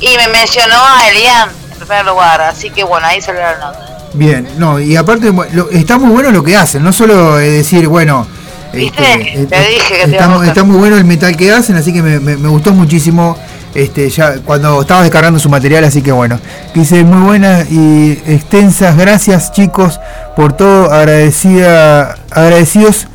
[0.00, 1.48] y me mencionó a Elian
[1.78, 3.80] primer lugar, así que bueno, ahí salió el nombre.
[4.14, 7.88] Bien, no, y aparte lo- está muy bueno lo que hacen, no solo es decir,
[7.88, 8.26] bueno,
[8.72, 12.18] este, Te eh, dije que está, muy bueno el metal que hacen, así que me,
[12.20, 13.36] me- me gustó muchísimo
[13.74, 16.40] este ya cuando estaba descargando su material, así que bueno,
[16.74, 20.00] dice muy buenas y extensas gracias chicos
[20.36, 23.06] por todo, agradecida, agradecidos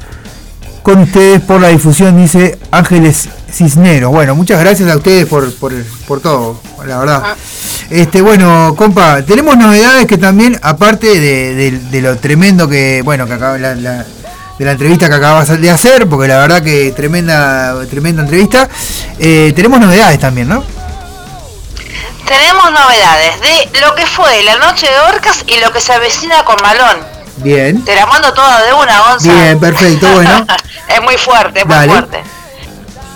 [0.84, 4.12] con ustedes por la difusión, dice Ángeles Cisneros.
[4.12, 5.72] Bueno, muchas gracias a ustedes por, por,
[6.08, 7.24] por todo, la verdad.
[7.90, 13.28] Este, bueno, compa, tenemos novedades que también, aparte de, de- de lo tremendo que, bueno,
[13.28, 14.06] que acaba la, la-
[14.58, 18.68] de la entrevista que acabas de hacer, porque la verdad que tremenda, tremenda entrevista,
[19.20, 20.64] eh, tenemos novedades también, ¿no?
[22.28, 26.44] Tenemos novedades de lo que fue la noche de Orcas y lo que se avecina
[26.46, 26.98] con Malón.
[27.38, 29.34] Bien, Te la mando toda de una, Gonza.
[29.34, 30.46] bien, perfecto, bueno.
[30.88, 31.92] es muy fuerte, es muy Dale.
[31.92, 32.24] fuerte.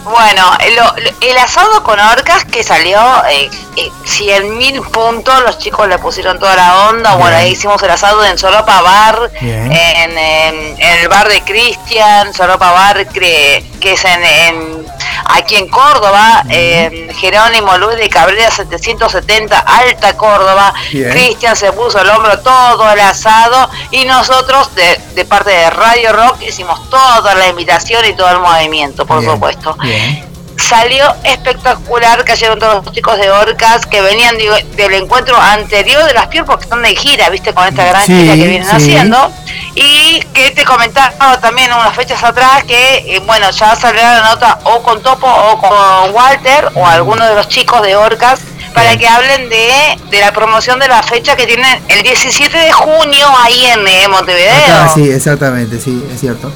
[0.10, 0.44] Bueno,
[0.76, 6.40] lo- el asado con orcas que salió eh, eh, 100.000 puntos, los chicos le pusieron
[6.40, 7.16] toda la onda.
[7.16, 12.34] Bueno, ahí hicimos el asado en Soropa Bar, en, en- en el bar de Cristian,
[12.34, 14.88] Soropa Bar, que, que es en, en-
[15.26, 20.74] aquí en Córdoba, en Jerónimo Luis de Cabrera 770, Alta Córdoba.
[20.92, 26.14] Cristian se puso el hombro todo el asado y nosotros de, de parte de Radio
[26.14, 29.74] Rock hicimos toda la invitación y todo el movimiento, por Bien, supuesto.
[29.82, 30.37] bien.
[30.58, 36.14] Salió espectacular, cayeron todos los chicos de Orcas que venían digo, del encuentro anterior de
[36.14, 38.76] las Pier porque están de gira, viste, con esta gran Sí, gira que vienen sí.
[38.76, 39.32] haciendo.
[39.76, 44.60] Y que te comentaba también unas fechas atrás que, eh, bueno, ya salió la nota
[44.64, 48.40] o con Topo o con Walter o alguno de los chicos de Orcas
[48.74, 52.72] para que hablen de, de la promoción de la fecha que tienen el 17 de
[52.72, 54.94] junio ahí en eh, Montevideo.
[54.94, 56.52] Sí, exactamente, sí, es cierto.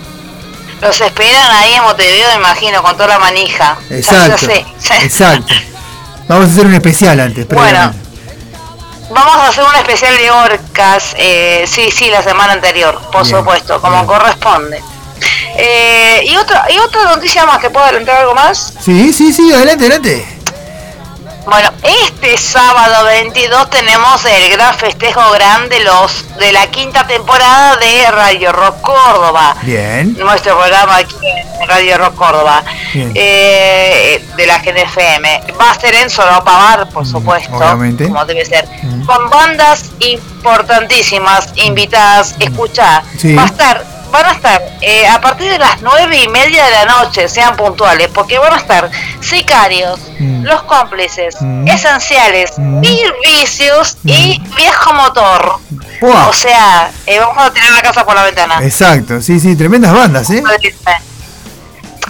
[0.81, 3.77] Los esperan ahí en Montevideo, me imagino, con toda la manija.
[3.89, 4.65] Exacto, sé.
[5.03, 5.53] exacto.
[6.27, 7.93] Vamos a hacer un especial antes, Bueno.
[9.09, 13.37] Vamos a hacer un especial de orcas, eh, sí, sí, la semana anterior, por Bien,
[13.37, 14.81] supuesto, como corresponde.
[15.57, 18.73] Eh, y otra y otra noticia más, que puedo adelantar algo más.
[18.83, 20.40] Sí, sí, sí, adelante, adelante.
[21.45, 28.09] Bueno, este sábado 22 tenemos el gran festejo grande los de la quinta temporada de
[28.11, 29.55] Radio Rock Córdoba.
[29.63, 30.15] Bien.
[30.19, 31.15] Nuestro programa aquí
[31.59, 32.63] en Radio Rock Córdoba.
[32.93, 35.41] Eh, de la GNFM.
[35.59, 37.55] Va a ser en Soropa Bar, por supuesto.
[37.55, 38.07] obviamente.
[38.07, 38.65] Como debe ser.
[39.05, 42.35] Con bandas importantísimas, invitadas.
[42.39, 43.33] Escucha, Sí.
[43.35, 46.71] va a estar, van a estar eh, a partir de las nueve y media de
[46.71, 48.89] la noche, sean puntuales, porque van a estar
[49.19, 50.43] sicarios, Mm.
[50.43, 51.67] los cómplices, Mm.
[51.67, 52.81] esenciales, Mm.
[52.81, 55.55] Bill Vicious y viejo motor.
[56.01, 59.93] O sea, eh, vamos a tirar la casa por la ventana Exacto, sí, sí, tremendas
[59.93, 60.43] bandas, ¿eh?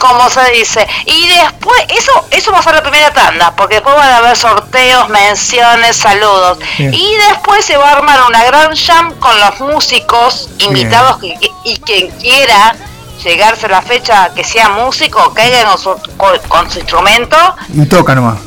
[0.01, 3.95] Como se dice y después eso eso va a ser la primera tanda porque después
[3.95, 6.91] van a haber sorteos menciones saludos Bien.
[6.93, 11.77] y después se va a armar una gran jam con los músicos invitados que- y
[11.81, 12.75] quien quiera
[13.23, 17.37] llegarse a la fecha que sea músico caiga con su, con, con su instrumento
[17.71, 18.39] Y toca nomás.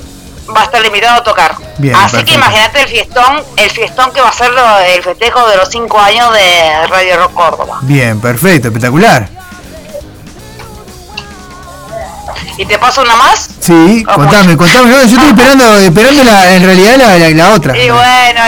[0.55, 2.27] va a estar invitado a tocar Bien, así perfecto.
[2.27, 5.69] que imagínate el fiestón el fiestón que va a ser lo- el festejo de los
[5.71, 9.29] cinco años de Radio Rock Córdoba Bien, perfecto, espectacular.
[12.57, 13.49] ¿Y te paso una más?
[13.61, 14.91] Sí, contame, contame.
[14.91, 17.77] No, yo estoy esperando, esperando la, en realidad la, la, la otra.
[17.77, 18.41] Y bueno,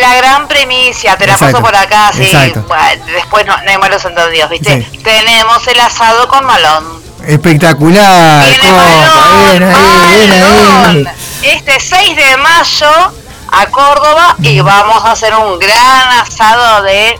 [0.00, 2.28] la, gran primicia, te la paso por acá, sí.
[2.66, 4.88] Bueno, después no, no hay malos entendidos, ¿viste?
[5.02, 7.06] Tenemos el asado con malón.
[7.24, 8.44] Espectacular.
[8.60, 11.06] compa, bien ahí, bien ahí.
[11.42, 13.12] Este 6 de mayo
[13.52, 17.18] a Córdoba y vamos a hacer un gran asado de,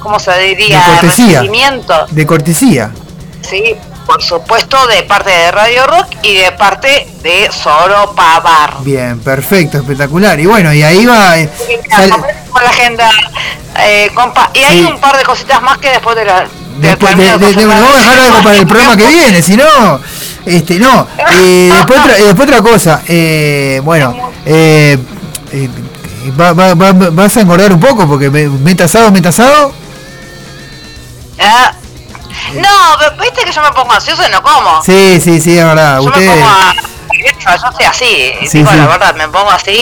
[0.00, 0.78] ¿cómo se diría?
[0.78, 1.42] De cortesía.
[2.10, 2.90] De cortesía.
[3.42, 3.76] Sí,
[4.06, 8.74] por supuesto, de parte de Radio Rock y de parte de Soropa Bar.
[8.80, 10.38] Bien, perfecto, espectacular.
[10.40, 11.38] Y bueno, y ahí va.
[11.38, 11.48] eh,
[11.90, 12.10] sal-
[12.50, 13.10] Con la agenda,
[13.78, 14.50] eh, compa.
[14.54, 14.84] Y hay Sí.
[14.92, 16.46] un par de cositas más que después de la.
[16.78, 20.00] después de, de- de- vamos a dejar algo para el programa que viene, si no.
[20.44, 21.06] Este, no.
[21.32, 23.02] Eh, después, otra, eh, después otra cosa.
[23.08, 24.98] Eh, bueno, eh,
[26.38, 29.72] va- va- va- vas a engordar un poco porque me- meta asado, meta asado.
[31.38, 31.72] Ah.
[32.54, 34.82] No, pero viste que yo me pongo ansioso y no como.
[34.82, 35.98] Sí, sí, sí, es verdad.
[36.00, 36.20] Yo Usted.
[36.20, 36.74] me pongo a...
[37.12, 38.76] Yo soy así, Sí, digo sí.
[38.76, 39.80] la verdad, me pongo así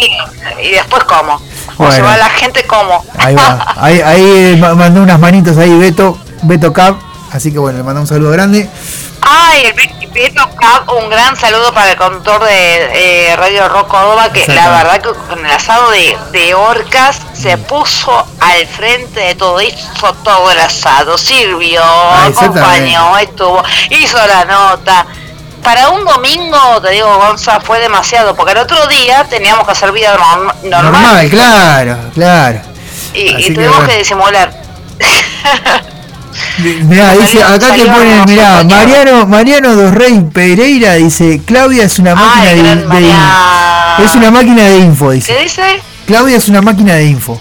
[0.62, 1.40] y después como.
[1.78, 3.04] O se va la gente como.
[3.18, 3.74] Ahí va.
[3.76, 6.96] Ahí, ahí ma- mandó unas manitos ahí Beto, Beto Cap.
[7.32, 8.68] Así que bueno, le manda un saludo grande.
[9.22, 13.88] Ay, el Be- Beto Cap, un gran saludo para el conductor de eh, Radio Rock
[13.88, 19.20] Córdoba, que la verdad que con el asado de, de orcas se puso al frente
[19.20, 25.06] de todo, hizo todo el asado, sirvió, Ah, acompañó, estuvo, hizo la nota.
[25.62, 29.92] Para un domingo, te digo, Gonza, fue demasiado, porque el otro día teníamos que hacer
[29.92, 32.60] vida norm- normal, Normal, claro, claro.
[33.12, 34.50] y, y Así que tuvimos que disimular.
[36.58, 38.64] Mirá, dice, acá te ponen, mirá.
[38.64, 44.04] Mariano, Mariano Dos Rey Pereira dice, Claudia es una máquina Ay, de, de- Mariano.
[44.04, 45.32] es una máquina de info, dice.
[45.34, 45.62] ¿Qué dice?
[46.06, 47.40] Claudia es una máquina de info.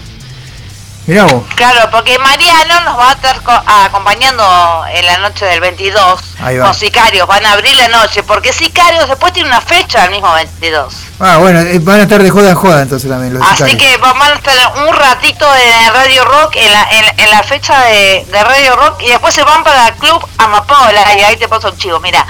[1.10, 1.42] Mirá vos.
[1.56, 6.56] Claro, porque Mariano nos va a estar co- acompañando en la noche del 22 Ahí
[6.56, 6.66] va.
[6.66, 10.32] con Sicarios, van a abrir la noche, porque Sicarios después tiene una fecha el mismo
[10.32, 10.94] 22.
[11.18, 13.82] Ah, bueno, eh, van a estar de joda en joda entonces también los Así sicarios.
[13.82, 14.54] que vamos a estar
[14.88, 19.02] un ratito en Radio Rock, en la, en, en la fecha de, de Radio Rock,
[19.02, 22.24] y después se van para el Club Amapola, y ahí te paso un chivo, mira.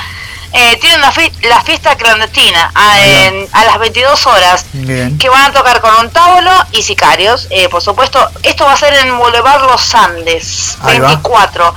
[0.53, 5.17] Eh, tienen una fi- la fiesta clandestina a, en- a las 22 horas Bien.
[5.17, 8.19] que van a tocar con un tábulo y sicarios, eh, por supuesto.
[8.43, 11.09] Esto va a ser en Boulevard Los Andes, Ahí va.
[11.09, 11.73] 24.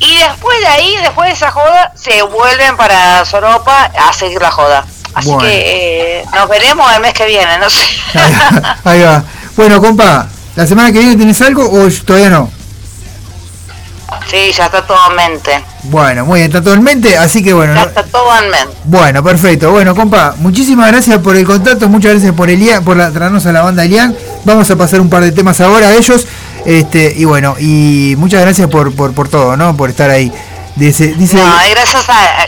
[0.00, 4.50] Y después de ahí, después de esa joda, se vuelven para Soropa a seguir la
[4.50, 4.84] joda.
[5.14, 5.42] Así Bueno.
[5.48, 7.82] que eh, nos veremos el mes que viene, no sé.
[8.84, 9.22] Ahí va.
[9.56, 10.26] Bueno, compa,
[10.56, 12.50] ¿la semana que viene tenés algo o todavía no?
[14.30, 15.64] Sí, ya está todo en mente.
[15.84, 17.74] Bueno, muy bien, está todo en mente, así que bueno.
[17.74, 18.76] Ya está todo en mente.
[18.84, 19.70] Bueno, perfecto.
[19.70, 23.52] Bueno, compa, muchísimas gracias por el contacto, muchas gracias por Elian, por la, traernos a
[23.52, 24.16] la banda Elian.
[24.44, 26.26] Vamos a pasar un par de temas ahora a ellos.
[26.64, 29.76] Este, y bueno, y muchas gracias por, por, por todo, ¿no?
[29.76, 30.32] Por estar ahí.
[30.76, 32.46] Dice, dice, No, gracias a,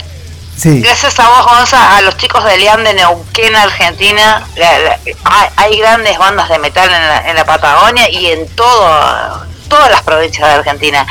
[0.57, 4.99] sí, Gracias a vos, Gonza, a los chicos de Leán de Neuquén, Argentina, la- la-
[5.25, 9.89] hay, hay grandes bandas de metal en la, en la Patagonia y en todo, todas
[9.91, 11.05] las provincias de Argentina.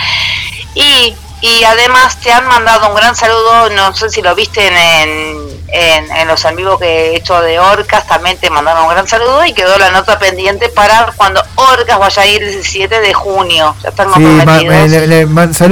[0.74, 4.74] Y, y además te han mandado un gran saludo, no sé si lo viste en,
[4.76, 8.90] en, en- en los en vivo que he hecho de Orcas, también te mandaron un
[8.90, 13.00] gran saludo y quedó la nota pendiente para cuando Orcas vaya a ir el 17
[13.00, 13.74] de junio.
[13.82, 14.90] Ya están sí, comprometidos.
[14.90, 15.26] le, le-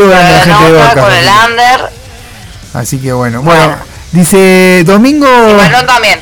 [0.09, 1.01] grande a la gente de Boca.
[1.03, 1.91] con el Under,
[2.75, 3.77] Así que bueno, bueno,
[4.13, 5.53] dice Domingo, y
[5.87, 6.21] también.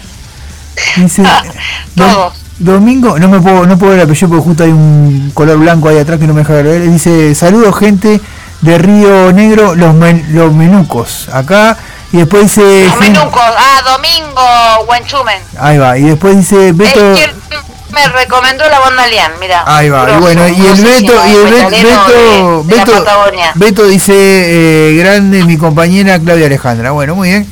[0.97, 1.23] dice
[1.95, 5.57] Do- Domingo, no me puedo, no puedo ver el apellido porque justo hay un color
[5.59, 6.83] blanco ahí atrás que no me deja ver.
[6.91, 8.21] Dice, saludos gente
[8.61, 11.79] de Río Negro, los, men- los menucos, acá,
[12.13, 15.39] y después dice, Los menucos, ah, Domingo Huenchumen.
[15.59, 17.31] ahí va, y después dice Beto, Es que
[17.95, 19.65] me recomendó la banda Lian, mira.
[19.67, 21.71] ahí va, y bueno, y el Beto, y el Beto,
[22.11, 23.53] de- Beto, Patagonia.
[23.55, 27.47] Beto dice, eh, grande mi compañera Claudia Alejandra, bueno, muy bien,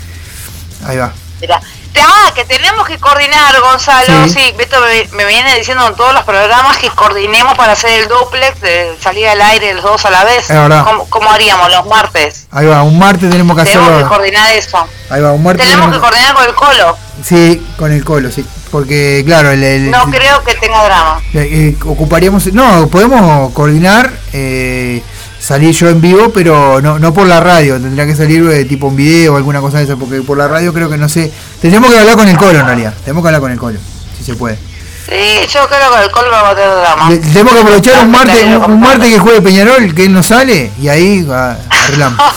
[0.87, 1.13] ahí va.
[1.41, 1.59] Mira.
[2.07, 4.25] Ah, que tenemos que coordinar, Gonzalo.
[4.29, 4.31] Sí.
[4.35, 8.61] Sí, me, me viene diciendo en todos los programas que coordinemos para hacer el duplex,
[8.61, 10.47] de salir al aire los dos a la vez.
[10.85, 12.47] ¿Cómo, cómo haríamos los martes?
[12.51, 14.09] Ahí va, un martes tenemos que Tenemos que hacerlo.
[14.09, 14.87] coordinar eso.
[15.11, 16.97] Ahí va, un martes Tenemos que coordinar con el colo.
[17.25, 18.47] Sí, con el colo, sí.
[18.71, 21.21] Porque, claro, el, el- No creo que tenga drama.
[21.35, 22.47] eh, eh, ocuparíamos.
[22.53, 25.03] No, podemos coordinar, eh,
[25.41, 27.81] salir yo en vivo, pero no, no por la radio.
[27.81, 30.49] Tendría que salir eh, tipo un video o alguna cosa de esa, porque por la
[30.49, 31.31] radio creo que no sé.
[31.61, 32.95] Tendríamos que hablar con el colo en realidad.
[33.05, 33.79] Tenemos que hablar con el colo,
[34.17, 34.59] si se puede.
[35.09, 35.15] Sí,
[35.55, 37.09] yo creo que el colo va a tener drama.
[37.11, 40.23] Le- tenemos que aprovechar un martes, un, un martes que juegue Peñarol, que él no
[40.23, 42.19] sale, y ahí ah, arreglamos.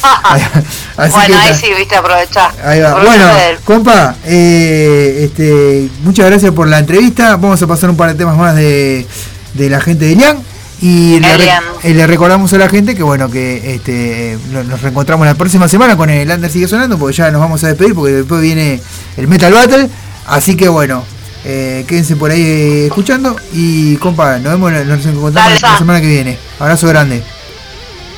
[0.95, 2.52] Así bueno, que ahí sí, viste, aprovechar.
[2.64, 2.91] Ahí va.
[2.91, 7.32] Aprovechar Bueno, compa, eh, este, muchas gracias por la entrevista.
[7.36, 9.06] Vamos a pasar un par de temas más de,
[9.53, 10.38] de la gente de Lian.
[10.81, 11.49] Y le,
[11.83, 15.67] y le recordamos a la gente que bueno que este no- nos reencontramos la próxima
[15.67, 18.81] semana con el Under sigue sonando porque ya nos vamos a despedir porque después viene
[19.17, 19.87] el Metal Battle.
[20.25, 21.03] Así que bueno,
[21.45, 26.01] eh, quédense por ahí eh, escuchando y compa, nos vemos, nos encontramos Dale, la semana
[26.01, 26.39] que viene.
[26.59, 27.23] Abrazo grande.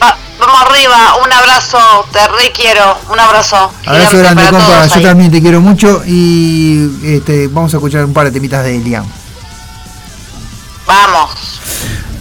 [0.02, 1.78] Va- vamos arriba, un abrazo,
[2.14, 3.74] te requiero, un abrazo.
[3.86, 4.86] Abrazo grande, compa.
[4.88, 5.04] Yo ahí.
[5.04, 9.04] también te quiero mucho y este, vamos a escuchar un par de temitas de Elian.
[10.88, 11.60] Vamos.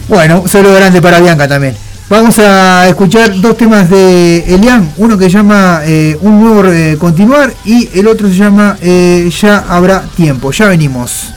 [0.07, 1.75] Bueno, un saludo grande para Bianca también.
[2.09, 7.53] Vamos a escuchar dos temas de Elian, uno que llama eh, Un nuevo eh, continuar
[7.65, 10.51] y el otro se llama eh, Ya habrá tiempo.
[10.51, 11.33] Ya venimos.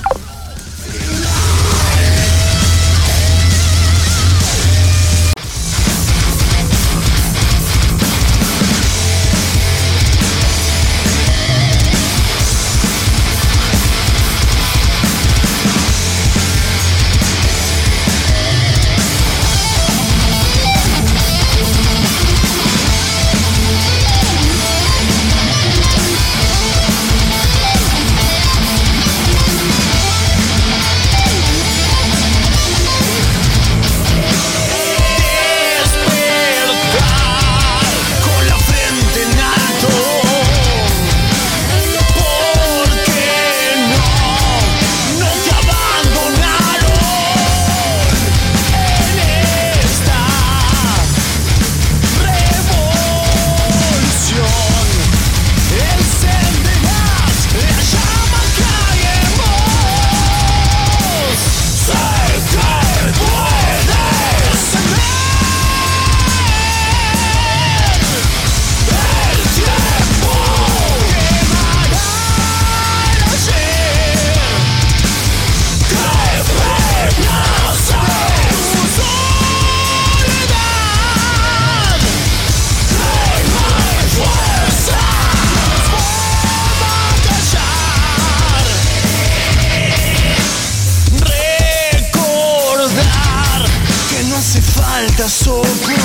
[95.28, 95.95] so great.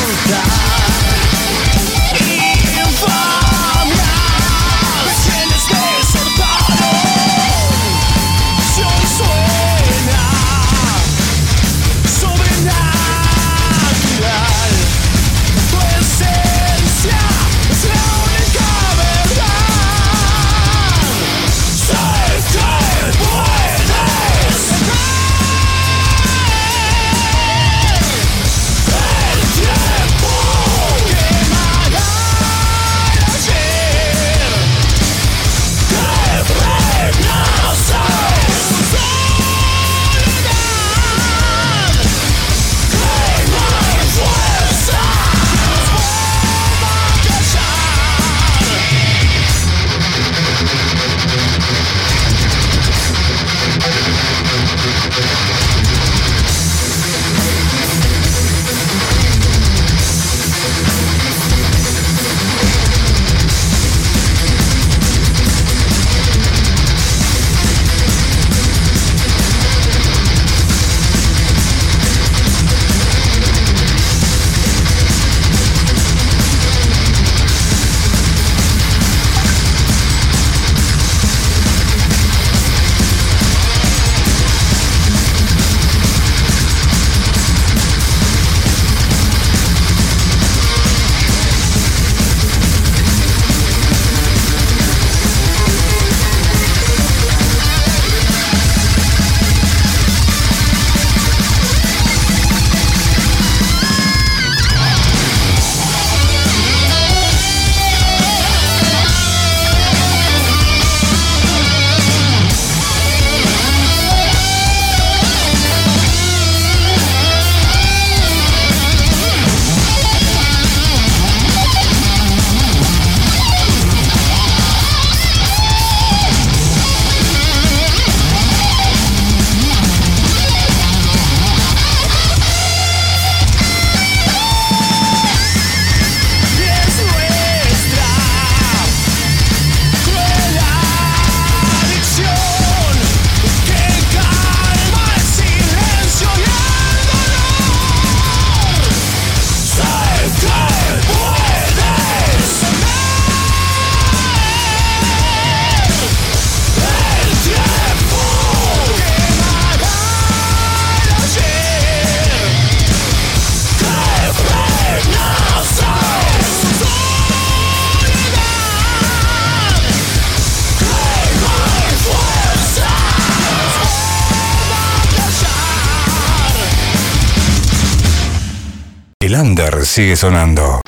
[179.91, 180.80] sigue sonando.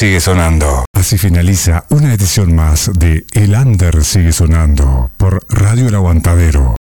[0.00, 0.86] sigue sonando.
[0.94, 6.74] Así finaliza una edición más de El Under sigue sonando por Radio El Aguantadero.